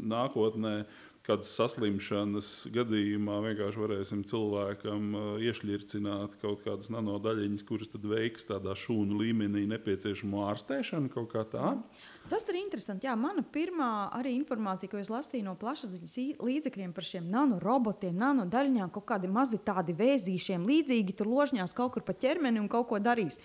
nākotnē 0.07 0.77
kādas 1.27 1.51
saslimšanas 1.57 2.49
gadījumā 2.73 3.39
vienkārši 3.43 3.81
varēsim 3.83 4.23
cilvēkam 4.29 5.07
uh, 5.13 5.25
iešļircināt 5.43 6.37
kaut 6.41 6.63
kādas 6.65 6.91
nanodaļiņas, 6.93 7.65
kuras 7.67 7.91
tad 7.91 8.07
veiks 8.07 8.47
tādā 8.47 8.75
šūnu 8.77 9.19
līmenī 9.21 9.65
nepieciešamo 9.73 10.45
ārstēšanu 10.53 11.11
kaut 11.13 11.29
kā 11.33 11.43
tā. 11.51 11.73
Tas 12.27 12.43
ir 12.51 12.57
interesanti. 12.59 13.07
Jā, 13.07 13.13
mana 13.19 13.43
pirmā 13.43 14.09
arī 14.17 14.33
informācija, 14.35 14.91
ko 14.91 14.99
es 14.99 15.11
lasīju 15.11 15.45
no 15.45 15.53
plašsaziņas 15.59 16.41
līdzekļiem 16.43 16.91
par 16.95 17.07
šiem 17.07 17.29
nanorobotiem, 17.31 18.17
nanodaļņām, 18.19 18.91
kaut 18.95 19.07
kādi 19.13 19.31
mazi 19.31 19.59
tādi 19.63 19.95
vēzīšiem 19.95 20.67
līdzīgi 20.67 21.15
tur 21.15 21.31
ložņās 21.31 21.75
kaut 21.77 21.95
kur 21.95 22.03
pa 22.07 22.15
ķermeni 22.17 22.59
un 22.59 22.67
kaut 22.71 22.89
ko 22.91 22.99
darīs. 22.99 23.39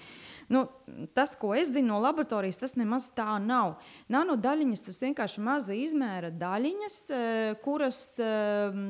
Nu, 0.48 0.66
tas, 1.14 1.34
ko 1.38 1.52
es 1.54 1.70
zinu 1.72 1.92
no 1.92 2.00
laboratorijas, 2.02 2.60
tas 2.60 2.74
nemaz 2.78 3.10
tā 3.16 3.36
nav. 3.42 3.76
Nanodaļiņas 4.12 4.86
tas 4.86 5.02
vienkārši 5.04 5.44
maza 5.44 5.76
izmēra 5.76 6.32
daļiņas, 6.34 6.96
eh, 7.10 7.52
kuras 7.64 8.00
eh, 8.18 8.80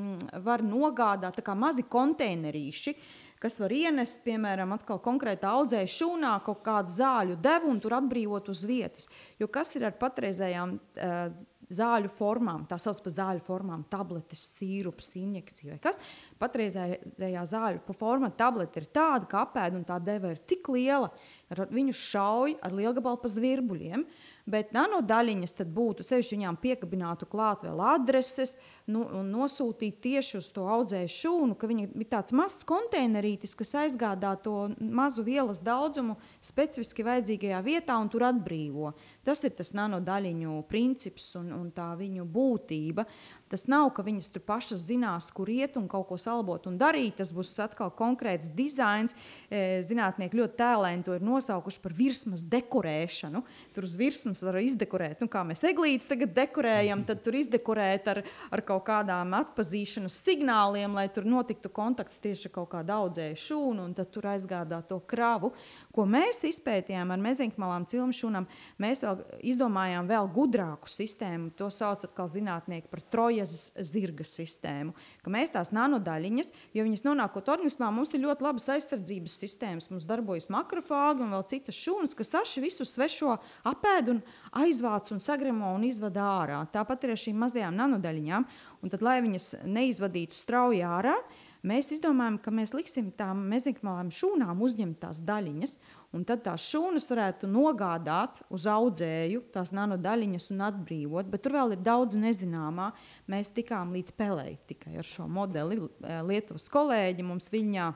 var 0.44 0.64
nogādāt 0.64 1.42
kā 1.44 1.56
mazi 1.58 1.84
konteinerīši. 1.84 2.96
Kas 3.42 3.58
var 3.58 3.72
ienest, 3.74 4.20
piemēram, 4.22 4.76
konkrētā 4.86 5.50
audzēja 5.50 5.88
šūnā 5.90 6.36
kaut 6.46 6.60
kādu 6.62 6.92
zāļu 6.94 7.40
devu 7.42 7.72
un 7.72 7.80
tur 7.82 7.96
atbrīvot 7.98 8.52
uz 8.52 8.60
vietas. 8.62 9.08
Jo 9.40 9.48
kas 9.50 9.74
ir 9.74 9.88
ar 9.88 9.96
patreizējām 9.98 10.76
uh, 10.78 11.32
zāļu 11.76 12.10
formām, 12.16 12.66
tā 12.70 12.78
sauc 12.80 13.00
par 13.04 13.14
zāļu 13.14 13.44
formām, 13.46 13.84
tabletes, 13.90 14.42
sīrups, 14.58 15.12
injekcija 15.20 15.74
vai 15.74 15.80
kas. 15.82 16.00
Patreizējā 16.42 17.46
zāļu 17.48 17.96
forma 17.98 18.32
tablete 18.34 18.82
ir 18.82 18.90
tāda, 18.94 19.28
ka 19.30 19.46
apēda 19.46 19.78
un 19.78 19.86
tā 19.88 19.98
deva 20.02 20.32
ir 20.34 20.42
tik 20.48 20.68
liela, 20.72 21.12
ar 21.52 21.66
viņu 21.70 21.94
šauj 21.96 22.56
ar 22.64 22.74
lielgabalu 22.74 23.20
pa 23.22 23.30
zvirbuļiem. 23.30 24.06
Bet 24.42 24.72
nanodaļiņas 24.74 25.60
būtu 25.70 26.02
sevišķi 26.02 26.34
viņām 26.34 26.56
piekabinātu 26.58 27.28
klāt 27.30 27.62
vēl 27.62 27.78
adreses 27.92 28.56
nu, 28.90 29.04
un 29.20 29.28
nosūtīt 29.30 30.00
tieši 30.02 30.40
uz 30.40 30.48
to 30.50 30.64
audzēju 30.66 31.12
šūnu, 31.14 31.54
ka 31.54 31.70
viņa 31.70 31.84
ir 31.86 32.08
tāds 32.10 32.34
mazs 32.34 32.66
konteinerītis, 32.66 33.54
kas 33.54 33.70
aizgādā 33.84 34.34
to 34.42 34.72
mazu 34.82 35.22
vielas 35.22 35.62
daudzumu 35.62 36.16
specifiski 36.42 37.06
vajadzīgajā 37.06 37.62
vietā 37.62 38.00
un 38.02 38.10
tur 38.10 38.26
atbrīvo. 38.32 38.90
Tas 39.22 39.44
ir 39.46 39.54
tas 39.54 39.70
nanodaļiņu 39.78 40.56
princips 40.70 41.28
un, 41.38 41.52
un 41.54 41.70
tā 41.74 41.92
viņu 41.98 42.26
būtība. 42.26 43.06
Tas 43.52 43.66
nav, 43.68 43.90
ka 43.92 44.00
viņas 44.00 44.30
tur 44.32 44.40
pašas 44.48 44.80
zinās, 44.88 45.26
kur 45.36 45.50
iet 45.52 45.74
un 45.76 45.84
kaut 45.90 46.06
ko 46.08 46.16
salabot 46.16 46.64
un 46.70 46.78
darīt. 46.80 47.18
Tas 47.18 47.34
būs 47.36 47.50
atkal 47.60 47.90
konkrēts 47.92 48.48
dizains. 48.56 49.12
E, 49.52 49.82
Zinātnieki 49.84 50.38
ļoti 50.38 50.56
tēlēni 50.56 51.04
to 51.04 51.12
ir 51.18 51.26
nosaukuši 51.26 51.82
par 51.84 51.92
virsmas 51.98 52.46
dekorēšanu. 52.48 53.42
Tur 53.76 53.84
uz 53.84 53.92
virsmas 54.00 54.40
var 54.46 54.56
izdekorēt, 54.62 55.20
nu, 55.20 55.28
kā 55.28 55.44
mēs 55.44 55.62
eglītes 55.68 56.08
tagad 56.08 56.32
dekorējam, 56.38 57.04
tad 57.04 57.20
tur 57.26 57.36
izdekorēt 57.36 58.08
ar, 58.14 58.22
ar 58.48 58.64
kaut 58.64 58.86
kādām 58.88 59.36
atpazīšanas 59.42 60.16
signāliem, 60.24 60.96
lai 60.96 61.06
tur 61.12 61.28
notiktu 61.28 61.68
kontakts 61.68 62.24
tieši 62.24 62.48
ar 62.48 62.56
kaut 62.56 62.72
kādu 62.72 62.96
audzēju 62.96 63.42
šūnu 63.44 63.84
un 63.84 63.92
tad 64.00 64.10
tur 64.16 64.32
aizgādāt 64.32 64.88
to 64.88 64.98
kravu. 65.04 65.52
Ko 65.92 66.06
mēs 66.08 66.38
izpētījām 66.48 67.10
ar 67.12 67.20
meziņkmalām 67.20 67.84
cilmšūnām, 67.90 68.46
mēs 68.80 69.02
vēl 69.04 69.18
izdomājām 69.52 70.06
vēl 70.08 70.30
gudrāku 70.32 70.88
sistēmu. 70.88 71.50
To 71.58 71.68
sauc 71.68 72.06
atkal 72.06 72.30
zinātnieki 72.32 72.88
par 72.88 73.02
trojas 73.12 73.74
zirga 73.76 74.24
sistēmu. 74.24 74.94
Ka 75.20 75.32
mēs 75.34 75.52
tās 75.52 75.72
nanodaļiņas, 75.76 76.48
jo 76.72 76.86
viņas 76.86 77.04
nonākot 77.04 77.52
organismā, 77.52 77.90
mums 77.92 78.14
ir 78.16 78.24
ļoti 78.24 78.48
labas 78.48 78.70
aizsardzības 78.72 79.36
sistēmas. 79.44 79.90
Mums 79.92 80.08
darbojas 80.08 80.48
makrofāgi 80.54 81.26
un 81.26 81.36
vēl 81.36 81.44
citas 81.52 81.76
šūnas, 81.76 82.16
kas 82.16 82.32
saši 82.38 82.64
visu 82.64 82.88
svešo 82.88 83.36
apēd 83.68 84.14
un 84.14 84.24
aizvāc 84.64 85.12
un 85.12 85.20
sagremo 85.20 85.74
un 85.76 85.84
izvada 85.84 86.24
ārā. 86.40 86.64
Tāpat 86.72 87.04
ir 87.04 87.12
ar 87.18 87.24
šīm 87.26 87.44
mazajām 87.44 87.76
nanodaļiņām. 87.76 88.48
Un 88.82 88.90
tad, 88.90 89.04
lai 89.04 89.20
viņas 89.22 89.58
neizvadītu 89.68 90.40
strauji 90.40 90.80
ārā, 90.88 91.18
Mēs 91.62 91.92
izdomājām, 91.94 92.40
ka 92.42 92.50
mēs 92.50 92.72
liksim 92.74 93.12
tām 93.14 93.44
meziņkmalām 93.52 94.08
šūnām 94.10 94.62
uzņemt 94.66 94.96
tās 95.04 95.20
daļiņas, 95.22 95.76
un 96.10 96.24
tad 96.26 96.42
tās 96.42 96.64
šūnas 96.66 97.06
varētu 97.06 97.46
nogādāt 97.46 98.40
uz 98.50 98.66
audzēju 98.66 99.44
tās 99.54 99.70
nanodaļiņas 99.78 100.48
un 100.50 100.64
atbrīvot. 100.66 101.30
Bet 101.30 101.44
tur 101.44 101.54
vēl 101.60 101.76
ir 101.76 101.84
daudz 101.86 102.18
nezināmā. 102.18 102.88
Mēs 103.30 103.52
tikām 103.54 103.94
līdz 103.94 104.10
pelēji 104.18 104.58
tikai 104.72 104.96
ar 104.98 105.06
šo 105.06 105.28
modeli. 105.30 105.78
Lietuvas 106.26 106.66
kolēģi 106.72 107.28
mums 107.30 107.46
viņā. 107.54 107.92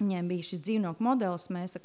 Viņiem 0.00 0.28
bija 0.32 0.48
šis 0.48 0.62
dzīvnieku 0.64 1.04
modelis, 1.04 1.46
mēs 1.52 1.76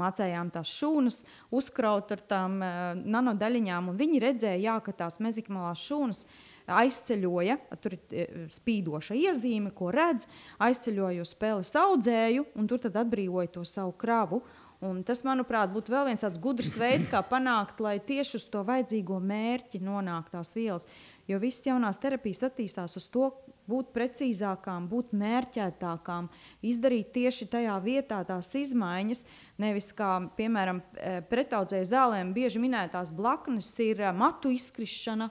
mācījām 0.00 0.50
tās 0.54 0.70
šūnas, 0.72 1.20
uzkraut 1.52 2.14
ar 2.16 2.22
tām 2.24 2.62
uh, 2.64 2.94
nanodaļiņām. 2.96 3.92
Viņi 3.98 4.22
redzēja, 4.24 4.62
jā, 4.64 4.76
ka 4.82 4.94
tās 5.04 5.20
mezikmalās 5.20 5.82
šūnas 5.84 6.24
aizceļoja, 6.68 7.58
tur 7.82 7.96
ir 7.96 8.00
e, 8.12 8.26
spīdoša 8.54 9.16
iezīme, 9.18 9.72
ko 9.76 9.90
redz, 9.94 10.28
aizceļoja 10.62 11.24
uz 11.24 11.34
spēles 11.34 11.74
audzēju 11.78 12.46
un 12.58 12.70
tur 12.70 12.88
atbrīvoja 12.88 13.54
to 13.58 13.66
savu 13.68 13.94
kravu. 13.98 14.42
Un 14.84 15.00
tas, 15.02 15.24
manuprāt, 15.26 15.72
būtu 15.74 15.90
vēl 15.90 16.04
viens 16.06 16.22
tāds 16.22 16.38
gudrs 16.38 16.76
veids, 16.78 17.08
kā 17.10 17.18
panākt, 17.26 17.80
lai 17.82 17.96
tieši 17.98 18.36
uz 18.38 18.44
to 18.46 18.62
vajadzīgo 18.66 19.18
mērķi 19.18 19.80
nonāktu 19.82 20.36
tās 20.36 20.52
vielas. 20.54 20.86
Jo 21.26 21.40
visas 21.42 21.66
jaunās 21.66 21.98
terapijas 21.98 22.44
attīstās 22.46 22.94
uz 23.00 23.08
to, 23.10 23.32
būt 23.68 23.90
precīzākām, 23.92 24.86
būt 24.88 25.12
mērķētākām, 25.18 26.30
izdarīt 26.64 27.10
tieši 27.16 27.48
tajā 27.52 27.74
vietā 27.84 28.22
tās 28.28 28.48
izmaiņas. 28.56 29.24
Nevis 29.60 29.90
kā, 29.98 30.14
piemēram, 30.38 30.80
e, 30.94 31.18
pretaudzēju 31.28 31.90
zālēm 31.90 32.32
bieži 32.36 32.62
minētās 32.62 33.12
blaknes 33.14 33.68
ir 33.84 34.00
e, 34.06 34.12
matu 34.16 34.54
izkrišana 34.54 35.28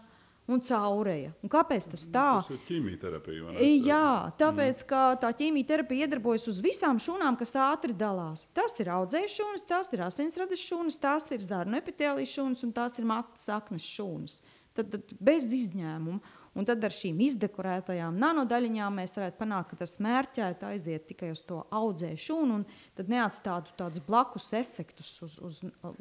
un 0.47 0.61
caurēja. 0.63 1.33
Un 1.43 1.51
kāpēc 1.51 1.89
tas 1.91 2.05
tā? 2.11 2.27
Tas 2.39 2.49
ir 2.53 2.61
ķīmijterapija. 2.67 3.55
Jā, 3.83 4.31
tāpēc 4.39 4.83
ka 4.87 5.03
tā 5.21 5.31
ķīmijterapija 5.41 6.07
iedarbojas 6.07 6.47
uz 6.51 6.61
visām 6.63 7.01
šūnām, 7.03 7.37
kas 7.39 7.55
ātri 7.59 7.95
dalās. 7.97 8.47
Tas 8.57 8.77
ir 8.81 8.91
audzēju 8.95 9.33
šūnas, 9.35 9.67
tās 9.67 9.91
ir 9.95 10.05
asinsrades 10.07 10.63
šūnas, 10.63 10.99
tās 11.03 11.27
ir 11.35 11.43
zārnu 11.43 11.79
epitēlijas 11.81 12.37
šūnas 12.39 12.63
un 12.67 12.73
tās 12.75 12.97
ir 12.97 13.07
matu 13.09 13.43
saknes 13.43 13.87
šūnas. 13.97 14.41
Tad, 14.77 14.91
tad 14.93 15.15
bez 15.19 15.51
izņēmuma. 15.57 16.35
Un 16.57 16.65
tad 16.65 16.81
ar 16.81 16.93
šīm 16.93 17.19
izdekorētajām 17.21 18.15
nanodaļiņām 18.17 18.95
mēs 18.97 19.11
varētu 19.13 19.37
panākt, 19.37 19.69
ka 19.69 19.83
tas 19.83 19.99
mērķēti 20.01 20.65
aiziet 20.65 21.03
tikai 21.05 21.29
uz 21.35 21.43
to 21.45 21.59
audzēju 21.69 22.21
šūnu, 22.23 22.55
un 22.57 23.11
neatstātu 23.13 23.75
tādus 23.77 24.01
blakus 24.07 24.49
efektus 24.57 25.11
uz, 25.21 25.35
uz 25.37 25.59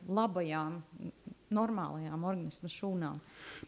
labajām, 0.09 0.79
normālajām 1.55 2.25
organismu 2.27 2.71
šūnām. 2.73 3.19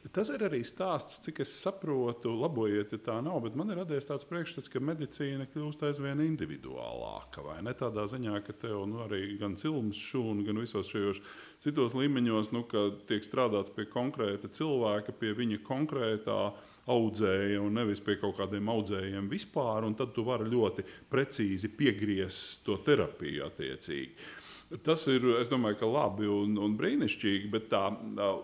Bet 0.02 0.12
tas 0.16 0.30
ir 0.34 0.42
arī 0.48 0.60
stāsts, 0.66 1.20
cik 1.24 1.42
es 1.44 1.52
saprotu, 1.62 2.32
labojiet, 2.40 2.94
ja 2.94 3.02
tā 3.10 3.18
nav. 3.24 3.46
Man 3.58 3.70
ir 3.70 3.80
radies 3.82 4.08
tāds 4.08 4.26
priekšstats, 4.28 4.70
ka 4.72 4.82
medicīna 4.82 5.46
kļūst 5.52 5.84
aizvien 5.86 6.22
individuālāka. 6.24 7.44
Vai 7.46 7.60
ne 7.66 7.74
tādā 7.78 8.08
ziņā, 8.10 8.40
ka 8.46 8.56
tev 8.64 8.82
nu, 8.90 9.02
arī 9.06 9.36
gan 9.40 9.54
cilmes 9.60 10.00
šūna, 10.08 10.46
gan 10.48 10.58
visos 10.62 10.90
šajos 10.90 11.22
citos 11.62 11.94
līmeņos 11.98 12.50
nu, 12.54 12.64
ka 12.70 12.88
tiek 13.10 13.26
strādāts 13.26 13.74
pie 13.74 13.86
konkrēta 13.90 14.50
cilvēka, 14.50 15.14
pie 15.20 15.34
viņa 15.38 15.62
konkrētā 15.66 16.40
audzēja 16.88 17.60
un 17.60 17.74
nevis 17.76 18.00
pie 18.00 18.16
kaut 18.20 18.38
kādiem 18.38 18.70
audzējiem 18.72 19.28
vispār. 19.30 19.84
un 19.84 19.96
Tad 19.98 20.14
tu 20.16 20.24
vari 20.26 20.48
ļoti 20.48 20.84
precīzi 21.10 21.70
piegriezt 21.76 22.64
to 22.66 22.78
terapiju 22.84 23.44
attiecīgi. 23.48 24.36
Tas 24.84 25.06
ir, 25.08 25.24
es 25.40 25.48
domāju, 25.48 25.78
ka 25.80 25.88
labi 25.88 26.26
un, 26.28 26.58
un 26.60 26.74
brīnišķīgi, 26.76 27.48
bet 27.52 27.70
tā, 27.72 27.86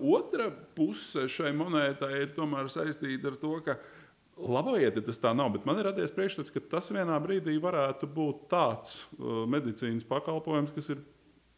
otra 0.09 0.47
puse 0.77 1.27
šai 1.29 1.51
monētai 1.53 2.15
ir 2.23 2.31
tomēr 2.33 2.71
saistīta 2.73 3.29
ar 3.29 3.37
to, 3.43 3.59
ka 3.67 3.75
labojiet, 4.41 4.97
ja 4.97 5.05
tas 5.05 5.21
tā 5.21 5.35
nav, 5.37 5.53
bet 5.53 5.67
man 5.69 5.83
ir 5.83 5.91
radies 5.91 6.15
priekšstats, 6.17 6.55
ka 6.55 6.63
tas 6.73 6.89
vienā 6.97 7.19
brīdī 7.23 7.59
varētu 7.61 8.09
būt 8.17 8.47
tāds 8.55 9.03
uh, 9.19 9.45
medicīnas 9.53 10.07
pakalpojums, 10.09 10.73
kas 10.75 10.95
ir 10.95 11.05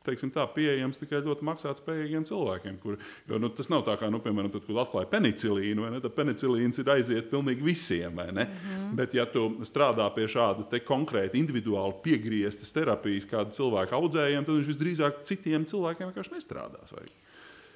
teiksim, 0.07 0.31
tā, 0.35 0.45
pieejams 0.55 1.01
tikai 1.01 1.21
ļoti 1.25 1.47
maksātspējīgiem 1.47 2.25
cilvēkiem. 2.29 2.79
Kur, 2.83 2.97
jo, 3.29 3.41
nu, 3.43 3.51
tas 3.55 3.71
nav 3.73 3.85
tā 3.87 3.97
kā, 4.01 4.11
nu, 4.13 4.21
piemēram, 4.25 4.53
tad, 4.55 4.65
kad 4.67 4.81
atklāja 4.85 5.11
penicilīnu, 5.13 5.85
vai 5.85 5.93
ne? 5.95 6.01
Tad 6.05 6.17
penicilīns 6.17 6.81
ir 6.83 6.91
aiziet 6.97 7.31
pilnīgi 7.33 7.67
visiem. 7.67 8.15
Mm 8.17 8.41
-hmm. 8.41 8.97
Bet, 8.99 9.15
ja 9.15 9.27
tu 9.27 9.49
strādā 9.69 10.09
pie 10.15 10.27
šāda 10.31 10.81
konkrēta 10.87 11.37
individuāli 11.37 11.95
piegrieztas 12.03 12.73
terapijas, 12.73 13.29
kāda 13.31 13.51
cilvēka 13.51 13.97
audzējiem, 13.97 14.45
tad 14.45 14.55
viņš 14.55 14.73
visdrīzāk 14.73 15.23
citiem 15.23 15.67
cilvēkiem 15.67 16.11
vienkārši 16.11 16.35
nestrādās. 16.35 16.93
Vai? 16.93 17.07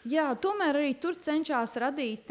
Jā, 0.05 0.35
tomēr 0.35 0.77
arī 0.77 0.95
tur 1.01 1.15
cenšas 1.15 1.77
radīt 1.77 2.27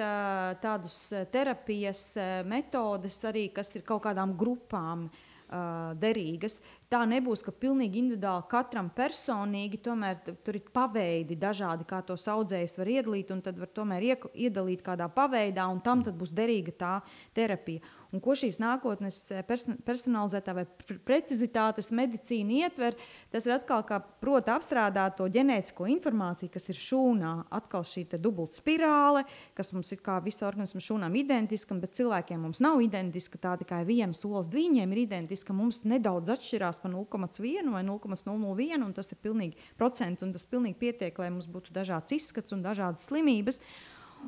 tādas 0.61 1.13
terapijas 1.31 2.17
metodes, 2.45 3.23
arī, 3.23 3.49
kas 3.53 3.75
ir 3.75 3.81
kaut 3.85 4.01
kādām 4.03 4.33
grupām 4.37 5.05
uh, 5.05 5.28
derīgas. 5.49 6.59
Tā 6.89 7.03
nebūs, 7.09 7.43
ka 7.45 7.53
pilnīgi 7.53 8.01
individuāli 8.01 8.47
katram 8.49 8.89
personīgi, 8.95 9.81
tomēr 9.85 10.19
tur 10.45 10.57
ir 10.57 10.65
paveidi 10.73 11.37
dažādi, 11.39 11.85
kā 11.89 12.01
to 12.05 12.17
audzējs 12.17 12.77
var 12.79 12.89
iedalīt, 12.89 13.31
un 13.33 13.41
tad 13.45 13.59
var 13.61 13.69
tomēr 13.73 14.05
iedalīt 14.33 14.83
kādā 14.85 15.09
paveidā, 15.13 15.67
un 15.69 15.81
tam 15.85 16.03
būs 16.03 16.33
derīga 16.33 16.75
tā 16.77 16.93
terapija. 17.37 17.81
Un 18.09 18.21
ko 18.25 18.33
šīs 18.33 18.57
nākotnes 18.57 19.17
eh, 19.35 19.43
personalizētā 19.85 20.53
vai 20.57 20.63
precizitātes 21.05 21.91
medicīna 21.93 22.63
ietver, 22.63 22.95
tas 23.29 23.45
ir 23.45 23.53
atkal 23.53 23.83
kā 23.85 23.99
proti 24.01 24.49
apstrādāt 24.49 25.19
to 25.19 25.27
ģenētisko 25.29 25.85
informāciju, 25.93 26.49
kas 26.55 26.65
ir 26.73 26.79
šūnā. 26.81 27.33
Atkal 27.53 27.85
šī 27.85 28.07
dubulta 28.17 28.57
spirāle, 28.57 29.25
kas 29.57 29.69
mums 29.75 29.93
ir 29.93 30.01
kā 30.05 30.17
visa 30.25 30.47
organisma 30.49 30.81
šūnām 30.81 31.19
identiska, 31.21 31.77
bet 31.77 31.93
cilvēkiem 31.99 32.41
mums 32.47 32.63
nav 32.65 32.81
identiska. 32.81 33.37
Tā 33.41 33.53
tikai 33.61 33.83
viena 33.85 34.17
solis 34.17 34.49
viņiem 34.49 34.95
ir 34.95 35.03
identiska. 35.03 35.53
Mums 35.53 35.83
nedaudz 35.85 36.33
atšķirās 36.33 36.81
pa 36.81 36.89
0,1 36.89 37.69
vai 37.75 37.85
0,001, 37.85 38.87
un 38.87 38.97
tas 38.97 39.13
ir 39.13 39.21
pilnīgi 39.21 39.69
procents, 39.77 40.25
un 40.25 40.33
tas 40.33 40.49
pilnīgi 40.49 40.81
pietiek, 40.81 41.21
lai 41.21 41.29
mums 41.29 41.45
būtu 41.51 41.77
dažāds 41.77 42.17
izskats 42.17 42.57
un 42.57 42.65
dažādas 42.65 43.05
slimības. 43.05 43.61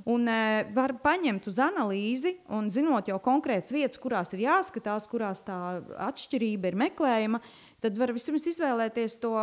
Un 0.09 0.27
e, 0.31 0.37
var 0.75 0.95
paņemt 1.03 1.47
uz 1.51 1.57
analīzi, 1.61 2.35
un 2.53 2.69
zinot 2.73 3.09
jau 3.11 3.19
konkrētas 3.23 3.73
vietas, 3.75 3.99
kurās 4.01 4.33
ir 4.33 4.45
jāskatās, 4.47 5.09
kurās 5.11 5.43
tā 5.47 5.57
atšķirība 6.09 6.71
ir 6.71 6.79
meklējama, 6.85 7.41
tad 7.83 7.99
var 7.99 8.13
vispirms 8.15 8.47
izvēlēties 8.53 9.19
to 9.21 9.35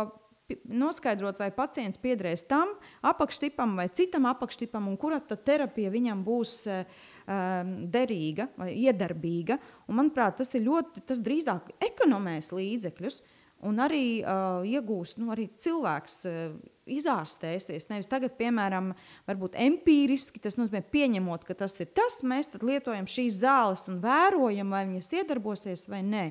noskaidrot, 0.65 1.39
vai 1.39 1.49
pacients 1.53 1.99
piederēs 2.01 2.45
tam 2.49 2.71
apakštipam 3.05 3.75
vai 3.79 3.89
citam 3.93 4.27
apakštipam, 4.29 4.87
un 4.89 4.97
kura 4.97 5.19
terapija 5.21 5.91
viņam 5.93 6.23
būs 6.25 6.53
um, 6.69 7.73
derīga 7.91 8.49
vai 8.57 8.71
iedarbīga. 8.77 9.59
Un, 9.87 9.99
manuprāt, 10.01 10.39
tas 10.39 10.53
ir 10.57 10.65
ļoti, 10.65 11.05
tas 11.09 11.21
drīzāk 11.25 11.73
ekonomēs 11.91 12.53
līdzekļus. 12.55 13.21
Un 13.67 13.81
arī 13.83 14.21
uh, 14.23 14.63
iegūs, 14.63 15.17
nu, 15.19 15.33
arī 15.33 15.49
cilvēks 15.59 16.21
uh, 16.29 16.53
izārstēsies. 16.91 17.87
Nevis 17.91 18.09
tagad, 18.11 18.35
piemēram, 18.39 18.91
varbūt 19.29 19.57
empīriski, 19.59 20.41
tas 20.43 20.57
nozīmē, 20.59 20.81
pieņemot, 20.91 21.45
ka 21.47 21.55
tas 21.61 21.77
ir 21.81 21.91
tas, 21.95 22.19
mēs 22.27 22.51
lietojam 22.59 23.07
šīs 23.09 23.41
zāles 23.43 23.85
un 23.91 24.01
vērojam, 24.03 24.75
vai 24.75 24.85
viņas 24.89 25.11
iedarbosies 25.21 25.87
vai 25.91 26.03
nē. 26.05 26.25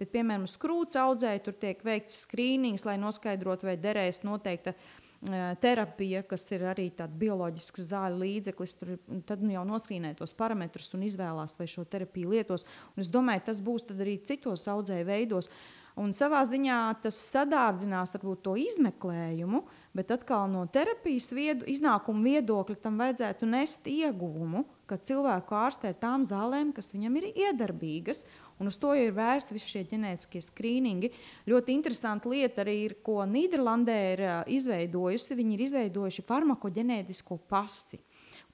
Bet, 0.00 0.10
piemēram, 0.14 0.48
uz 0.48 0.56
krūts 0.60 0.98
audzēja 1.00 1.44
tur 1.44 1.58
tiek 1.60 1.80
veikts 1.86 2.24
skrīnings, 2.24 2.86
lai 2.88 2.96
noskaidrotu, 3.02 3.68
vai 3.68 3.76
derēs 3.80 4.22
noteikta 4.26 4.74
uh, 4.74 5.52
terapija, 5.62 6.24
kas 6.30 6.48
ir 6.56 6.66
arī 6.72 6.88
tāds 6.96 7.14
bioloģisks 7.20 7.88
zāļu 7.92 8.20
līdzeklis. 8.24 8.76
Tur, 8.80 8.96
tad 9.28 9.44
nu, 9.44 9.54
jau 9.54 9.62
noskrīnē 9.68 10.16
tos 10.18 10.34
parametrus 10.34 10.90
un 10.98 11.06
izvēlās, 11.06 11.58
vai 11.60 11.70
šo 11.70 11.86
terapiju 11.86 12.34
lietos. 12.34 12.66
Un 12.96 13.06
es 13.06 13.12
domāju, 13.12 13.46
tas 13.52 13.62
būs 13.64 13.88
arī 13.94 14.18
citos 14.26 14.68
audzēju 14.70 15.10
veidos. 15.12 15.50
Uh, 15.52 15.80
Un 16.00 16.10
savā 16.10 16.40
ziņā 16.48 16.78
tas 17.04 17.16
sadārdzinās 17.30 18.16
varbūt 18.16 18.40
to 18.42 18.56
izmeklējumu, 18.58 19.60
bet 19.94 20.10
atkal 20.14 20.48
no 20.50 20.64
terapijas 20.70 21.30
viedu, 21.34 21.66
iznākuma 21.70 22.24
viedokļa 22.26 22.76
tam 22.82 22.98
vajadzētu 23.00 23.48
nest 23.48 23.86
ieguvumu, 23.90 24.64
ka 24.90 24.98
cilvēku 25.00 25.56
ārstē 25.56 25.94
tām 26.00 26.26
zālēm, 26.28 26.72
kas 26.76 26.92
viņam 26.92 27.20
ir 27.20 27.28
iedarbīgas. 27.32 28.24
Un 28.60 28.70
uz 28.70 28.76
to 28.78 28.92
ir 28.94 29.14
vērsti 29.16 29.56
visi 29.56 29.72
šie 29.72 29.82
ģenētiskie 29.90 30.42
skrīningi. 30.44 31.10
Ļoti 31.50 31.74
interesanta 31.74 32.30
lieta 32.30 32.62
arī 32.62 32.76
ir, 32.84 32.96
ko 33.02 33.24
Nīderlandē 33.26 33.96
ir 34.12 34.22
izveidojusi. 34.54 35.34
Viņi 35.34 35.56
ir 35.56 35.64
izveidojuši 35.64 36.26
farmakoģenētisko 36.28 37.40
pasi. 37.50 37.98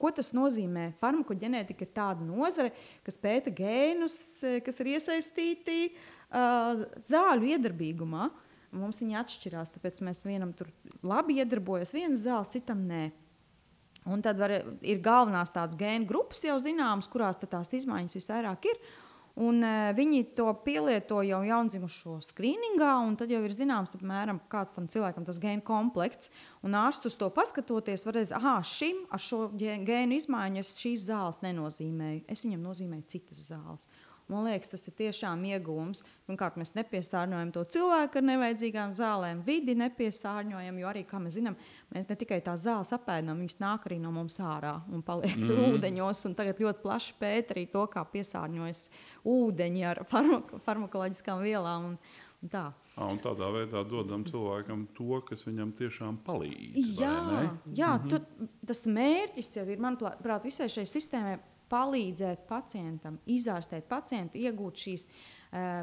Ko 0.01 0.09
tas 0.13 0.31
nozīmē? 0.33 0.87
Farmakoģenētika 1.01 1.85
ir 1.85 1.93
tāda 1.93 2.25
nozare, 2.25 2.71
kas 3.05 3.19
pēta 3.21 3.53
gēnus, 3.53 4.15
kas 4.65 4.81
ir 4.81 4.95
iesaistīti 4.95 5.77
uh, 5.91 6.01
uh, 6.31 6.85
zāļu 7.07 7.51
iedarbīgumā. 7.55 8.29
Mums 8.71 9.01
viņi 9.03 9.17
atšķirās, 9.19 9.73
tāpēc 9.75 9.99
mēs 10.07 10.21
vienam 10.23 10.53
tur 10.55 10.69
labi 11.03 11.41
iedarbojas, 11.41 11.91
viens 11.95 12.23
zāles, 12.23 12.53
citam 12.53 12.85
nē. 12.87 13.09
Un 14.09 14.23
tad 14.25 14.39
var, 14.41 14.53
ir 14.81 15.01
galvenās 15.03 15.53
tādas 15.53 15.77
gēnu 15.77 16.07
grupas 16.09 16.41
jau 16.45 16.55
zināmas, 16.61 17.09
kurās 17.11 17.37
tās 17.41 17.73
izmaiņas 17.77 18.17
visvairāk 18.17 18.69
ir. 18.71 18.79
Un, 19.39 19.61
uh, 19.63 19.91
viņi 19.95 20.25
to 20.35 20.49
pielieto 20.65 21.21
jau 21.23 21.39
jaundzimušo 21.47 22.17
skrīningā, 22.25 22.89
un 23.07 23.15
tad 23.19 23.31
jau 23.31 23.39
ir 23.45 23.53
zināms, 23.55 23.93
apmēram, 23.95 24.41
kāds 24.51 24.75
tam 24.75 24.89
cilvēkam 24.91 25.23
tas 25.27 25.39
gēnu 25.39 25.63
komplekts. 25.67 26.31
Un 26.65 26.75
ārsts 26.75 27.07
uz 27.07 27.15
to 27.19 27.29
paskatoties, 27.31 28.03
var 28.07 28.19
redzēt, 28.19 28.35
ah, 28.41 28.59
šim 28.67 29.05
ar 29.11 29.23
šo 29.23 29.45
gēnu 29.55 30.17
izmaiņu 30.17 30.63
es 30.63 30.73
šīs 30.81 31.07
zāles 31.07 31.39
nenozīmēju. 31.45 32.25
Es 32.27 32.43
viņam 32.43 32.65
nozīmēju 32.67 33.07
citas 33.13 33.45
zāles. 33.53 33.87
Man 34.31 34.45
liekas, 34.47 34.71
tas 34.71 34.87
ir 34.87 34.95
tiešām 34.95 35.41
iegūms. 35.49 36.05
Pirmkārt, 36.29 36.55
mēs 36.59 36.71
nepiesārņojam 36.77 37.51
to 37.51 37.65
cilvēku 37.73 38.21
ar 38.21 38.25
nevajadzīgām 38.29 38.93
zālēm, 38.95 39.41
vidi 39.43 39.75
nepiesārņojam, 39.81 40.79
jo 40.79 40.87
arī, 40.87 41.03
kā 41.09 41.19
mēs 41.19 41.35
zinām, 41.35 41.57
mēs 41.91 42.07
ne 42.07 42.17
tikai 42.21 42.39
tās 42.45 42.63
zāles 42.63 42.93
apēdam, 42.95 43.41
viņas 43.43 43.59
nāk 43.59 43.89
arī 43.89 43.99
no 43.99 44.13
mums 44.15 44.39
ārā 44.39 44.77
un 44.87 45.03
paliek 45.03 45.35
mm. 45.35 45.75
ūdeņos. 45.75 46.23
Tagad 46.39 46.63
ļoti 46.63 46.83
plaši 46.85 47.17
pēta 47.19 47.57
arī 47.57 47.65
to, 47.73 47.83
kā 47.91 48.05
piesārņojas 48.13 48.85
ūdeņi 49.35 49.87
ar 49.91 50.03
farmako, 50.07 50.63
farmakoloģiskām 50.63 51.43
vielām. 51.43 51.91
Un, 51.91 51.99
un 52.39 52.55
tā. 52.55 52.65
À, 52.95 53.05
un 53.07 53.19
tādā 53.23 53.51
veidā 53.51 53.83
dodam 53.87 54.23
cilvēkam 54.27 54.87
to, 54.95 55.19
kas 55.27 55.43
viņam 55.47 55.75
tiešām 55.75 56.23
palīdz. 56.23 56.95
Jā, 56.99 57.15
jā 57.75 57.93
mm 57.97 58.07
-hmm. 58.07 58.09
tu, 58.09 58.47
tas 58.67 58.87
mērķis 58.87 59.55
jau 59.57 59.67
ir, 59.67 59.79
manuprāt, 59.79 60.43
visai 60.47 60.71
šai 60.71 60.87
sistēmai 60.87 61.39
palīdzēt 61.71 62.45
pacientam, 62.49 63.19
izārstēt 63.31 63.87
pacientu, 63.89 64.39
iegūt 64.41 64.83
šīs 64.85 65.07
uh, 65.07 65.31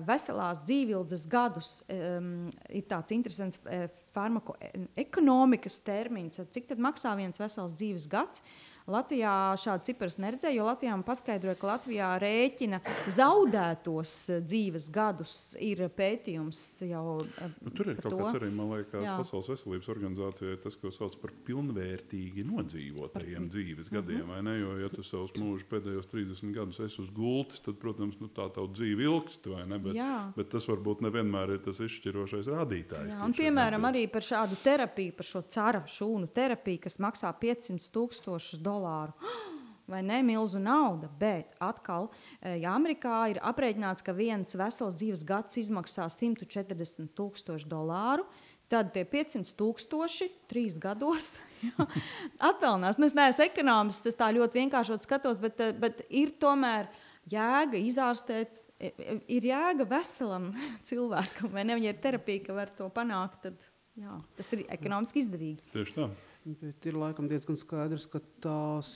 veselās 0.06 0.62
dzīvildes 0.68 1.26
gadus. 1.30 1.72
Ir 1.88 2.86
tāds 2.88 3.14
interesants 3.16 3.60
uh, 3.64 3.88
farmakoekonomikas 4.16 5.80
termins, 5.86 6.40
cik 6.54 6.76
maksā 6.80 7.14
viens 7.18 7.40
vesels 7.40 7.76
dzīves 7.78 8.08
gads. 8.10 8.44
Latvijā 8.88 9.32
šādu 9.60 9.84
ciparu 9.90 10.22
neredzēju, 10.24 10.56
jo 10.56 10.66
Latvijā 10.68 10.94
man 10.94 11.04
paskaidroja, 11.04 11.58
ka 11.60 11.68
Latvijā 11.68 12.08
rēķina 12.22 12.80
zaudētos 13.12 14.12
eh, 14.32 14.40
dzīves 14.44 14.88
gadus. 14.94 15.34
Ir 15.60 15.82
pētījums 15.92 16.60
jau. 16.88 17.18
Eh, 17.42 17.52
nu, 17.66 17.72
tur 17.76 17.92
ir 17.92 18.00
kaut 18.00 18.14
to. 18.14 18.20
kas 18.22 18.38
arī, 18.38 18.48
man 18.54 18.72
liekas, 18.72 19.04
Jā. 19.04 19.16
Pasaules 19.20 19.50
veselības 19.52 19.90
organizācijai, 19.92 20.56
tas, 20.62 20.78
ko 20.80 20.92
sauc 20.94 21.18
par 21.20 21.34
pilnvērtīgi 21.46 22.46
nodzīvotajiem 22.48 23.44
par... 23.44 23.52
dzīves 23.52 23.92
gadiem. 23.92 24.24
Mm 24.24 24.32
-hmm. 24.38 24.56
Jo, 24.58 24.78
ja 24.82 24.88
tu 24.88 25.02
savus 25.02 25.34
mūžus 25.36 25.68
pēdējos 25.68 26.08
30 26.08 26.54
gadus 26.56 26.80
esi 26.80 27.02
uz 27.02 27.10
gultas, 27.10 27.60
tad, 27.60 27.76
protams, 27.78 28.16
nu, 28.20 28.28
tā 28.28 28.48
tava 28.54 28.66
dzīve 28.72 29.04
ilgst, 29.04 29.46
vai 29.46 29.66
ne? 29.66 29.78
Bet, 29.78 29.94
Jā. 29.94 30.32
bet 30.36 30.48
tas 30.48 30.68
varbūt 30.68 31.04
nevienmēr 31.04 31.54
ir 31.54 31.62
tas 31.64 31.80
izšķirošais 31.80 32.48
rādītājs. 32.48 33.14
Jā, 33.14 33.24
un, 33.24 33.34
piemēram, 33.36 33.84
arī 33.84 34.06
par 34.10 34.22
šādu 34.22 34.56
terapiju, 34.64 35.12
par 35.12 35.26
šo 35.26 35.42
cara 35.48 35.84
šūnu 35.86 36.32
terapiju, 36.34 36.80
kas 36.80 36.98
maksā 36.98 37.32
500 37.40 37.92
tūkstošus 37.92 38.62
dolāru 38.62 38.77
dolāru. 38.78 39.14
Vai 39.88 40.02
ne 40.04 40.20
milzu 40.20 40.60
nauda, 40.60 41.08
bet 41.16 41.54
atkal, 41.64 42.10
eh, 42.42 42.58
ja 42.60 42.74
Amerikā 42.76 43.22
ir 43.32 43.38
aprēķināts, 43.40 44.04
ka 44.04 44.12
viens 44.12 44.52
vesels 44.52 44.98
dzīves 45.00 45.24
gads 45.24 45.56
izmaksā 45.62 46.04
140 46.12 47.08
tūkstoši 47.16 47.70
dolāru, 47.70 48.26
tad 48.68 48.92
tie 48.92 49.06
500 49.08 49.54
tūkstoši 49.56 50.28
trīs 50.50 50.76
gados 50.76 51.38
atpelnās. 52.50 53.00
Nu, 53.00 53.08
es 53.08 53.16
neesmu 53.16 53.46
ekonomists, 53.46 54.10
es 54.10 54.18
tā 54.18 54.28
ļoti 54.36 54.60
vienkāršot 54.60 55.08
skatos, 55.08 55.40
bet, 55.40 55.56
eh, 55.64 55.72
bet 55.72 56.04
ir 56.12 56.36
tomēr 56.36 56.92
jēga 57.32 57.80
izārstēt. 57.80 58.52
E, 58.78 58.92
e, 58.92 59.18
ir 59.38 59.48
jēga 59.48 59.88
veselam 59.88 60.52
cilvēkam, 60.88 61.50
vai 61.56 61.64
ne? 61.64 61.80
Ja 61.80 61.96
ir 61.96 62.04
terapija, 62.04 62.44
ka 62.44 62.60
var 62.60 62.76
to 62.76 62.92
panākt, 62.92 63.40
tad 63.48 63.70
jā, 63.98 64.20
tas 64.36 64.52
ir 64.52 64.68
ekonomiski 64.68 65.24
izdevīgi. 65.24 65.72
Tieši 65.72 65.96
tā. 65.96 66.12
Bet 66.46 66.86
ir 66.86 66.96
laikam 66.96 67.26
diezgan 67.28 67.58
skaidrs, 67.58 68.06
ka 68.08 68.20
tās, 68.40 68.92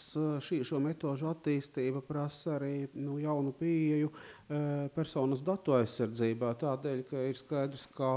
šī, 0.47 0.63
šo 0.65 0.79
metožu 0.81 1.27
attīstība 1.29 2.01
prasa 2.07 2.55
arī 2.57 2.87
nu, 2.95 3.19
jaunu 3.21 3.53
pieeju 3.59 4.13
personas 4.97 5.43
datu 5.45 5.77
aizsardzībā. 5.79 6.55
Tādēļ, 6.61 7.05
ka 7.11 7.29
ir 7.29 7.39
skaidrs, 7.39 7.87
ka 7.97 8.11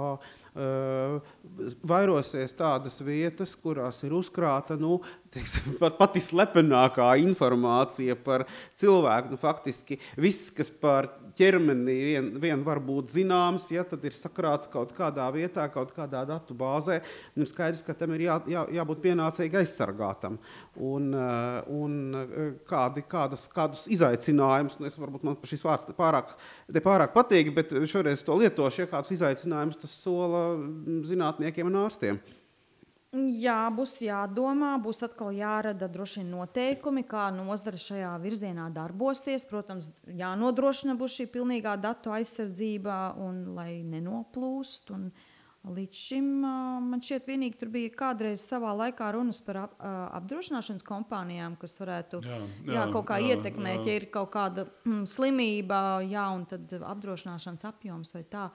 vairosies 1.84 2.54
tādas 2.56 3.02
vietas, 3.04 3.58
kurās 3.60 4.00
ir 4.08 4.14
uzkrāta 4.16 4.78
nu, 4.80 5.02
teiksim, 5.34 5.76
pat 5.82 5.98
pati 6.00 6.22
slepenākā 6.24 7.10
informācija 7.26 8.16
par 8.16 8.46
cilvēku. 8.80 9.34
Nu, 9.34 9.40
faktiski 9.42 10.00
viss, 10.16 10.54
kas 10.56 10.72
par 10.72 11.10
ķermeni 11.36 11.96
vien, 12.08 12.30
vien 12.40 12.64
var 12.64 12.80
būt 12.80 13.18
zināms, 13.18 13.68
ja 13.76 13.84
tad 13.88 14.06
ir 14.08 14.16
sakrāts 14.16 14.72
kaut 14.72 14.94
kādā 14.96 15.28
vietā, 15.36 15.68
kaut 15.74 15.92
kādā 15.96 16.24
datu 16.30 16.56
bāzē. 16.56 17.02
Nu, 17.36 17.48
skaidrs, 17.50 17.84
ka 17.84 17.98
tam 17.98 18.16
ir 18.16 18.30
jā, 18.30 18.40
jā, 18.56 18.64
jābūt 18.80 19.04
pienācīgi 19.10 19.60
aizsargātam. 19.60 20.40
Un, 20.76 21.14
eh, 21.16 21.60
un 21.72 22.16
eh, 22.20 22.48
kādi, 22.68 23.04
kādas, 23.08 23.46
kādus 23.52 23.86
izaicinājumus, 23.92 24.76
nu, 24.80 24.90
es 24.90 24.98
varbūt 25.00 25.24
man 25.24 25.38
šis 25.48 25.64
vārds 25.64 25.88
pārāk, 25.96 26.34
pārāk 26.84 27.14
patīk, 27.16 27.54
bet 27.56 27.72
šoreiz 27.88 28.26
to 28.28 28.36
lietošu, 28.42 28.84
ja 28.84 28.92
kādus 28.92 29.14
izaicinājumus 29.16 29.80
tas 29.80 29.94
sola 30.04 30.50
zinātniekiem 31.08 31.72
un 31.72 31.86
ārstiem. 31.86 32.20
Jā, 33.16 33.70
būs 33.72 33.94
jādomā, 34.04 34.74
būs 34.84 35.00
atkal 35.06 35.32
jārada 35.32 35.88
droši 35.88 36.20
vien 36.20 36.34
noteikumi, 36.34 37.06
kā 37.08 37.30
nozara 37.32 37.80
šajā 37.80 38.12
virzienā 38.20 38.66
darbosies. 38.76 39.46
Protams, 39.48 39.88
jānodrošina 40.20 40.98
būs 41.00 41.16
šī 41.22 41.30
pilnīgā 41.32 41.78
datu 41.80 42.12
aizsardzība 42.12 43.16
un 43.24 43.56
lai 43.56 43.86
nenoplūst. 43.88 44.92
Un 44.92 45.08
līdz 45.74 46.01
šim 46.09 46.28
man 46.43 47.01
šķiet, 47.01 47.26
vienīgi 47.30 47.59
tur 47.61 47.72
bija 47.74 47.91
kādreiz 47.97 48.43
savā 48.45 48.74
laikā 48.78 49.09
runas 49.16 49.41
par 49.45 49.61
ap, 49.63 49.76
apdrošināšanas 50.20 50.86
kompānijām, 50.86 51.57
kas 51.61 51.78
varētu 51.80 52.22
jā, 52.26 52.39
jā, 52.68 52.78
jā, 52.78 52.86
kaut 52.93 53.07
kā 53.09 53.20
jā, 53.22 53.36
ietekmēt, 53.36 53.82
jā. 53.82 53.88
ja 53.89 53.99
ir 54.01 54.07
kaut 54.13 54.32
kāda 54.36 54.68
mm, 54.86 55.03
slimība, 55.09 55.82
jā, 56.05 56.26
un 56.36 56.45
tad 56.49 56.76
apdrošināšanas 56.80 57.68
apjoms 57.72 58.16
vai 58.18 58.26
tā. 58.30 58.49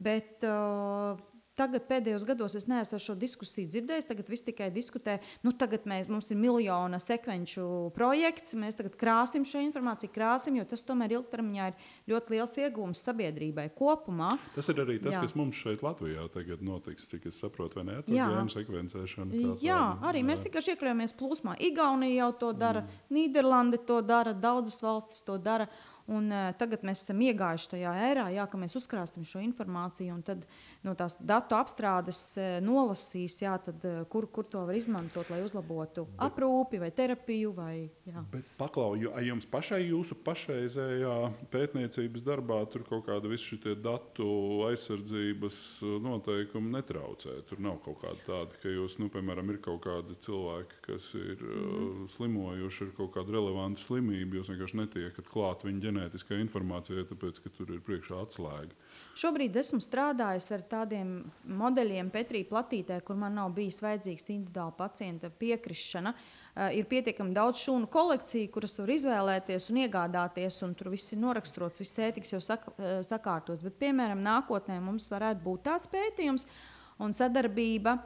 Bet, 0.00 0.46
uh, 0.48 1.18
Tagad 1.58 1.84
pēdējos 1.90 2.24
gados 2.24 2.54
es 2.56 2.64
neesmu 2.70 2.98
šo 3.02 3.14
diskusiju 3.18 3.68
dzirdējis. 3.68 4.06
Tagad 4.08 4.30
viss 4.32 4.44
tikai 4.46 4.70
diskutē, 4.72 5.18
nu, 5.44 5.52
tagad 5.52 5.84
mēs, 5.90 6.08
mums 6.12 6.30
ir 6.32 6.38
miljona 6.40 7.00
sekvenču 7.02 7.90
projekts, 7.96 8.54
mēs 8.58 8.78
tagad 8.78 8.96
krāsim 9.00 9.44
šo 9.44 9.60
informāciju, 9.66 10.12
krāsim, 10.14 10.56
jo 10.60 10.64
tas 10.70 10.84
tomēr 10.86 11.18
ilgtermiņā 11.18 11.68
ir 11.72 11.90
ļoti 12.12 12.36
liels 12.36 12.56
iegūms 12.64 13.04
sabiedrībai 13.04 13.66
kopumā. 13.76 14.32
Tas 14.56 14.72
ir 14.72 14.80
arī 14.86 14.98
tas, 15.02 15.18
Jā. 15.18 15.24
kas 15.26 15.36
mums 15.36 15.58
šeit 15.58 15.84
Latvijā 15.84 16.24
tagad 16.32 16.64
notiks, 16.64 17.10
cik 17.10 17.28
es 17.28 17.42
saprotu, 17.42 17.80
vai 17.80 17.88
ne? 17.90 18.00
Gēnu 18.08 18.54
sekvencēšana. 18.54 19.44
Jā, 19.64 19.82
arī 20.06 20.24
Jā. 20.24 20.30
mēs 20.32 20.46
tikai 20.46 20.64
iekļāvāmies 20.72 21.16
plūsmā. 21.18 21.58
Igaunija 21.70 22.24
jau 22.24 22.32
to 22.44 22.52
dara, 22.56 22.86
mm. 22.86 23.06
Nīderlande 23.16 23.80
to 23.86 24.00
dara, 24.06 24.32
daudzas 24.36 24.80
valstis 24.84 25.24
to 25.26 25.36
dara. 25.40 25.68
Un, 26.10 26.26
uh, 26.32 26.48
tagad 26.58 26.82
mēs 26.86 27.04
esam 27.04 27.20
iegājuši 27.22 27.68
tajā 27.70 27.90
ērā, 28.08 28.24
jā, 28.34 28.46
ka 28.50 28.58
mēs 28.58 28.74
uzkrāsim 28.80 29.22
šo 29.28 29.42
informāciju, 29.44 30.16
un 30.16 30.24
tad 30.26 30.42
no 30.86 30.94
tās 30.96 31.16
datu 31.20 31.56
apstrādes 31.58 32.20
uh, 32.40 32.58
nolasīs, 32.64 33.36
jā, 33.42 33.54
tad, 33.64 33.82
uh, 33.84 34.02
kur, 34.10 34.26
kur 34.32 34.46
to 34.48 34.62
var 34.68 34.76
izmantot, 34.78 35.28
lai 35.32 35.42
uzlabotu 35.44 36.06
bet, 36.08 36.22
aprūpi 36.30 36.80
vai 36.80 36.90
terapiju. 36.94 37.52
Vai, 37.56 37.74
paklauju, 38.60 39.12
vai 39.14 39.24
jums 39.26 39.48
pašai 39.50 39.82
jūsu 39.82 40.16
pašreizējā 40.24 41.16
pētniecības 41.52 42.24
darbā 42.26 42.62
tur 42.72 42.86
kaut 42.88 43.04
kāda 43.08 43.30
visu 43.30 43.54
šie 43.54 43.76
datu 43.80 44.30
aizsardzības 44.70 45.60
noteikumi 46.04 46.72
netraucē? 46.78 47.40
Tur 47.50 47.60
nav 47.64 47.80
kaut 47.84 48.00
kāda 48.04 48.24
tāda, 48.26 48.60
ka 48.62 48.72
jūs, 48.72 48.96
nu, 49.02 49.10
piemēram, 49.12 49.52
ir 49.52 49.60
kaut 49.64 49.82
kādi 49.84 50.16
cilvēki, 50.24 50.80
kas 50.88 51.12
ir 51.18 51.44
mm. 51.44 51.68
uh, 51.68 52.08
slimojuši 52.16 52.88
ar 52.88 52.94
kaut 52.96 53.14
kādu 53.18 53.36
relevantu 53.36 53.84
slimību, 53.84 54.40
jūs 54.40 54.52
vienkārši 54.54 54.80
netiekat 54.80 55.30
klāt 55.30 55.66
viņa 55.66 55.86
ģenētiskajai 55.88 56.44
informācijai, 56.46 57.06
tāpēc 57.10 57.42
ka 57.44 57.52
tur 57.58 57.76
ir 57.76 57.84
priekšā 57.84 58.24
atslēga. 58.24 58.76
Šobrīd 59.18 59.56
esmu 59.58 59.80
strādājis 59.82 60.46
ar 60.54 60.62
tādiem 60.70 61.08
modeļiem 61.44 62.12
Petrī 62.14 62.44
platītē, 62.46 63.00
kur 63.04 63.18
man 63.18 63.34
nav 63.36 63.50
bijis 63.56 63.80
vajadzīgs 63.82 64.28
individuāla 64.30 64.74
pacienta 64.78 65.32
piekrišana. 65.40 66.12
Uh, 66.14 66.68
ir 66.78 66.86
pietiekami 66.90 67.34
daudz 67.34 67.60
šūnu 67.64 67.90
kolekciju, 67.90 68.52
kuras 68.54 68.78
var 68.80 68.94
izvēlēties 68.94 69.68
un 69.72 69.82
iegādāties, 69.82 70.60
un 70.66 70.76
tur 70.78 70.92
viss 70.94 71.12
ir 71.14 71.20
noraksturots, 71.22 71.82
viss 71.82 71.98
ētikas 72.06 72.36
jau 72.36 72.40
sak 72.44 72.68
uh, 72.70 73.00
sakārtots. 73.06 73.64
Bet, 73.66 73.76
piemēram, 73.82 74.22
nākotnē 74.24 74.78
mums 74.84 75.10
varētu 75.10 75.44
būt 75.44 75.66
tāds 75.66 75.90
pētījums 75.90 76.46
un 77.02 77.16
sadarbība 77.16 77.98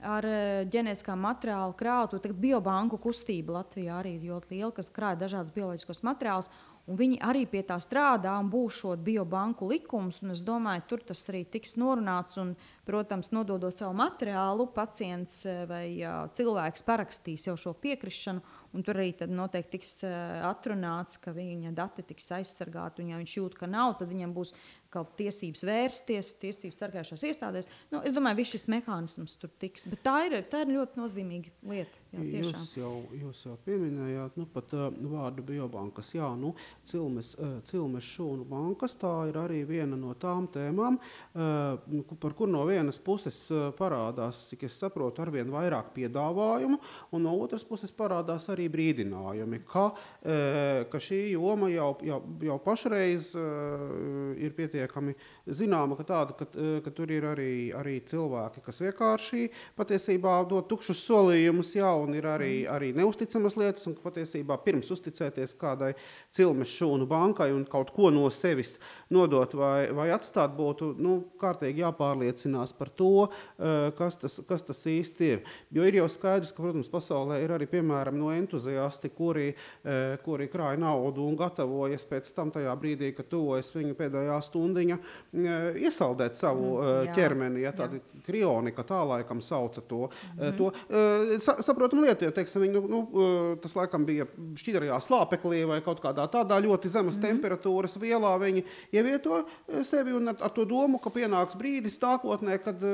ar 0.00 0.24
ģenētiskā 0.72 1.14
materiāla 1.18 1.74
krātu. 1.76 2.20
Tagad 2.22 2.38
biobanku 2.40 2.98
kustība 3.02 3.58
Latvijā 3.58 3.98
arī 4.00 4.14
ir 4.16 4.30
ļoti 4.30 4.54
liela, 4.54 4.72
kas 4.76 4.88
krāj 4.94 5.18
dažādas 5.20 5.52
bioloģiskos 5.52 6.02
materiālus. 6.06 6.50
Un 6.90 6.98
viņi 6.98 7.20
arī 7.22 7.44
pie 7.46 7.60
tā 7.62 7.76
strādā 7.78 8.32
un 8.42 8.48
būs 8.50 8.80
šo 8.80 8.96
biobanku 8.98 9.68
likums. 9.70 10.18
Es 10.34 10.40
domāju, 10.42 10.82
tur 10.90 11.04
tas 11.06 11.22
arī 11.30 11.44
tiks 11.46 11.76
norunāts. 11.78 12.34
Un, 12.42 12.56
protams, 12.90 13.28
nododot 13.30 13.76
savu 13.76 13.94
materiālu, 13.94 14.66
pacients 14.74 15.44
eh, 15.46 15.60
vai 15.70 15.84
uh, 16.02 16.24
cilvēks 16.34 16.82
parakstīs 16.82 17.46
jau 17.46 17.54
šo 17.60 17.76
piekrišanu. 17.78 18.42
Tur 18.86 18.98
arī 18.98 19.12
noteikti 19.30 19.76
tiks 19.76 19.94
uh, 20.08 20.42
atrunāts, 20.48 21.20
ka 21.22 21.30
viņa 21.36 21.70
dati 21.76 22.02
tiks 22.08 22.26
aizsargāti. 22.40 23.06
Ja 23.06 23.20
viņš 23.20 23.36
jūt, 23.38 23.56
ka 23.60 23.70
nav, 23.70 23.94
tad 24.00 24.10
viņam 24.10 24.34
būs 24.34 24.54
kaut 24.90 25.14
tiesības 25.20 25.62
vērsties, 25.70 26.34
tiesības 26.42 26.82
sargājušās 26.82 27.26
iestādēs. 27.30 27.70
Nu, 27.94 28.02
es 28.02 28.16
domāju, 28.16 28.40
ka 28.40 28.42
viss 28.42 28.58
šis 28.58 28.70
mehānisms 28.74 29.38
tur 29.38 29.54
tiks. 29.62 29.86
Bet 29.90 30.02
tā 30.06 30.16
ir, 30.26 30.40
tā 30.50 30.66
ir 30.66 30.74
ļoti 30.80 31.04
nozīmīga 31.04 31.54
lieta. 31.70 31.99
Jā, 32.10 32.24
jūs, 32.42 32.72
jau, 32.74 33.04
jūs 33.14 33.44
jau 33.46 33.52
pieminējāt 33.62 34.34
nu, 34.40 34.44
pat, 34.50 34.72
uh, 34.74 34.88
vārdu 35.12 35.44
biobankas. 35.46 36.08
Jā, 36.16 36.26
nu, 36.34 36.56
cilmes, 36.88 37.36
uh, 37.38 37.60
cilmes 37.68 38.06
šūnu 38.16 38.42
bankas 38.50 38.96
tā 38.98 39.12
ir 39.30 39.38
arī 39.38 39.60
viena 39.68 39.94
no 39.94 40.16
tām 40.18 40.48
tēmām, 40.50 40.98
uh, 40.98 42.08
par 42.18 42.34
kur 42.34 42.50
no 42.50 42.64
vienas 42.66 42.98
puses 42.98 43.38
uh, 43.54 43.68
parādās, 43.78 44.40
cik 44.50 44.64
es 44.66 44.78
saprotu, 44.82 45.22
arvien 45.22 45.52
vairāk 45.54 45.92
piedāvājumu, 45.94 46.80
un 47.14 47.24
no 47.28 47.36
otras 47.44 47.62
puses 47.68 47.94
parādās 47.94 48.48
arī 48.50 48.66
brīdinājumi, 48.74 49.62
ka, 49.70 49.86
uh, 49.94 50.82
ka 50.90 51.02
šī 51.06 51.20
joma 51.36 51.70
jau, 51.70 51.92
jau, 52.10 52.18
jau 52.50 52.58
pašreiz 52.66 53.30
uh, 53.38 54.34
ir 54.34 54.58
pietiekami 54.58 55.14
zināma, 55.46 55.94
ka, 55.94 56.08
tāda, 56.10 56.34
ka, 56.42 56.50
uh, 56.58 56.82
ka 56.82 56.90
tur 56.90 57.14
ir 57.14 57.30
arī, 57.36 57.54
arī 57.70 58.00
cilvēki, 58.10 58.66
kas 58.66 58.82
vienkārši 58.82 59.46
patiesībā 59.78 60.40
dod 60.50 60.66
tukšus 60.74 61.06
solījumus. 61.06 61.76
Jā, 61.78 61.99
un 62.02 62.16
ir 62.16 62.26
arī, 62.28 62.52
mm. 62.64 62.72
arī 62.74 62.90
neusticamas 62.96 63.56
lietas, 63.60 63.86
un 63.90 63.96
patiesībā 64.00 64.58
pirms 64.64 64.90
uzticēties 64.94 65.56
kādai 65.60 65.92
cilmes 66.36 66.72
šūnu 66.74 67.08
bankai 67.10 67.50
un 67.54 67.66
kaut 67.70 67.92
ko 67.96 68.10
no 68.14 68.26
sevis 68.34 68.78
nodot 69.10 69.54
vai, 69.58 69.90
vai 69.94 70.08
atstāt, 70.14 70.52
būtu 70.56 70.92
nu, 71.02 71.16
kārtīgi 71.40 71.82
jāpārliecinās 71.82 72.72
par 72.78 72.90
to, 72.94 73.28
eh, 73.58 73.90
kas 73.98 74.16
tas, 74.20 74.38
kas 74.48 74.62
tas 74.62 74.82
īsti 74.86 75.30
ir. 75.34 75.42
Jo 75.74 75.86
ir 75.86 75.98
jau 75.98 76.06
skaidrs, 76.08 76.52
ka, 76.54 76.62
protams, 76.62 76.90
pasaulē 76.90 77.40
ir 77.42 77.54
arī 77.56 77.66
piemēram 77.70 78.18
no 78.18 78.30
entuziasti, 78.30 79.10
kuri, 79.10 79.54
eh, 79.84 80.16
kuri 80.24 80.48
krāj 80.48 80.78
naudu 80.78 81.26
un 81.26 81.36
gatavojas 81.36 82.06
pēc 82.06 82.32
tam 82.34 82.50
tajā 82.50 82.74
brīdī, 82.78 83.14
kad 83.16 83.28
tuvojas 83.28 83.72
viņa 83.74 83.94
pēdējā 83.98 84.38
stundiņa, 84.46 84.98
eh, 84.98 85.80
iesaldēt 85.86 86.36
savu 86.36 86.78
mm, 86.78 87.06
jā, 87.06 87.14
ķermeni, 87.14 87.62
ja 87.66 87.72
tāda 87.72 88.00
krionika 88.26 88.84
tā 88.86 89.02
laikam 89.06 89.42
sauca 89.42 89.80
to. 89.80 90.08
Mm 90.36 90.40
-hmm. 90.40 90.56
to 90.56 91.40
saprot, 91.40 91.64
saprotama 91.64 92.02
lieta, 92.02 92.24
jo 92.24 92.30
teiksim, 92.30 92.62
viņi, 92.62 92.72
nu, 92.88 93.08
nu, 93.12 93.56
tas 93.62 93.74
laikam 93.74 94.04
bija 94.04 94.26
šķidrajā 94.54 95.00
slāpeklī 95.02 95.66
vai 95.66 95.80
kaut 95.80 96.00
kādā 96.02 96.26
tādā 96.30 96.60
ļoti 96.60 96.88
zemas 96.88 97.16
mm 97.16 97.22
-hmm. 97.22 97.28
temperatūras 97.28 97.96
vielā. 97.98 98.38
Viņi 98.40 98.64
ievieto 99.00 99.42
sevi 99.88 100.14
un 100.16 100.32
ar, 100.32 100.52
to 100.54 100.66
domu, 100.68 101.00
ka 101.02 101.12
pienāks 101.14 101.58
brīdis 101.58 101.98
nākotnē, 102.02 102.60
kad, 102.62 102.84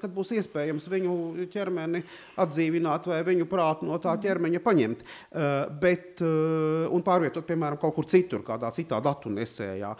kad 0.00 0.14
būs 0.14 0.32
iespējams 0.38 0.88
viņu 0.90 1.48
ķermeni 1.52 2.02
atdzīvināt 2.40 3.10
vai 3.10 3.20
viņu 3.26 3.48
prātu 3.50 3.88
no 3.88 3.98
tā 4.02 4.14
ķermeņa 4.22 4.64
paņemt. 4.64 5.04
Uh, 5.04 5.58
bet, 5.80 6.20
un 6.22 7.04
pārvietot, 7.04 7.46
piemēram, 7.48 7.78
kaut 7.80 7.94
kur 7.96 8.08
citur, 8.08 8.42
kādā 8.46 8.70
citā 8.74 9.00
datu 9.04 9.30
nesējā. 9.32 9.92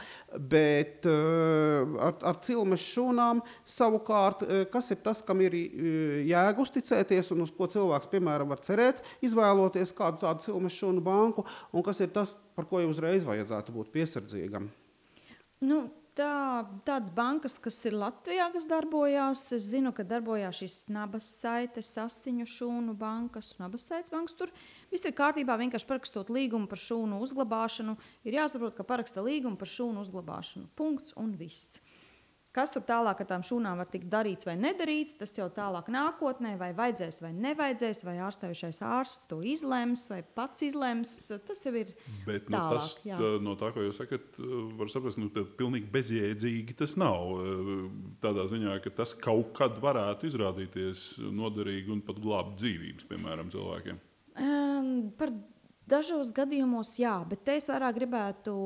Bet 0.51 1.07
ar, 1.09 2.17
ar 2.31 2.41
cilmes 2.45 2.85
šūnām 2.85 3.43
savukārt, 3.69 4.45
kas 4.73 4.91
ir 4.95 5.01
tas, 5.05 5.23
kam 5.25 5.43
ir 5.45 5.57
jēga 5.59 6.65
uzticēties 6.65 7.33
un 7.35 7.47
uz 7.47 7.55
ko 7.55 7.69
cilvēks, 7.71 8.11
piemēram, 8.13 8.51
var 8.53 8.63
cerēt, 8.65 9.03
izvēloties 9.25 9.95
kādu 9.97 10.23
tādu 10.25 10.47
cilmešanu 10.49 11.05
banku, 11.05 11.47
un 11.73 11.87
kas 11.87 12.03
ir 12.05 12.13
tas, 12.15 12.37
par 12.59 12.69
ko 12.69 12.83
jau 12.83 12.93
uzreiz 12.93 13.27
vajadzētu 13.27 13.75
būt 13.75 13.95
piesardzīgam? 13.95 14.71
Nu, 15.65 15.89
tā, 16.19 16.67
tādas 16.87 17.11
bankas, 17.15 17.57
kas 17.63 17.79
ir 17.89 17.97
Latvijā, 17.99 18.49
kas 18.55 18.67
darbojās, 18.71 19.43
es 19.57 19.69
zinu, 19.73 19.93
ka 19.95 20.07
darbojās 20.07 20.61
šīs 20.61 20.77
nabas 20.95 21.27
saites, 21.41 21.91
asiņu 21.99 22.47
šūnu 22.49 22.95
bankas 22.99 23.53
un 23.57 23.67
abas 23.67 23.87
saites 23.89 24.13
bankas. 24.15 24.37
Tur 24.39 24.53
viss 24.93 25.07
ir 25.07 25.17
kārtībā, 25.19 25.59
vienkārši 25.61 25.89
parakstot 25.89 26.33
līgumu 26.35 26.71
par 26.71 26.83
šūnu 26.83 27.21
uzglabāšanu. 27.27 27.97
Ir 28.29 28.39
jāsaprot, 28.41 28.77
ka 28.79 28.87
paraksta 28.87 29.25
līgumu 29.25 29.59
par 29.59 29.71
šūnu 29.71 30.07
uzglabāšanu. 30.07 30.71
Punkts 30.79 31.17
un 31.19 31.35
viss. 31.39 31.81
Kas 32.59 32.73
tur 32.75 32.83
tālāk 32.83 33.21
ar 33.23 33.27
tām 33.29 33.43
šūnām 33.47 33.79
var 33.79 33.87
tikt 33.87 34.09
darīts 34.11 34.47
vai 34.49 34.57
nedarīts, 34.59 35.15
tas 35.21 35.31
jau 35.37 35.47
tālāk 35.55 35.87
nākotnē, 35.95 36.57
vai 36.59 36.73
vajadzēs 36.75 37.21
vai 37.23 37.31
nevajadzēs, 37.37 38.01
vai 38.03 38.17
ārstējušais 38.27 38.81
ārsts 38.83 39.29
to 39.31 39.39
izlems, 39.47 40.09
vai 40.11 40.25
pats 40.35 40.65
izlems. 40.67 41.13
Tas 41.47 41.63
jau 41.63 41.71
ir 41.79 41.93
Bet, 42.27 42.49
nu, 42.51 42.57
tālāk. 42.57 42.73
tas, 42.75 42.89
jā. 43.07 43.21
tā, 43.21 43.29
no 43.47 43.55
tā, 43.61 43.69
ko 43.77 43.85
jūs 43.87 44.01
sakat, 44.03 44.41
var 44.81 44.91
saprast, 44.91 45.21
nu, 45.23 45.31
pilnīgi 45.61 45.87
bezjēdzīgi 45.95 46.75
tas 46.83 46.97
nav. 46.99 47.39
Tādā 48.25 48.49
ziņā, 48.51 48.75
ka 48.83 48.93
tas 48.99 49.15
kaut 49.15 49.55
kad 49.61 49.79
varētu 49.85 50.27
izrādīties 50.33 51.05
noderīgi 51.31 51.95
un 51.95 52.03
pat 52.11 52.19
glābt 52.25 52.59
dzīvības, 52.59 53.07
piemēram, 53.13 53.55
cilvēkiem. 53.55 54.03
Um, 54.35 54.91
par 55.15 55.31
dažos 55.89 56.35
gadījumos, 56.35 56.97
jā, 56.99 57.15
bet 57.31 57.55
es 57.55 57.71
vairāk 57.71 58.03
gribētu 58.03 58.59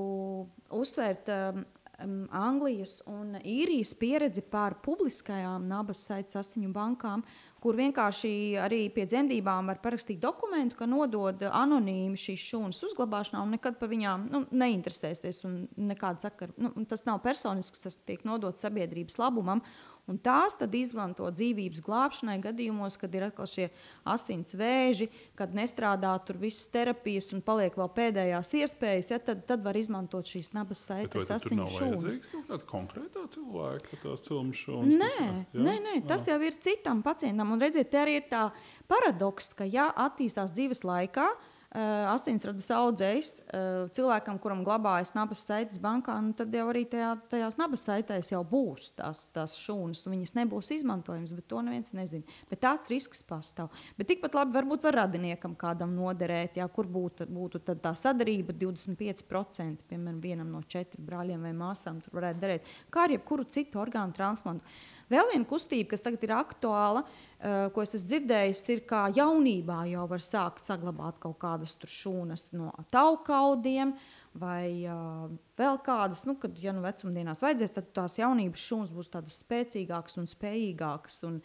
uzsvērt 0.81 1.29
um, 1.37 1.63
um, 2.05 2.27
Anglijas 2.31 3.01
un 3.07 3.37
īrijas 3.39 3.95
pieredzi 3.99 4.43
par 4.43 4.79
publiskajām 4.85 5.65
nabas 5.71 6.05
saites 6.09 6.37
asiņu 6.39 6.73
bankām, 6.75 7.25
kur 7.63 7.79
vienkārši 7.79 8.33
arī 8.59 8.81
pie 8.95 9.05
dzemdībām 9.07 9.71
var 9.71 9.79
parakstīt 9.83 10.19
dokumentu, 10.23 10.77
ka 10.81 10.89
nodod 10.91 11.45
anonīmi 11.47 12.19
šīs 12.19 12.47
šūnas 12.51 12.83
uzglabāšanā 12.89 13.43
un 13.45 13.55
nekad 13.55 13.79
par 13.79 13.93
viņām 13.93 14.27
nu, 14.33 14.43
neinteresēsies. 14.51 15.45
Nekāda 15.79 16.27
sakara, 16.27 16.55
nu, 16.59 16.73
tas 16.91 17.07
nav 17.07 17.23
personisks, 17.23 17.85
tas 17.85 17.99
tiek 18.03 18.27
nodots 18.27 18.67
sabiedrības 18.67 19.21
labumam. 19.23 19.63
Un 20.11 20.17
tās 20.19 20.57
tad 20.59 20.73
izmanto 20.75 21.29
dzīvības 21.31 21.83
glābšanai 21.87 22.35
gadījumos, 22.43 22.97
kad 22.99 23.13
ir 23.15 23.29
atkal 23.29 23.47
šie 23.47 23.69
asins 24.09 24.51
vēži, 24.59 25.07
kad 25.39 25.55
nestrādā 25.55 26.11
tur 26.27 26.41
visas 26.43 26.67
terapijas 26.75 27.31
un 27.37 27.45
paliek 27.47 27.77
vēl 27.79 27.91
pēdējās 27.95 28.51
iespējas. 28.59 29.13
Ja, 29.15 29.21
tad, 29.23 29.45
tad 29.47 29.63
var 29.63 29.79
izmantot 29.79 30.27
šīs 30.27 30.51
nabas 30.57 30.83
saites, 30.89 31.31
nav 31.55 31.71
šūnas. 31.71 32.19
kāda 32.33 32.67
konkrētā 32.67 33.29
cilvēka, 33.37 34.01
tās 34.03 34.27
cilmes 34.27 34.65
šūnas? 34.65 34.99
Nē, 34.99 35.13
tas, 35.15 35.31
jā? 35.55 35.63
nē, 35.69 35.79
nē, 35.87 35.97
tas 36.11 36.27
jau 36.27 36.41
ir 36.43 36.59
citam 36.67 37.07
pacientam. 37.07 37.55
Un 37.55 37.63
redziet, 37.63 37.93
te 37.95 38.03
arī 38.03 38.19
ir 38.19 38.27
tā 38.33 38.49
paradoks, 38.91 39.53
ka 39.55 39.71
ja 39.71 39.87
attīstās 40.09 40.51
dzīves 40.51 40.83
laikā, 40.89 41.31
asinsradas 41.73 42.67
audzējs 42.77 43.31
uh, 43.41 43.87
cilvēkam, 43.97 44.37
kuram 44.43 44.61
glabājas 44.67 45.15
nabas 45.17 45.41
saites 45.47 45.79
bankā, 45.81 46.19
nu, 46.21 46.35
tad 46.37 46.53
jau 46.53 46.67
arī 46.69 46.83
tajā, 46.91 47.15
tajās 47.33 47.57
nabas 47.57 47.87
saitēs 47.89 48.29
jau 48.35 48.43
būs 48.45 48.91
tās, 48.99 49.23
tās 49.33 49.57
šūnas. 49.57 50.05
un 50.05 50.17
Viņas 50.17 50.35
nebūs 50.37 50.69
izmantojamas, 50.77 51.33
bet 51.39 51.49
to 51.49 51.63
neviens 51.65 51.95
nezina. 51.97 52.39
Bet 52.51 52.61
tāds 52.67 52.91
risks 52.93 53.25
pastāv. 53.25 53.73
Bet 53.97 54.11
tikpat 54.13 54.37
labi 54.37 54.59
varbūt 54.59 54.85
var 54.91 55.01
radiniekam 55.01 55.57
kādam 55.57 55.97
noderēt, 55.97 56.61
jā, 56.61 56.69
kur 56.69 56.91
būtu, 56.93 57.31
būtu 57.33 57.65
tā 57.73 57.95
sadarība 57.97 58.53
25%, 58.53 59.89
piemēram, 59.89 60.21
vienam 60.21 60.53
no 60.53 60.61
četriem 60.69 61.09
brāļiem 61.09 61.49
vai 61.49 61.55
māsām 61.57 62.05
tur 62.05 62.21
varētu 62.21 62.45
darīt. 62.45 62.73
Kā 62.93 63.07
ar 63.07 63.17
jebkuru 63.17 63.49
citu 63.49 63.81
orgānu 63.81 64.13
transplantu. 64.17 64.69
Vēl 65.13 65.29
viena 65.33 65.49
kustība, 65.49 65.91
kas 65.93 66.05
tagad 66.05 66.25
ir 66.25 66.33
aktuāla, 66.37 67.03
uh, 67.05 67.69
ko 67.75 67.85
es 67.85 67.93
esmu 67.99 68.09
dzirdējis, 68.15 68.65
ir, 68.75 68.83
ka 68.89 69.05
jaunībā 69.13 69.83
jau 69.91 70.07
var 70.11 70.25
sākt 70.25 70.65
saglabāt 70.69 71.21
kaut 71.23 71.39
kādas 71.43 71.77
šūnas 71.85 72.51
no 72.57 72.73
taukaudiem. 72.95 73.97
Vai 74.41 74.89
uh, 74.89 75.27
vēl 75.61 75.77
kādas, 75.85 76.23
nu, 76.25 76.39
kad 76.41 76.57
ja 76.57 76.73
nu 76.73 76.81
vecumdienās 76.81 77.43
vajadzēs, 77.45 77.75
tad 77.77 77.91
tās 77.93 78.17
jaunības 78.17 78.65
šūnas 78.65 78.95
būs 78.97 79.13
tādas 79.13 79.37
spēcīgākas 79.43 80.17
un 80.23 80.31
spējīgākas. 80.31 81.19
Un, 81.29 81.43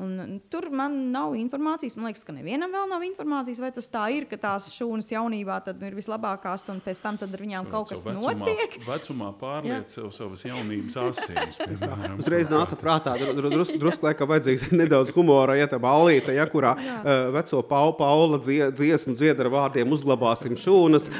un 0.00 0.38
tur 0.52 0.68
man 0.72 0.94
nav 1.12 1.34
informācijas. 1.38 1.96
Man 1.98 2.08
liekas, 2.10 2.24
ka 2.26 2.32
nevienam 2.34 2.72
vēl 2.72 2.88
nav 2.90 3.04
informācijas, 3.06 3.60
vai 3.62 3.70
tas 3.74 3.88
tā 3.92 4.06
ir, 4.16 4.26
ka 4.30 4.38
tās 4.40 4.70
šūnas 4.74 5.10
jaunībā 5.12 5.58
tad 5.66 5.82
ir 5.84 5.96
vislabākās, 5.98 6.64
un 6.72 6.80
pēc 6.84 7.02
tam 7.04 7.18
tad 7.20 7.34
ar 7.36 7.42
viņām 7.44 7.68
kaut 7.70 7.90
kas 7.92 8.04
vecumā, 8.06 8.34
notiek. 8.40 8.78
Vecumā 8.86 9.30
pārliec 9.42 9.92
sev 9.92 10.10
savas 10.16 10.44
jaunības 10.46 10.96
asins. 11.04 11.60
Uzreiz 12.20 12.48
nāca 12.52 12.78
prātā, 12.80 13.16
drusku 13.18 13.78
drus, 13.80 13.98
laikam 14.04 14.30
vajadzīgs 14.30 14.70
nedaudz 14.80 15.12
humora, 15.16 15.58
ja 15.60 15.68
tā 15.70 15.80
ballīte, 15.82 16.32
ja, 16.36 16.46
kurā 16.50 16.74
uh, 16.76 17.10
veco 17.34 17.62
Paula, 17.68 17.96
Paula 17.98 18.40
dzie, 18.44 18.70
dziesmu 18.72 19.16
dzied 19.18 19.40
ar 19.44 19.50
vārdiem 19.52 19.90
uzglabāsim 19.92 20.56
šūnas, 20.60 21.10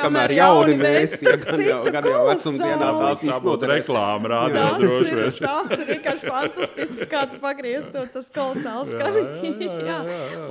kamēr 0.00 0.34
jauni 0.38 0.76
mēs, 0.80 1.16
ja 1.22 1.36
gan 1.40 1.62
jau, 1.62 1.80
gan 1.92 2.08
jau 2.10 2.24
vecumdienā 2.30 2.90
tās 2.98 3.22
Tā 3.22 3.28
mums 3.30 3.44
būtu 3.44 3.50
noderēs. 3.52 3.84
reklāma, 3.84 4.30
Tas 4.30 4.34
rādījums 4.34 4.82
droši 4.82 5.14
vien. 5.20 5.38
tas 5.44 5.72
ir 5.76 5.84
vienkārši 5.92 6.32
fantastiski, 6.34 7.08
kā 7.10 7.24
tu 7.30 7.40
pagriez 7.42 7.88
to. 7.92 8.04
Tas 8.24 8.32
kolosāls 8.32 8.92
Jā, 8.94 8.98
skan. 9.04 10.48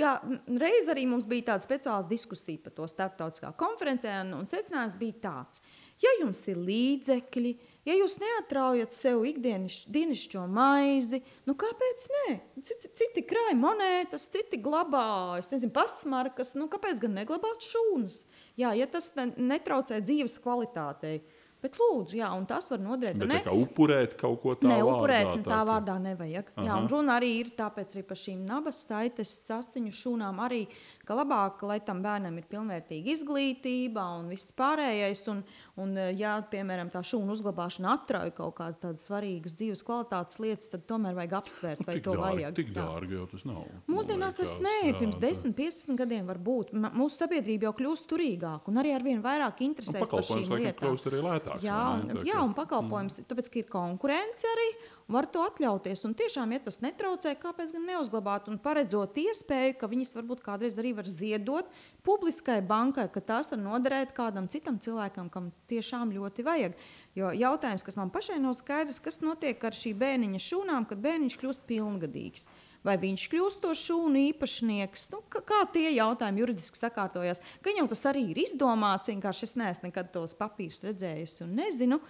jā, 0.00 0.14
reiz 0.60 0.88
arī 0.90 1.04
mums 1.08 1.26
bija 1.28 1.50
tāda 1.52 1.66
speciāla 1.66 2.08
diskusija 2.08 2.62
par 2.64 2.74
to 2.76 2.86
starptautiskā 2.88 3.52
konferencē, 3.58 4.12
un, 4.24 4.34
un 4.40 4.48
secinājums 4.48 4.96
bija 5.00 5.18
tāds, 5.26 5.62
ja 6.00 6.12
jums 6.20 6.40
ir 6.48 6.60
līdzekļi, 6.64 7.52
ja 7.88 7.96
jūs 7.98 8.16
neatraujat 8.22 8.94
sev 8.96 9.24
ikdienišķo 9.28 10.46
maizi, 10.52 11.20
nu 11.48 11.56
kāpēc 11.60 12.06
nē? 12.14 12.38
Citi, 12.64 12.92
citi 13.02 13.26
krāj 13.28 13.52
monētas, 13.60 14.28
citi 14.32 14.60
glabā, 14.62 15.40
es 15.40 15.50
nezinu, 15.52 15.74
pasmarkas, 15.76 16.54
nu 16.56 16.70
kāpēc 16.72 17.02
gan 17.04 17.18
neglabāt 17.20 17.66
šūnas? 17.68 18.22
Jā, 18.60 18.72
ja 18.78 18.88
tas 18.90 19.12
ne, 19.18 19.30
netraucē 19.52 20.00
dzīves 20.04 20.40
kvalitātei. 20.44 21.20
Bet 21.60 21.76
lūdzu, 21.76 22.16
jā, 22.16 22.28
un 22.32 22.46
tas 22.48 22.70
var 22.72 22.80
noderēt. 22.80 23.18
Bet 23.20 23.32
tā 23.34 23.40
kā 23.50 23.52
upurēt 23.52 24.14
kaut 24.20 24.38
ko 24.40 24.54
tādu. 24.56 24.70
Neupurēt, 24.72 25.28
nu, 25.34 25.44
tā 25.44 25.58
vārdā 25.68 25.98
nevajag. 26.00 26.54
Jā, 26.56 26.64
Aha. 26.64 26.78
un 26.80 26.88
runa 26.88 27.18
arī 27.20 27.34
ir 27.42 27.50
tāpēc 27.58 27.98
arī 27.98 28.04
par 28.08 28.20
šīm 28.20 28.46
nabas 28.48 28.78
saites 28.86 29.34
sasiņu 29.44 29.92
šūnām 29.98 30.40
arī, 30.46 30.62
ka 31.06 31.16
labāk, 31.18 31.62
lai 31.66 31.78
tam 31.84 32.02
bērnam 32.04 32.36
ir 32.38 32.46
pilnvērtīga 32.50 33.10
izglītība 33.14 34.04
un 34.20 34.28
viss 34.30 34.52
pārējais. 34.56 35.22
Un, 35.32 35.42
un 35.80 35.94
ja, 36.16 36.36
piemēram, 36.50 36.90
tā 36.92 37.02
šūnu 37.06 37.34
uzglabāšana 37.34 37.94
atrauj 37.96 38.32
kaut 38.36 38.56
kādas 38.60 38.80
tādas 38.82 39.06
svarīgas 39.08 39.56
dzīves 39.58 39.84
kvalitātes 39.86 40.40
lietas, 40.42 40.70
tad 40.72 40.84
tomēr 40.90 41.16
vajag 41.18 41.36
apsvērt, 41.40 41.84
vai 41.88 41.96
Tik 41.98 42.06
to 42.06 42.16
dārgi, 42.18 42.44
vajag. 42.44 42.54
tik 42.60 42.72
dārgi 42.76 43.18
jau 43.18 43.26
tas 43.32 43.46
nav. 43.48 43.64
Mūsdienās 43.90 44.38
vairs 44.40 44.56
nē, 44.62 44.76
pirms 45.00 45.18
tā- 45.18 45.26
10, 45.28 45.56
15 45.58 45.98
gadiem 45.98 46.26
var 46.30 46.38
būt. 46.38 46.72
Mūsu 46.74 47.24
sabiedrība 47.24 47.70
jau 47.70 47.74
kļūst 47.80 48.08
turīgāka 48.10 48.70
un 48.72 48.80
arī 48.82 48.94
ar 48.94 49.02
vien 49.06 49.22
vairāk 49.24 49.64
interesēs 49.66 50.08
par 50.10 50.24
šīm 50.26 50.46
lietām. 50.50 50.80
kļūst 50.84 51.10
arī 51.10 51.24
lētāks. 51.26 51.62
Jā, 51.66 51.80
vai 51.80 52.00
un, 52.00 52.06
ne? 52.08 52.24
Jā, 52.28 52.40
un 52.44 52.54
pakalpojums, 52.54 53.18
mm. 53.18 53.28
tāpēc, 53.30 53.50
ka 53.52 53.62
ir 53.62 53.68
konkurence 53.72 54.46
arī, 54.50 54.68
var 55.10 55.26
to 55.26 55.42
atļauties. 55.42 56.04
Un 56.06 56.14
tiešām, 56.14 56.52
ja 56.54 56.60
tas 56.64 56.80
netraucē, 56.84 57.34
kāpēc 57.40 57.72
gan 57.74 57.86
neuzglabāt 57.88 58.48
un 58.50 58.58
paredzot 58.62 59.18
iespēju, 59.20 59.76
ka 59.80 59.90
viņas 59.90 60.14
varbūt 60.18 60.44
kādreiz 60.44 60.78
arī 60.78 60.89
var 60.96 61.08
ziedot 61.08 61.68
publiskai 62.06 62.60
bankai, 62.66 63.08
ka 63.12 63.22
tās 63.24 63.52
var 63.52 63.60
noderēt 63.60 64.14
kādam 64.16 64.48
citam 64.50 64.78
cilvēkam, 64.82 65.28
kam 65.32 65.50
tiešām 65.70 66.14
ļoti 66.16 66.46
vajag. 66.46 66.80
Jo 67.18 67.34
jautājums, 67.36 67.84
kas 67.86 67.98
man 67.98 68.12
pašai 68.14 68.40
nav 68.40 68.56
skaidrs, 68.58 69.02
kas 69.02 69.20
notiek 69.24 69.62
ar 69.64 69.76
šī 69.76 69.94
bērniņa 70.00 70.42
šūnām, 70.46 70.88
kad 70.90 71.02
bērniņš 71.04 71.38
kļūst 71.40 71.64
pilngadīgs. 71.68 72.48
Vai 72.86 72.94
viņš 72.96 73.26
kļūst 73.28 73.60
par 73.60 73.76
šūnu 73.76 74.22
īpašnieks? 74.30 75.10
Nu, 75.12 75.20
kā, 75.28 75.58
tie 75.72 75.90
jautājumi 75.92 76.40
juridiski 76.40 76.80
sakārtojas? 76.80 77.42
Gan 77.64 77.76
jau 77.76 77.84
tas 77.90 78.06
arī 78.08 78.30
ir 78.32 78.40
izdomāts, 78.40 79.10
vienkārši 79.12 79.48
es 79.50 79.56
neesmu 79.60 79.90
nekad 79.90 80.08
tos 80.14 80.32
papīrus 80.38 80.80
redzējusi 80.86 81.44
un 81.44 81.58
nezinu. 81.60 82.00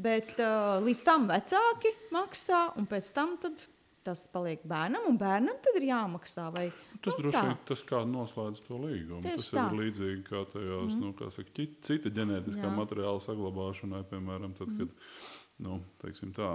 Bet 0.00 0.38
uh, 0.38 0.78
līdz 0.84 1.02
tam 1.04 1.26
vecāki 1.28 1.90
maksā, 2.14 2.68
un 2.78 2.86
pēc 2.88 3.10
tam 3.16 3.34
tas 4.06 4.22
paliek 4.32 4.62
bērnam, 4.68 5.06
un 5.10 5.18
bērnam 5.20 5.58
tad 5.64 5.76
ir 5.80 5.88
jāmaksā. 5.90 6.46
Vai, 6.54 6.68
Tas 7.00 7.16
nu, 7.16 7.24
droši 7.24 7.42
vien 7.46 7.58
tas 7.68 7.82
kā 7.88 8.00
noslēdz 8.08 8.62
to 8.66 8.78
līgumu. 8.80 9.22
Tieši 9.24 9.40
tas 9.40 9.50
tā. 9.54 9.66
ir 9.66 9.78
līdzīgi 9.78 10.24
kā 10.26 10.42
tajās, 10.52 10.94
mm. 10.94 11.00
nu, 11.00 11.12
kā 11.16 11.30
saka, 11.32 11.66
cita 11.86 12.12
ģenētiskā 12.16 12.66
Jā. 12.66 12.72
materiāla 12.76 13.22
saglabāšanai, 13.24 14.02
piemēram, 14.10 14.56
tad, 14.58 14.74
kad 14.76 14.92
nu, 15.60 15.76
tā, 16.36 16.50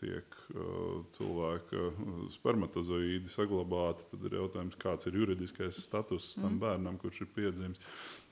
tiek 0.00 0.36
cilvēka 1.16 1.88
spermatozoīdi 2.34 3.30
saglabāti, 3.32 4.06
tad 4.12 4.26
ir 4.28 4.36
jautājums, 4.38 4.76
kāds 4.80 5.08
ir 5.10 5.18
juridiskais 5.18 5.80
status 5.82 6.34
tam 6.36 6.52
Mhm. 6.54 6.60
bērnam, 6.62 6.98
kurš 6.98 7.20
ir 7.24 7.30
piedzimis 7.34 7.80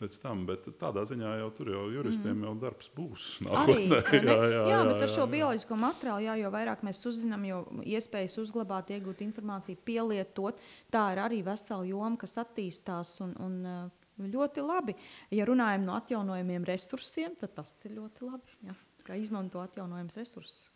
pēc 0.00 0.20
tam. 0.22 0.46
Bet 0.46 0.66
tādā 0.78 1.02
ziņā 1.08 1.38
jau 1.40 1.50
tur 1.56 1.70
jau 1.72 1.84
juristiem 1.90 2.42
jau 2.46 2.54
darbs 2.60 2.90
būs. 2.96 3.40
Mhm. 3.42 3.56
Arī, 3.56 3.88
nākotnē. 3.88 4.02
vai 4.06 4.20
ne? 4.22 4.56
jā, 4.72 4.80
bet 4.86 4.96
ar 4.96 5.08
jā, 5.08 5.14
šo 5.16 5.26
jā. 5.26 5.30
bioloģisko 5.34 5.76
materiālu, 5.82 6.24
jā, 6.28 6.34
jo 6.44 6.50
vairāk 6.50 6.82
mēs 6.86 7.02
uzzinām, 7.06 7.44
jo 7.48 7.60
iespējas 7.82 8.38
uzglabāt, 8.38 8.90
iegūt 8.94 9.22
informāciju, 9.26 9.76
pielietot, 9.84 10.60
tā 10.92 11.12
ir 11.12 11.18
arī 11.26 11.42
vesela 11.44 11.84
joma, 11.86 12.16
kas 12.16 12.36
attīstās. 12.38 13.20
Un, 13.20 13.36
un, 13.40 13.90
Ļoti 14.16 14.62
labi. 14.64 14.94
Ja 15.30 15.44
runājam 15.44 15.82
no 15.84 15.92
atjaunojumiem 15.92 16.64
resursiem, 16.64 17.34
tad 17.36 17.52
tas 17.52 17.74
ir 17.84 17.98
ļoti 17.98 18.24
labi. 18.24 18.54
Jā, 18.64 18.72
izmanto 19.14 19.62
atjaunojumus 19.62 20.18
resursus. 20.18 20.70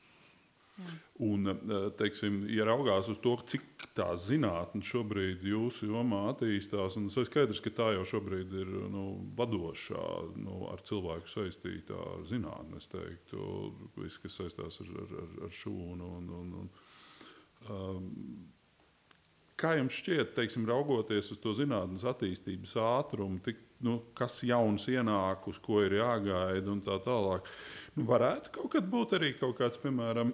Un, 1.18 1.48
eh, 1.48 1.90
teiksim, 1.98 2.46
ja 2.48 2.64
raugās 2.64 3.10
uz 3.12 3.18
to, 3.20 3.34
cik 3.52 3.88
tā 3.96 4.06
zinātnē 4.16 4.80
šobrīd 4.86 5.42
jūsu 5.44 5.90
jomā 5.90 6.22
attīstās, 6.30 6.96
un 6.96 7.10
ir 7.10 7.26
skaidrs, 7.28 7.60
ka 7.60 7.72
tā 7.76 7.88
jau 7.98 8.06
šobrīd 8.14 8.54
ir 8.62 8.70
nu, 8.94 9.04
vadošā, 9.36 10.06
nu, 10.40 10.62
ar 10.72 10.80
cilvēku 10.86 11.28
saistītā 11.28 12.00
zinātnē, 12.30 12.80
es 12.80 12.88
teiktu, 12.88 13.50
viss, 13.98 14.22
kas 14.22 14.38
saistās 14.40 14.80
ar, 14.80 14.94
ar, 15.02 15.12
ar, 15.24 15.36
ar 15.48 15.52
šūnu. 15.60 16.08
Un, 16.20 16.32
un, 16.38 16.56
un, 16.62 16.72
um, 17.68 18.08
Kā 19.60 19.74
jums 19.76 19.92
šķiet, 19.92 20.30
teiksim, 20.32 20.64
raugoties 20.64 21.26
uz 21.34 21.38
to 21.42 21.52
zinātnīs 21.52 22.06
attīstības 22.08 22.70
ātrumu, 22.80 23.42
tik 23.44 23.58
nu, 23.84 23.98
kas 24.16 24.38
jauns 24.48 24.86
ienāk, 24.88 25.44
uz 25.50 25.58
ko 25.60 25.82
ir 25.84 25.98
jāgaida 25.98 26.72
un 26.72 26.80
tā 26.84 26.96
tālāk. 27.04 27.48
Nu, 27.98 28.06
varētu 28.08 28.52
kaut 28.54 28.70
kad 28.76 28.86
būt 28.90 29.16
arī 29.18 29.32
kaut 29.38 29.56
kāds, 29.58 29.80
piemēram, 29.82 30.30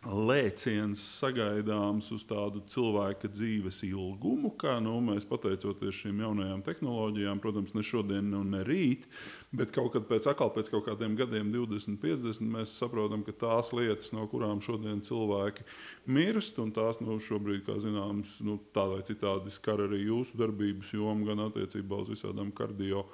lēciens 0.00 0.96
sagaidāms 1.20 2.06
uz 2.14 2.22
tādu 2.24 2.62
cilvēka 2.72 3.28
dzīves 3.28 3.82
ilgumu, 3.84 4.54
kā 4.56 4.78
nu, 4.80 4.94
mēs 5.04 5.26
pateicoties 5.28 5.98
šīm 5.98 6.22
jaunajām 6.24 6.62
tehnoloģijām, 6.64 7.40
protams, 7.44 7.74
ne 7.76 7.84
šodien, 7.84 8.30
nu, 8.32 8.40
ne 8.48 8.62
rīt, 8.64 9.04
bet 9.52 9.74
kaut 9.74 9.92
kad 9.92 10.06
pēc, 10.08 10.30
atkal, 10.32 10.54
pēc 10.54 10.70
kaut 10.72 10.86
kādiem 10.86 11.18
gadiem, 11.18 11.50
20, 11.52 11.98
50, 12.00 12.48
mēs 12.48 12.72
saprotam, 12.80 13.20
ka 13.26 13.34
tās 13.42 13.74
lietas, 13.76 14.14
no 14.16 14.24
kurām 14.32 14.62
šodien 14.64 15.02
cilvēki 15.04 15.66
mirst, 16.08 16.56
un 16.64 16.72
tās 16.72 17.02
nu, 17.04 17.18
šobrīd, 17.20 17.66
kā 17.68 17.76
zināms, 17.84 18.38
nu, 18.46 18.56
tā 18.72 18.86
vai 18.94 19.02
citādi 19.04 19.52
skar 19.52 19.84
arī 19.84 20.00
jūsu 20.06 20.40
darbības 20.40 20.94
jomu, 20.96 21.28
gan 21.28 21.44
attiecībā 21.50 22.00
uz 22.00 22.14
visādām 22.14 22.54
kardio 22.56 23.04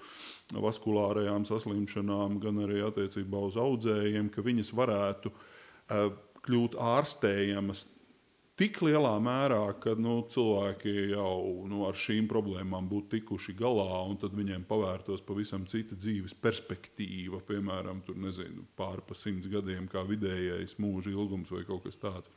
vaskulārajām 0.54 1.48
saslimšanām, 1.50 2.38
gan 2.46 2.62
arī 2.62 2.78
attiecībā 2.86 3.42
uz 3.50 3.58
audzējiem, 3.58 4.30
ka 4.30 4.46
viņas 4.46 4.70
varētu 4.78 5.34
uh, 5.34 6.14
kļūt 6.46 6.78
ārstējamas 6.80 7.86
tik 8.56 8.80
lielā 8.84 9.12
mērā, 9.20 9.60
ka 9.80 9.92
nu, 10.00 10.16
cilvēki 10.32 10.94
jau 11.12 11.64
nu, 11.68 11.82
ar 11.88 11.98
šīm 12.00 12.28
problēmām 12.30 12.88
būtu 12.88 13.18
tikuši 13.18 13.54
galā, 13.58 14.00
un 14.08 14.16
tad 14.20 14.36
viņiem 14.36 14.64
pavērtos 14.68 15.24
pavisam 15.26 15.66
cita 15.68 15.98
dzīves 15.98 16.36
perspektīva, 16.40 17.42
piemēram, 17.48 18.00
tur, 18.06 18.16
nezinu, 18.20 18.64
pāri 18.78 19.04
pa 19.06 19.16
simts 19.18 19.50
gadiem, 19.52 19.88
kā 19.92 20.04
vidējais 20.08 20.78
mūža 20.82 21.12
ilgums 21.12 21.52
vai 21.52 21.66
kaut 21.68 21.84
kas 21.84 22.00
tāds. 22.00 22.32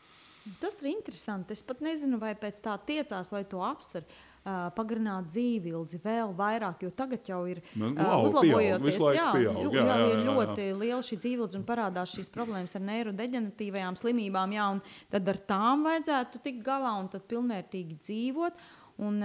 Tas 0.59 0.79
ir 0.81 0.91
interesanti. 0.91 1.53
Es 1.55 1.63
pat 1.63 1.81
nezinu, 1.83 2.19
vai 2.19 2.33
pēc 2.39 2.61
tā 2.63 2.75
tiecās, 2.87 3.31
vai 3.31 3.43
to 3.47 3.63
apsver. 3.63 4.05
Uh, 4.39 4.69
pagarināt 4.71 5.25
dzīvi 5.27 5.73
ilgi, 5.75 5.97
vēl 5.99 6.31
vairāk, 6.37 6.85
jo 6.85 6.89
tagad 6.95 7.27
jau 7.27 7.41
ir 7.51 7.59
Nu, 7.75 7.89
uh, 7.91 7.99
wow, 7.99 8.23
uzlabojoties. 8.23 8.95
pieaug, 8.95 9.17
jā, 9.17 9.25
pieaug, 9.35 9.57
jā, 9.59 9.65
jau 9.67 9.73
jā, 9.75 9.97
ir 9.99 10.13
jā, 10.15 10.23
jā. 10.23 10.35
ļoti 10.37 10.67
liela 10.79 11.01
šī 11.03 11.17
dzīvildze 11.25 11.59
un 11.59 11.65
parādās 11.67 12.13
šīs 12.15 12.31
problēmas 12.31 12.71
ar 12.79 12.85
neirodeģenatīvajām 12.87 13.99
slimībām. 13.99 14.55
Jā, 14.55 14.69
un 14.77 14.79
tad 15.11 15.27
ar 15.27 15.41
tām 15.51 15.83
vajadzētu 15.89 16.39
tikt 16.47 16.63
galā 16.63 16.95
un 17.01 17.11
tad 17.11 17.27
pilnvērtīgi 17.27 17.99
dzīvot. 17.99 18.63
Un, 18.99 19.21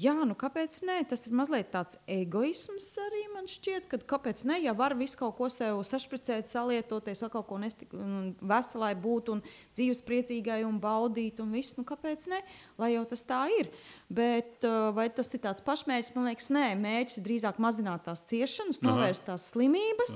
jā, 0.00 0.14
nu 0.24 0.32
kāpēc 0.40 0.78
ne? 0.88 1.02
Tas 1.08 1.26
ir 1.28 1.34
mazliet 1.36 1.68
tāds 1.74 1.98
egoisms 2.08 2.86
arī 3.02 3.26
man 3.34 3.48
šķiet, 3.50 3.90
ka 3.90 3.98
kāpēc 4.14 4.40
ne? 4.48 4.56
Ja 4.64 4.72
var 4.76 4.94
visu 4.96 5.18
kaut 5.20 5.36
ko 5.36 5.50
sev 5.52 5.82
sašpricēt, 5.84 6.48
salietoties, 6.48 7.20
vēl 7.20 7.32
kaut 7.34 7.48
ko 7.50 7.58
nestik, 7.60 7.92
un 7.92 8.30
veselai 8.40 8.94
būt 8.96 9.34
un 9.34 9.44
dzīves 9.76 10.02
priecīgai 10.06 10.62
un 10.66 10.80
baudīt 10.82 11.40
un 11.44 11.52
viss, 11.54 11.76
nu 11.78 11.84
kāpēc 11.86 12.26
ne? 12.32 12.40
Lai 12.80 12.94
jau 12.94 13.04
tas 13.08 13.22
tā 13.28 13.44
ir. 13.58 13.70
Bet 14.06 14.62
uh, 14.62 14.92
vai 14.94 15.08
tas 15.10 15.32
ir 15.34 15.40
tāds 15.42 15.64
pašmērķis? 15.66 16.12
Man 16.14 16.28
liekas, 16.28 16.46
nē, 16.54 16.66
mērķis 16.78 17.18
ir 17.18 17.24
drīzāk 17.26 17.56
mazināt 17.62 18.04
tās 18.06 18.22
ciešanas, 18.28 18.78
novērst 18.86 19.26
tās 19.26 19.48
slimības, 19.50 20.12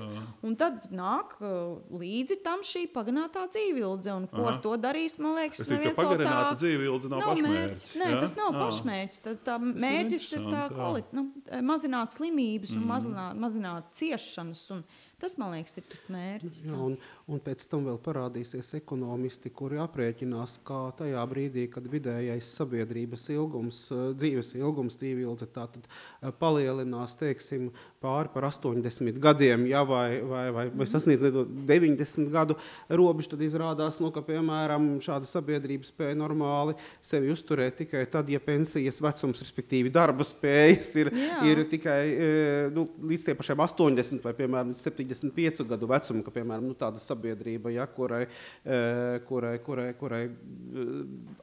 un 0.47 0.55
tad 0.59 0.85
nāk 0.95 1.35
uh, 1.43 1.81
līdzi 1.99 2.39
tam 2.45 2.63
šī 2.63 2.85
pagarinātā 2.93 3.47
dzīvildze. 3.51 4.15
Un 4.15 4.29
ko 4.31 4.45
Aha. 4.45 4.53
ar 4.53 4.61
to 4.63 4.77
darīs, 4.79 5.17
man 5.19 5.35
liekas, 5.41 5.65
neviens 5.67 5.97
vēl 5.97 6.07
pagarināta 6.07 6.53
tā- 6.53 6.61
dzīve 6.63 6.87
ilgi 6.87 7.11
nav 7.11 7.25
pašmērķis. 7.27 7.89
Nē, 7.99 8.09
jā? 8.15 8.21
tas 8.23 8.35
nav 8.39 8.49
Ā. 8.55 8.63
pašmērķis. 8.63 9.23
Tā, 9.27 9.35
tā 9.49 9.59
mērķis 9.59 10.27
ir, 10.31 10.39
ir 10.39 10.47
tā. 10.47 10.63
Mhm. 10.63 10.75
kvalitāte, 10.79 11.19
nu, 11.19 11.27
mazināt 11.67 12.15
slimības 12.15 12.75
un 12.77 12.87
mazināt, 12.87 13.39
mazināt 13.43 13.91
ciešanas. 13.97 14.63
Un 14.71 14.85
Tas, 15.21 15.35
man 15.37 15.51
liekas, 15.53 15.75
ir 15.77 15.85
tas 15.85 16.07
mērķis. 16.09 16.63
Jā, 16.65 16.73
un, 16.81 16.95
un 17.29 17.41
pēc 17.45 17.61
tam 17.69 17.83
vēl 17.85 17.99
parādīsies 18.01 18.71
ekonomisti, 18.79 19.51
kuri 19.53 19.77
aprēķinās, 19.83 20.55
kā 20.65 20.79
tajā 20.97 21.21
brīdī, 21.29 21.67
kad 21.69 21.85
vidējais 21.85 22.47
sabiedrības 22.57 23.27
ilgums, 23.35 23.83
eh, 23.93 24.07
dzīves 24.17 24.55
ilgums, 24.57 24.97
tīvilce, 24.97 25.45
tātad 25.53 25.85
eh, 25.85 26.31
palielinās, 26.39 27.13
teiksim, 27.19 27.67
pāri 28.01 28.31
par 28.33 28.47
80 28.49 29.19
gadiem, 29.21 29.67
ja, 29.69 29.83
vai, 29.85 30.23
vai, 30.25 30.47
vai, 30.49 30.65
vai 30.71 30.87
mhm. 30.87 30.89
sasniedz 30.89 31.27
90 31.69 32.33
gadu 32.33 32.57
robežu, 32.89 33.35
tad 33.35 33.45
izrādās, 33.45 34.01
nu, 34.01 34.09
ka, 34.15 34.25
piemēram, 34.25 34.95
šāda 35.05 35.29
sabiedrība 35.29 35.85
spēja 35.85 36.17
normāli 36.17 36.73
sevi 37.05 37.29
uzturēt 37.29 37.77
tikai 37.83 38.07
tad, 38.09 38.33
ja 38.33 38.41
pensijas 38.41 38.97
vecums, 39.05 39.45
respektīvi 39.45 39.93
darba 39.93 40.25
spējas 40.25 40.91
ir, 40.97 41.13
Jā. 41.13 41.39
ir 41.45 41.63
tikai 41.69 42.01
eh, 42.09 42.73
nu, 42.73 42.89
līdz 43.13 43.29
tie 43.29 43.37
pašiem 43.37 43.61
80 43.69 44.25
vai, 44.25 44.33
piemēram, 44.41 44.73
70 44.81 45.10
35 45.11 45.65
gadu 45.67 45.89
vecuma, 45.89 46.23
ka, 46.25 46.33
piemēram, 46.33 46.67
nu, 46.71 46.75
tāda 46.77 47.01
sabiedrība, 47.01 47.71
ja, 47.73 47.85
kurai, 47.89 48.23
e, 48.63 48.79
kurai, 49.27 49.55
kurai, 49.63 49.87
kurai 49.99 50.21
e, 50.27 50.85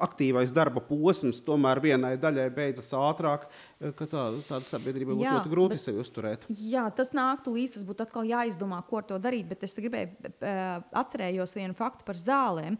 aktīvais 0.04 0.52
darba 0.54 0.82
posms 0.84 1.42
tomēr 1.44 1.82
vienai 1.84 2.14
daļai 2.20 2.48
beidzas 2.54 2.90
ātrāk, 2.96 3.48
e, 3.78 3.92
ka 3.98 4.08
tā, 4.10 4.24
tāda 4.48 4.68
sabiedrība 4.68 5.16
būtu 5.16 5.26
ļoti 5.26 5.52
grūti 5.52 5.76
bet, 5.76 5.84
sevi 5.84 6.02
uzturēt. 6.02 6.46
Jā, 6.48 6.86
tas 6.94 7.12
nāktu 7.16 7.54
līdzi, 7.56 7.76
tas 7.78 7.86
būtu 7.88 8.06
atkal 8.06 8.28
jāizdomā, 8.28 8.80
ko 8.88 9.02
ar 9.02 9.08
to 9.10 9.20
darīt, 9.22 9.48
bet 9.50 9.66
es 9.66 9.76
gribēju 9.78 10.32
atcerējos 10.96 11.54
vienu 11.56 11.76
faktu 11.78 12.06
par 12.08 12.18
zālēm, 12.20 12.78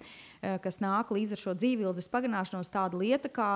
kas 0.63 0.79
nāk 0.83 1.11
līdz 1.15 1.35
ar 1.35 1.43
šo 1.43 1.55
dzīvības 1.59 2.11
pagarināšanos. 2.13 2.71
Tāda 2.73 2.99
lieta, 3.01 3.31
kā 3.33 3.49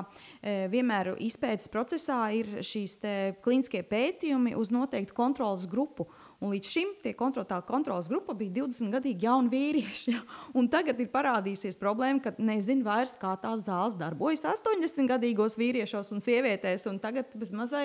vienmēr 0.42 1.12
izpētes 1.22 1.70
procesā 1.72 2.18
ir 2.34 2.58
šīs 2.66 2.98
klīniskie 3.44 3.84
pētījumi 3.86 4.56
uz 4.58 4.72
noteiktu 4.74 5.14
kontrolas 5.16 5.68
grupu. 5.70 6.08
Un 6.42 6.50
līdz 6.50 6.70
šim 6.74 6.88
tie 7.04 7.12
kontro, 7.14 7.44
tā 7.46 7.60
kontrolas 7.62 8.08
grupa 8.10 8.34
bija 8.34 8.56
20 8.56 8.90
gadīgi 8.96 9.26
jauni 9.28 9.50
vīrieši. 9.52 10.14
Ja? 10.16 10.22
Un 10.58 10.66
tagad 10.72 10.98
ir 10.98 11.10
parādījusies 11.12 11.78
problēma, 11.78 12.18
ka 12.24 12.32
nezinu 12.42 12.82
vairs, 12.86 13.14
kā 13.20 13.36
tās 13.38 13.62
zāles 13.68 13.94
darbojas 14.00 14.42
80 14.50 15.06
gadīgos 15.12 15.54
vīriešos 15.60 16.10
un 16.16 16.24
sievietēs. 16.24 16.88
Un 16.90 16.98
tagad 17.02 17.30
bez 17.38 17.54
mazai 17.54 17.84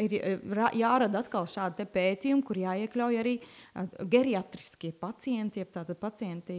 ir 0.00 0.40
ra- 0.56 0.72
jārada 0.72 1.20
atkal 1.20 1.44
šādi 1.50 1.84
pētījumi, 1.92 2.44
kur 2.48 2.62
jāiekļauj 2.64 3.20
arī 3.20 3.34
geriatriskie 4.10 4.92
pacienti, 4.98 5.62
jeb 5.62 5.72
tātad 5.74 5.98
pacienti 6.00 6.58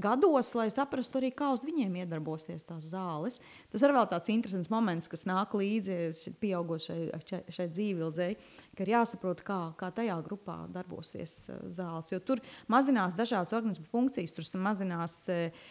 gados, 0.00 0.50
lai 0.58 0.66
saprastu 0.72 1.20
arī, 1.20 1.30
kā 1.36 1.50
uz 1.54 1.62
viņiem 1.64 2.00
iedarbosies 2.02 2.66
tās 2.66 2.88
zāles. 2.90 3.38
Tas 3.72 3.84
arī 3.84 3.96
vēl 3.98 4.08
tāds 4.10 4.32
interesants 4.34 4.70
moments, 4.72 5.10
kas 5.10 5.26
nāk 5.28 5.54
līdzi 5.58 6.34
pieaugušai 6.42 6.98
šai, 7.28 7.40
šai 7.54 7.68
dzīvildei, 7.70 8.32
ka 8.74 8.84
ir 8.84 8.92
jāsaprot, 8.96 9.44
kā, 9.46 9.60
kā 9.78 9.90
tajā 9.94 10.18
grupā 10.26 10.64
darbosies 10.74 11.36
zāles. 11.72 12.10
Jo 12.12 12.20
tur 12.24 12.42
mazinās 12.70 13.16
dažādas 13.18 13.54
organismu 13.56 13.86
funkcijas, 13.90 14.34
tur 14.34 14.48
mazinās 14.64 15.16
uh, 15.30 15.70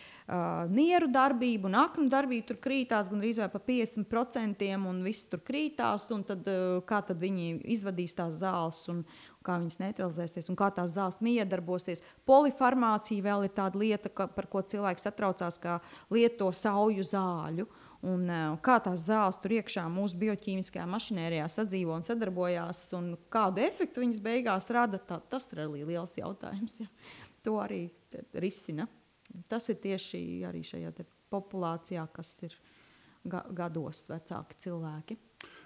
nieru 0.72 1.10
darbība 1.12 1.68
un 1.68 1.78
aknu 1.84 2.08
darbība 2.12 2.52
tur 2.52 2.62
krītās 2.64 3.12
gandrīz 3.12 3.42
vai 3.44 3.50
pa 3.52 3.60
50%, 3.60 4.72
un 4.88 5.04
viss 5.04 5.28
tur 5.32 5.44
krītās. 5.44 6.08
Tad, 6.14 6.48
uh, 6.48 6.80
kā 6.88 7.04
tad 7.04 7.20
viņi 7.20 7.60
izvadīs 7.76 8.16
tās 8.18 8.40
zāles 8.40 8.86
un 8.94 9.04
kā 9.46 9.60
viņas 9.62 9.80
neutralizēsies 9.82 10.50
un 10.52 10.58
kā 10.60 10.70
tās 10.76 10.94
zāles 10.96 11.20
miedarbosies. 11.24 12.04
Polifarmācija 12.30 13.26
vēl 13.26 13.48
ir 13.48 13.56
tāda 13.56 13.80
lieta, 13.80 14.12
ka, 14.12 14.28
par 14.32 14.48
ko 14.52 14.64
cilvēks 14.66 15.08
satraucās, 15.08 15.60
kā 15.62 15.80
lieto 16.14 16.52
sauju 16.56 17.06
zāļu. 17.08 17.68
Un, 18.04 18.26
uh, 18.28 18.58
kā 18.60 18.82
tās 18.84 19.06
zāles 19.08 19.38
tur 19.40 19.54
iekšā 19.56 19.86
mūsu 19.92 20.18
bioķīmiskajā 20.20 20.84
mašinērijā 20.92 21.46
sadzīvo 21.52 21.96
un 21.96 22.04
sadarbojās, 22.04 22.82
un 22.98 23.14
kādu 23.32 23.64
efektu 23.64 24.04
viņas 24.04 24.20
beigās 24.26 24.68
rada, 24.76 25.00
tā, 25.00 25.22
tas 25.32 25.48
ir 25.54 25.64
arī 25.64 25.86
liels 25.94 26.18
jautājums. 26.20 26.82
Ja. 26.84 26.90
To 27.48 27.58
arī 27.64 27.86
risina. 28.44 28.90
Tas 29.50 29.70
ir 29.72 29.80
tieši 29.84 30.20
arī 30.48 30.62
šajā 30.68 30.92
populācijā, 31.32 32.04
kas 32.14 32.36
ir 32.46 32.58
ga 33.24 33.44
gados 33.56 34.06
vecāki 34.12 34.60
cilvēki. 34.66 35.18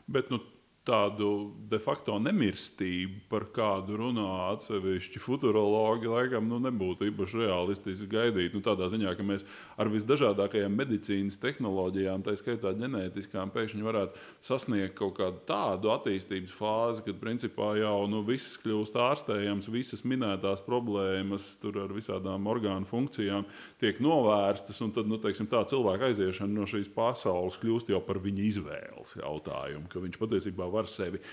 Bet 0.08 0.30
nu, 0.32 0.40
tādu 0.88 1.30
de 1.70 1.80
facto 1.82 2.16
nemirstību, 2.22 3.26
par 3.32 3.48
kādu 3.56 3.98
runā 4.00 4.28
atsevišķi 4.54 5.22
futurologi, 5.22 6.10
laikam 6.12 6.48
nu, 6.48 6.60
nebūtu 6.64 7.10
īpaši 7.10 7.42
realistiski 7.44 8.08
gaidīt. 8.12 8.56
Nu, 8.56 8.64
tādā 8.66 8.88
ziņā, 8.92 9.14
ka 9.18 9.26
mēs 9.28 9.44
ar 9.80 9.92
visdažādākajām 9.92 10.78
medicīnas 10.80 11.40
tehnoloģijām, 11.42 12.24
tā 12.26 12.38
skaitā 12.40 12.72
ģenētiskām, 12.80 13.52
pēkšņi 13.56 13.88
varētu 13.88 14.24
sasniegt 14.48 14.96
kaut 14.98 15.18
kādu 15.20 15.44
tādu 15.50 15.92
attīstības 15.94 16.56
fāzi, 16.56 17.04
kad 17.08 17.20
principā 17.22 17.74
jau 17.82 18.00
nu, 18.12 18.24
viss 18.28 18.58
kļūst 18.64 18.98
ārstējams, 19.08 19.72
visas 19.74 20.06
minētās 20.08 20.64
problēmas 20.66 21.50
ar 21.68 21.94
visādām 21.94 22.48
orgānu 22.48 22.88
funkcijām 22.88 23.46
tiek 23.82 24.00
novērstas, 24.04 24.80
un 24.86 24.94
tad 24.96 25.10
nu, 25.10 25.20
teiksim, 25.22 25.50
tā 25.52 25.64
cilvēka 25.68 26.12
aiziešana 26.12 26.54
no 26.54 26.68
šīs 26.70 26.90
pasaules 26.96 27.60
kļūst 27.62 27.92
jau 27.92 28.02
par 28.06 28.22
viņa 28.24 28.46
izvēles 28.48 29.18
jautājumu, 29.20 29.88
ka 29.92 30.02
viņš 30.04 30.20
patiesībā 30.22 30.68
var 30.72 30.77
sevi 30.86 31.24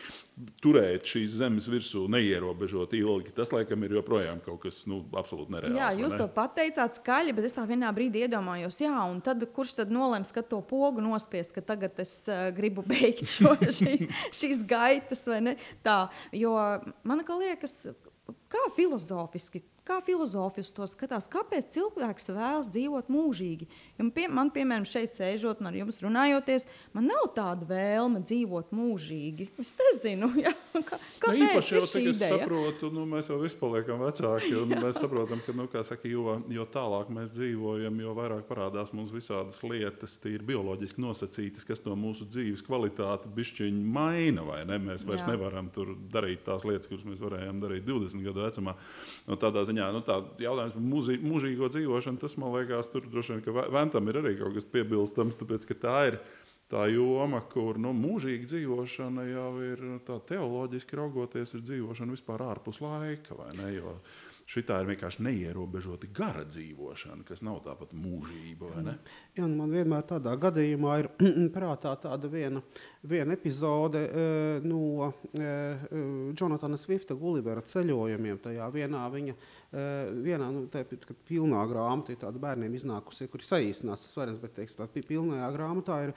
turēt 0.65 1.07
šīs 1.07 1.37
zemes 1.39 1.69
virsū 1.71 2.05
neierobežot 2.11 2.95
ilgi. 2.99 3.35
Tas, 3.37 3.53
laikam, 3.55 3.85
ir 3.87 3.95
joprojām 4.01 4.41
kaut 4.43 4.65
kas 4.65 4.81
nu, 4.91 5.03
absolūti 5.15 5.55
nereāls. 5.55 5.79
Jā, 5.79 5.91
jūs 6.01 6.17
ne? 6.17 6.21
to 6.23 6.29
pateicāt 6.35 6.99
skaļi, 6.99 7.35
bet 7.37 7.47
es 7.49 7.55
tā 7.55 7.67
vienā 7.69 7.93
brīdī 7.95 8.25
iedomājos, 8.27 8.81
jā, 8.83 8.95
un 9.11 9.21
tad 9.25 9.45
kurš 9.55 9.77
tad 9.83 9.93
nolems, 9.95 10.33
ka 10.35 10.43
to 10.43 10.59
pogu 10.67 11.05
nospiest, 11.05 11.55
ka 11.55 11.63
tagad 11.63 12.01
es 12.03 12.17
uh, 12.27 12.49
gribu 12.57 12.83
beigt 12.91 13.29
šo, 13.31 13.55
šī, 13.63 14.09
šīs 14.35 14.65
gaitas 14.71 15.23
vai 15.31 15.43
ne? 15.51 15.55
Tā, 15.87 16.01
jo 16.35 16.57
man 17.07 17.23
liekas, 17.39 17.79
kā 18.51 18.67
filozofiski, 18.75 19.63
kā 19.85 20.01
filozofija 20.05 20.65
uz 20.65 20.71
to 20.75 20.87
skatās, 20.89 21.29
kāpēc 21.31 21.73
cilvēks 21.75 22.31
vēlas 22.33 22.71
dzīvot 22.73 23.11
mūžīgi. 23.13 23.69
Jo 23.95 24.09
pie, 24.11 24.25
man, 24.27 24.51
piemēram, 24.51 24.85
šeit 24.89 25.15
sēžot 25.15 25.61
un 25.63 25.69
ar 25.71 25.77
jums 25.79 26.01
runājoties, 26.03 26.65
man 26.97 27.07
nav 27.07 27.29
tāda 27.37 27.67
vēlme 27.69 28.25
dzīvot 28.27 28.73
mūžīgi. 28.75 29.47
Es 29.63 29.71
nezinu, 29.79 30.33
ja? 30.45 30.51
kā, 30.75 30.99
kāpēc 31.23 31.39
nu, 31.39 31.47
īpaši 31.47 31.77
jau 31.77 31.85
tagad 31.87 32.11
es 32.11 32.23
saprotu, 32.23 32.91
nu, 32.95 33.05
mēs 33.11 33.31
jau 33.31 33.39
visi 33.39 33.59
paliekam 33.61 34.03
vecāki, 34.03 34.51
un 34.59 34.75
mēs 34.75 34.99
saprotam, 34.99 35.43
ka, 35.47 35.55
nu, 35.55 35.69
saka, 35.87 36.11
jo, 36.11 36.39
jo 36.51 36.67
tālāk 36.75 37.13
mēs 37.15 37.31
dzīvojam, 37.37 38.01
jo 38.03 38.17
vairāk 38.19 38.43
parādās 38.49 38.91
mums 38.97 39.15
visādas 39.15 39.63
lietas, 39.63 40.19
tīri 40.23 40.43
bioloģiski 40.51 41.05
nosacītas, 41.05 41.69
kas 41.69 41.85
no 41.87 41.95
mūsu 41.99 42.27
dzīves 42.27 42.67
kvalitāti 42.67 43.31
bišķiņi 43.37 43.87
maina, 43.95 44.43
ne? 44.67 44.81
Mēs 44.83 45.07
vairs 45.07 45.23
Jā. 45.23 45.31
nevaram 45.37 45.71
tur 45.75 45.95
darīt 46.13 46.43
tās 46.47 46.67
lietas, 46.67 46.91
kuras 46.91 47.07
mēs 47.07 47.23
varējām 47.23 47.63
darīt 47.63 47.87
20 47.87 48.27
gadu 48.27 48.43
vecumā. 48.43 48.75
No 49.29 49.39
tādā 49.41 49.63
ziņā 49.69 49.87
nu, 49.95 50.03
tā 50.05 50.19
jautājums 50.43 50.75
par 50.75 50.85
mūžī, 50.85 51.19
mūžīgo 51.23 51.71
dzīvošanu, 51.73 52.21
tas 52.21 52.37
man 52.41 52.53
liekas, 52.59 52.91
tur 52.93 53.07
droši 53.11 53.39
vien, 53.39 53.84
ka 53.85 53.95
Ventam 53.95 54.09
ir 54.09 54.21
arī 54.23 54.35
kaut 54.41 54.57
kas 54.57 54.67
piebilstams, 54.73 55.37
tāpēc 55.41 55.67
ka 55.69 55.79
tā 55.85 55.97
ir 56.09 56.21
tā 56.73 56.87
joma, 56.89 57.43
kur 57.53 57.79
nu, 57.79 57.93
mūžīga 57.93 58.49
dzīvošana 58.49 59.25
jau 59.29 59.51
ir 59.63 59.83
teoloģiski 60.09 60.97
raugoties, 61.01 61.53
ir 61.55 61.67
dzīvošana 61.67 62.15
vispār 62.17 62.47
ārpus 62.47 62.81
laika. 62.81 63.37
Šī 64.45 64.61
ir 64.69 64.89
vienkārši 64.91 65.23
neierobežota 65.25 66.09
gara 66.13 66.43
dzīvošana, 66.45 67.25
kas 67.25 67.41
nav 67.41 67.63
tāpat 67.65 67.95
mūžība. 67.97 68.75
Jā, 69.39 69.47
man 69.49 69.73
vienmēr 69.73 70.05
tādā 70.05 70.35
gadījumā 70.37 70.99
ir 71.01 71.09
prātā 71.57 71.95
tāda 72.03 72.29
viena, 72.29 72.61
viena 73.01 73.37
epizode 73.37 74.05
uh, 74.05 74.65
no 74.65 75.09
uh, 75.09 75.97
Jonatana 76.37 76.77
Swifta 76.77 77.17
Gullivera 77.17 77.65
ceļojumiem. 77.65 78.43
Tajā 78.45 78.69
vienā 78.75 79.07
viņa 79.17 79.37
Uh, 79.37 79.54
vienā 79.75 80.49
nu, 80.55 80.65
tā, 80.71 80.85
pilnā 81.29 81.65
grāmata 81.71 82.15
ir 82.15 82.21
tāda 82.21 82.39
bērniem 82.43 82.75
iznākusi, 82.79 83.27
kur 83.31 83.43
ir 83.43 83.49
saīsināts 83.49 84.07
tas 84.07 84.19
variants, 84.19 84.43
bet 84.43 84.55
teiks, 84.55 84.77
tā 84.79 84.87
pilnajā 84.95 85.49
grāmatā 85.57 85.97
ir 86.07 86.13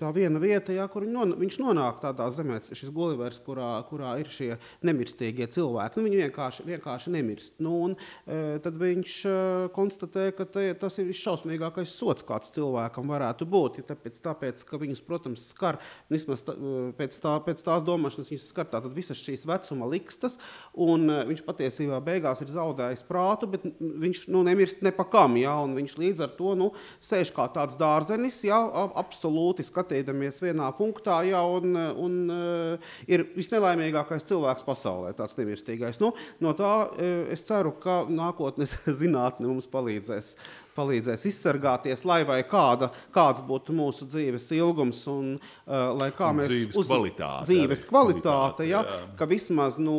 tā 0.00 0.10
viena 0.14 0.40
vieta, 0.42 0.72
jā, 0.74 0.86
kur 0.90 1.04
non, 1.06 1.34
viņš 1.38 1.58
nonāk 1.62 2.00
tādā 2.02 2.28
zemē, 2.34 2.60
šis 2.72 2.90
Gulivers, 2.94 3.40
kurā, 3.44 3.70
kurā 3.88 4.14
ir 4.22 4.30
šie 4.32 4.50
nemirstīgie 4.86 5.46
cilvēki. 5.52 5.98
Nu, 5.98 6.06
viņi 6.08 6.20
vienkārši, 6.24 6.66
vienkārši 6.68 7.12
nemirst. 7.14 7.54
Nu, 7.62 7.74
un, 7.88 7.96
uh, 7.96 8.56
tad 8.64 8.78
viņš 8.80 9.16
uh, 9.28 9.66
konstatē, 9.76 10.30
ka 10.36 10.46
te, 10.48 10.64
tas 10.80 10.98
ir 10.98 11.08
visšausmīgākais 11.10 11.92
sots, 11.92 12.26
kāds 12.26 12.52
cilvēkam 12.56 13.12
varētu 13.12 13.48
būt. 13.52 13.82
Ja 13.82 13.90
tāpēc, 13.92 14.18
tāpēc, 14.24 14.64
ka 14.68 14.80
viņus, 14.82 15.04
protams, 15.06 15.46
skar 15.52 15.80
vismaz 16.12 16.46
tā, 16.46 16.56
pēc, 16.98 17.20
tā, 17.22 17.36
pēc 17.46 17.62
tās 17.66 17.86
domāšanas, 17.86 18.32
viņus 18.32 18.48
skar 18.54 18.70
tātad 18.72 18.96
visas 18.96 19.20
šīs 19.20 19.46
vecuma 19.48 19.90
likstas, 19.92 20.38
un 20.72 21.06
viņš 21.28 21.44
patiesībā 21.46 22.00
beigās 22.04 22.42
ir 22.42 22.52
zaudējis 22.52 23.01
zaudējis 23.02 23.08
prātu, 23.08 23.48
bet 23.50 23.62
viņš 23.80 24.28
nu, 24.28 24.42
nemirst 24.42 24.82
ne 24.82 24.92
pa 24.92 25.04
kam. 25.04 25.36
Ja, 25.36 25.56
viņš 25.64 25.96
līdz 25.98 26.22
ar 26.22 26.32
to 26.36 26.54
nu, 26.54 26.72
sēž 27.00 27.32
kā 27.34 27.48
tāds 27.52 27.76
dārzenis, 27.76 28.42
ja, 28.44 28.60
absolūti 28.94 29.62
skatīdamies 29.64 30.40
vienā 30.42 30.70
punktā, 30.76 31.22
ja, 31.24 31.42
un, 31.42 31.74
un 31.76 32.30
uh, 32.30 32.78
ir 33.06 33.26
visnelaimīgākais 33.36 34.26
cilvēks 34.28 34.64
pasaulē, 34.64 35.14
tāds 35.14 35.36
nemirstīgais. 35.36 36.00
Nu, 36.00 36.12
no 36.40 36.52
tā 36.54 36.88
uh, 36.88 37.28
es 37.32 37.42
ceru, 37.42 37.72
ka 37.72 38.04
nākotnes 38.08 38.76
zinātne 39.00 39.48
mums 39.48 39.68
palīdzēs 39.70 40.36
palīdzēs 40.72 41.26
izsargāties, 41.28 42.00
lai 42.08 42.22
vai 42.24 42.38
kāda, 42.48 42.86
kāds 43.12 43.42
būtu 43.44 43.74
mūsu 43.76 44.06
dzīves 44.08 44.46
ilgums 44.56 45.02
un 45.12 45.34
uh, 45.34 45.90
lai 45.98 46.08
kā 46.16 46.30
mēs 46.32 46.48
dzīves 46.48 46.78
uz 46.80 46.88
kvalitāti, 46.88 47.50
dzīves 47.50 47.84
kvalitāte, 47.90 48.64
ja, 48.70 48.80
jā. 48.80 49.02
ka 49.18 49.28
vismaz 49.28 49.76
no, 49.76 49.98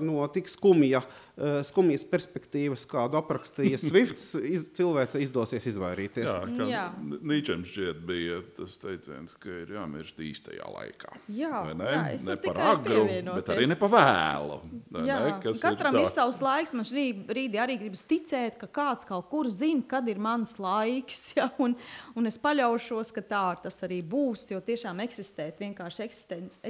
no 0.00 0.24
tik 0.32 0.48
skumja 0.48 1.02
uh, 1.04 1.20
skumjas 1.66 2.04
perspektīvas, 2.06 2.84
kādu 2.86 3.18
aprakstīja 3.18 3.80
Swifts, 3.82 4.28
iz, 4.54 4.68
cilvēce 4.78 5.18
izdosies 5.24 5.64
izvairīties. 5.72 6.28
Jā, 6.28 6.66
jā. 6.70 6.84
Nīčam 7.02 7.64
šķiet 7.66 8.04
bija 8.06 8.38
tas 8.54 8.76
teiciens, 8.78 9.34
ka 9.42 9.50
ir 9.64 9.72
jāmirst 9.74 10.20
īstajā 10.22 10.68
laikā. 10.76 11.16
Jā, 11.34 11.64
ne? 11.74 11.88
jā 11.90 12.04
ne 12.28 12.36
par 12.44 12.60
agru, 12.68 13.00
bet 13.32 13.50
arī 13.50 13.66
ne 13.66 13.78
par 13.80 13.90
vēlu. 13.96 14.60
Jā, 14.94 15.16
ne? 15.24 15.54
Katram 15.58 15.98
ir 15.98 16.06
savs 16.12 16.38
laiks. 16.44 16.74
Man 16.76 16.86
šī 16.86 17.08
brīdī 17.26 17.58
arī 17.62 17.80
gribas 17.82 18.04
ticēt, 18.06 18.60
ka 18.60 18.70
kāds 18.70 19.08
kaut 19.08 19.26
kur 19.32 19.50
zina, 19.50 19.82
kad 19.90 20.06
ir 20.10 20.22
mans 20.22 20.56
laiks. 20.62 21.26
Ja? 21.34 21.48
Un, 21.58 21.72
un 22.14 22.28
es 22.28 22.36
paļaušos, 22.38 23.08
ka 23.16 23.22
tā 23.26 23.42
tas 23.64 23.74
arī 23.82 23.96
būs, 24.06 24.44
jo 24.52 24.60
tiešām 24.62 25.00
eksistēt 25.02 25.58
vienkārši 25.58 26.06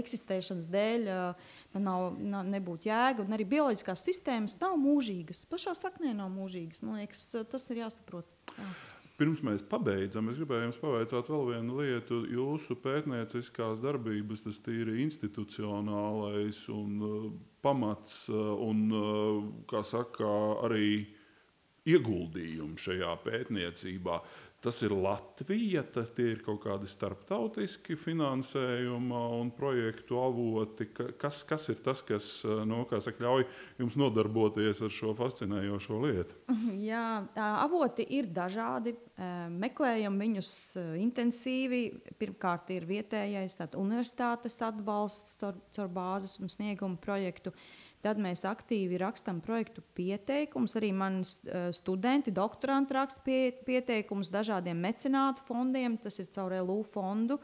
eksistēšanas 0.00 0.70
dēļ. 0.72 1.04
Uh, 1.12 1.52
nav, 1.80 2.14
nav, 2.18 2.46
nebūtu 2.50 2.88
jēga. 2.90 3.24
Un 3.24 3.36
arī 3.36 3.46
bioloģiskās 3.48 4.04
sistēmas 4.06 4.58
nav 4.62 4.76
mūžīgas. 4.80 5.44
Pašā 5.50 5.74
saknē 5.78 6.14
nav 6.16 6.32
mūžīgas. 6.34 6.82
Man 6.84 7.02
liekas, 7.02 7.24
tas 7.50 7.66
ir 7.72 7.84
jāsaprot. 7.84 8.28
Jā. 8.54 8.68
Pirms 9.14 9.44
mēs 9.46 9.62
pabeidzam, 9.70 10.26
es 10.32 10.38
gribēju 10.40 10.64
jums 10.66 10.78
pavaicāt 10.82 11.28
vēl 11.30 11.44
vienu 11.52 11.76
lietu. 11.78 12.24
Jūsu 12.34 12.74
pētnieciskās 12.82 13.78
darbības, 13.82 14.42
tas 14.42 14.58
ir 14.72 14.90
institucionālais 15.04 16.64
un 16.74 16.96
uh, 16.98 17.28
pamats 17.62 18.24
uh, 18.32 18.56
un, 18.66 18.88
uh, 18.90 19.44
kā 19.70 19.84
saka, 19.86 20.26
arī 20.66 21.04
ieguldījumi 21.86 22.80
šajā 22.80 23.14
pētniecībā. 23.22 24.18
Uh, 24.18 24.43
Tas 24.64 24.78
ir 24.80 24.94
Latvija, 24.96 25.82
tas 25.92 26.08
ir 26.22 26.38
kaut 26.44 26.62
kādi 26.62 26.88
starptautiski 26.88 27.98
finansējuma 28.00 29.20
un 29.36 29.50
projektu 29.52 30.16
avoti. 30.22 30.86
Kas, 31.20 31.42
kas 31.44 31.68
ir 31.68 31.82
tas, 31.84 32.00
kas 32.06 32.28
nu, 32.64 32.80
saka, 32.88 33.20
ļauj 33.26 33.44
jums 33.82 33.98
nodarboties 34.00 34.80
ar 34.80 34.94
šo 34.94 35.12
fascinējošo 35.18 36.00
lietu? 36.06 36.40
Jā, 36.80 37.04
avoti 37.36 38.08
ir 38.16 38.32
dažādi. 38.32 38.96
Meklējam 39.52 40.16
viņus 40.24 40.50
intensīvi. 41.02 41.84
Pirmkārt, 42.16 42.72
ir 42.72 42.88
vietējais 42.88 43.60
universitātes 43.76 44.56
atbalsts 44.64 45.36
caur 45.44 45.92
bāzes 45.92 46.38
un 46.40 46.48
snieguma 46.48 46.96
projektu. 47.04 47.52
Uh, 47.52 47.83
Tad 48.04 48.18
mēs 48.20 48.42
aktīvi 48.44 48.98
rakstām 49.00 49.38
projektu 49.44 49.80
pieteikumus. 49.96 50.76
Arī 50.76 50.90
mani 50.92 51.22
eh, 51.24 51.70
studenti, 51.72 52.34
doktoranti 52.36 52.96
raksta 52.96 53.24
pie, 53.24 53.38
pieteikumus 53.64 54.32
dažādiem 54.34 54.76
mecenātu 54.76 55.44
fondiem. 55.48 55.96
Tas 56.02 56.20
ir 56.20 56.28
caur 56.34 56.52
LU 56.60 56.82
fondu. 56.84 57.40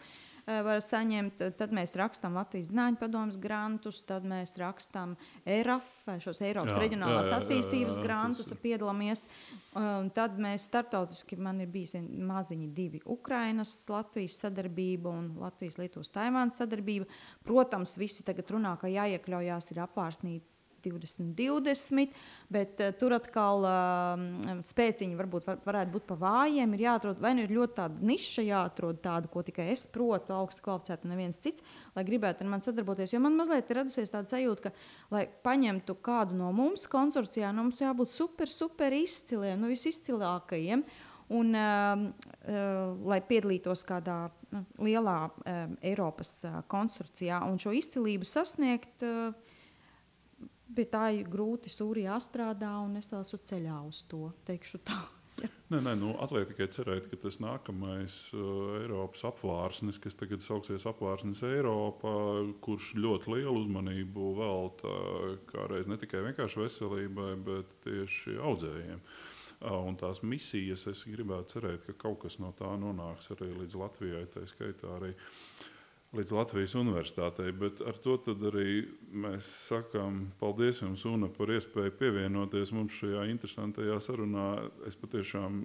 Eh, 0.51 0.61
var 0.67 0.81
saņemt, 0.85 1.41
tad 1.57 1.73
mēs 1.77 1.93
rakstām 1.99 2.37
Latvijas 2.39 2.71
Dāņu 2.73 2.99
padomus 3.01 3.39
grantus, 3.41 4.01
tad 4.09 4.25
mēs 4.29 4.53
rakstām 4.59 5.15
ERAF, 5.49 5.87
šos 6.25 6.41
Eiropas 6.43 6.75
jā, 6.75 6.81
reģionālās 6.83 7.29
jā, 7.29 7.33
jā, 7.33 7.41
attīstības 7.41 7.97
jā, 7.97 8.01
jā, 8.01 8.05
grantus, 8.07 8.53
piedalāmies. 8.63 9.25
Tad 10.17 10.39
mēs 10.43 10.65
starptautiski, 10.67 11.39
man 11.39 11.61
ir 11.63 11.71
bijis 11.71 11.95
maziņi 12.01 12.71
divi 12.75 13.03
Ukrainas, 13.07 13.71
Latvijas 13.93 14.41
sadarbība 14.43 15.13
un 15.13 15.29
Latvijas, 15.39 15.79
Lietuvas, 15.79 16.11
Taivānas 16.15 16.59
sadarbība. 16.59 17.07
Protams, 17.47 17.95
visi 18.01 18.27
tagad 18.27 18.51
runā, 18.51 18.75
ka 18.81 18.91
jāiekļaujās 18.91 19.71
ir 19.71 19.85
apvārsnīt 19.87 20.50
2020, 20.85 22.15
bet 22.53 22.81
uh, 22.83 22.93
tur 22.99 23.15
atkal 23.17 23.67
uh, 23.67 24.61
spēciņi 24.67 25.19
varbūt 25.19 25.49
var, 25.49 25.61
varētu 25.67 25.95
būt 25.97 26.07
pa 26.09 26.19
vājiem. 26.21 26.77
Ir 26.77 26.87
jāatrod, 26.87 27.21
vai 27.23 27.35
nu 27.37 27.45
ir 27.45 27.55
ļoti 27.57 27.77
tāda 27.81 28.11
niša, 28.13 28.47
jāatrod 28.47 29.03
tādu, 29.05 29.31
ko 29.33 29.45
tikai 29.47 29.71
es 29.75 29.87
protu, 29.91 30.35
augstu 30.37 30.65
kvalificētu, 30.67 31.11
neviens 31.11 31.41
cits, 31.43 31.67
lai 31.97 32.07
gribētu 32.09 32.45
ar 32.45 32.53
mani 32.55 32.67
sadarboties. 32.67 33.15
Jo 33.15 33.23
man 33.25 33.39
mazliet 33.39 33.71
ir 33.71 33.83
radusies 33.83 34.13
tāda 34.13 34.31
sajūta, 34.33 34.69
ka, 34.69 34.75
lai 35.15 35.27
paņemtu 35.45 35.97
kādu 36.05 36.39
no 36.39 36.51
mums 36.57 36.89
konsorcijā, 36.91 37.53
nu, 37.55 37.69
mums 37.69 37.81
jābūt 37.83 38.15
super, 38.15 38.51
super 38.51 38.95
izciliem, 38.97 39.61
nu, 39.61 39.71
visizcilākajiem. 39.73 40.85
Un, 41.31 41.55
uh, 41.55 42.01
uh, 42.51 42.97
lai 43.07 43.21
piedalītos 43.23 43.85
kādā 43.87 44.25
uh, 44.27 44.63
lielā 44.83 45.19
uh, 45.31 45.61
Eiropas 45.87 46.41
uh, 46.43 46.57
konsorcijā 46.67 47.39
un 47.47 47.61
šo 47.63 47.71
izcilību 47.79 48.27
sasniegt, 48.27 49.05
uh, 49.07 49.31
Pie 50.75 50.87
tā 50.91 51.09
ir 51.17 51.31
grūti 51.31 51.71
sūri 51.73 52.05
jāstrādā, 52.07 52.77
un 52.85 52.99
es 53.01 53.11
esmu 53.13 53.41
ceļā 53.51 53.79
uz 53.89 54.05
to. 54.11 54.29
Nē, 55.71 55.79
nē, 55.87 55.95
nu, 55.97 56.11
atliek 56.21 56.51
tikai 56.51 56.67
cerēt, 56.75 57.07
ka 57.09 57.17
tas 57.23 57.39
nākamais 57.41 58.15
uh, 58.35 58.81
Eiropas 58.83 59.23
apvārsnis, 59.29 60.01
kas 60.03 60.19
tagad 60.19 60.43
sauksies 60.45 60.85
apvārsnis 60.91 61.41
Eiropā, 61.47 62.13
kurš 62.65 62.91
ļoti 62.99 63.33
lielu 63.37 63.63
uzmanību 63.63 64.33
velta 64.37 64.95
kā 65.49 65.69
reiz 65.71 65.89
ne 65.89 65.97
tikai 66.03 66.25
vienkārši 66.27 66.61
veselībai, 66.65 67.31
bet 67.47 67.73
tieši 67.87 68.37
audzējiem. 68.51 69.01
Uh, 69.61 69.79
un 69.79 69.97
tās 70.01 70.21
misijas, 70.27 70.85
es 70.91 71.07
gribētu 71.09 71.57
cerēt, 71.57 71.87
ka 71.87 71.97
kaut 72.09 72.21
kas 72.27 72.41
no 72.43 72.53
tā 72.59 72.75
nonāks 72.83 73.33
arī 73.37 73.53
līdz 73.63 73.79
Latvijai, 73.81 74.27
tā 74.35 74.45
skaitā 74.51 74.93
arī 74.99 75.15
uh, 75.15 75.50
līdz 76.17 76.35
Latvijas 76.35 76.75
universitātei. 76.79 77.53
Bet 77.55 77.81
ar 77.87 77.99
to 78.03 78.17
arī 78.51 78.83
mēs 79.13 79.49
sakām 79.69 80.27
paldies 80.41 80.83
jums, 80.83 81.05
Una, 81.07 81.31
par 81.31 81.53
iespēju 81.55 81.97
pievienoties 82.01 82.75
mums 82.75 82.99
šajā 82.99 83.29
interesantajā 83.31 84.01
sarunā. 84.03 84.51
Es 84.89 84.99
patiešām 84.99 85.63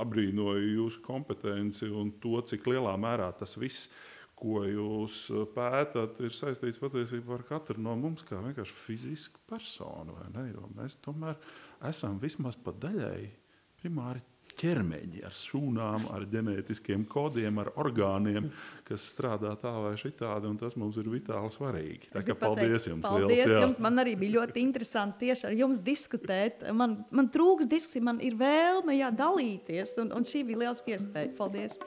abrīnoju 0.00 0.74
jūsu 0.74 1.00
kompetenci 1.04 1.88
un 1.88 2.12
to, 2.20 2.36
cik 2.48 2.68
lielā 2.68 2.96
mērā 3.00 3.30
tas 3.38 3.56
viss 3.60 3.90
ko 4.36 4.60
jūs 4.68 5.30
pētat, 5.56 6.18
ir 6.20 6.34
saistīts 6.36 6.80
patiesībā 6.80 7.38
ar 7.38 7.44
katru 7.48 7.80
no 7.80 7.94
mums, 7.96 8.24
kā 8.26 8.36
vienkārši 8.44 8.76
fizisku 8.76 9.40
personu. 9.48 10.18
Jo 10.50 10.68
mēs 10.76 10.98
tomēr 11.04 11.38
esam 11.88 12.20
vismaz 12.20 12.58
pa 12.60 12.74
daļai 12.76 13.30
primāri 13.80 14.20
ķermeņi, 14.60 15.22
ar 15.26 15.36
šūnām, 15.36 16.06
ar 16.14 16.26
ģenētiskiem 16.32 17.04
kodiem, 17.10 17.60
ar 17.62 17.72
orgāniem, 17.80 18.48
kas 18.88 19.04
strādā 19.12 19.52
tā 19.60 19.72
vai 19.84 19.94
šitādi, 20.00 20.50
un 20.50 20.58
tas 20.60 20.76
mums 20.80 20.98
ir 21.00 21.10
vitāli 21.12 21.52
svarīgi. 21.54 22.10
Tā 22.14 22.24
kā 22.26 22.38
paldies 22.40 22.88
jums! 22.88 23.04
Paldies 23.04 23.32
liels, 23.32 23.54
jā. 23.54 23.62
jums! 23.66 23.80
Man 23.86 24.02
arī 24.02 24.16
bija 24.20 24.40
ļoti 24.40 24.62
interesanti 24.64 25.26
tieši 25.26 25.50
ar 25.50 25.56
jums 25.60 25.82
diskutēt. 25.86 26.66
Man, 26.76 27.00
man 27.14 27.30
trūks 27.34 27.68
diskusija, 27.70 28.08
man 28.10 28.22
ir 28.24 28.38
vēlme 28.40 28.98
jā, 28.98 29.12
dalīties, 29.14 29.96
un, 30.04 30.14
un 30.16 30.28
šī 30.28 30.46
bija 30.50 30.66
liels 30.66 30.84
iespēja. 30.86 31.34
Paldies! 31.36 31.80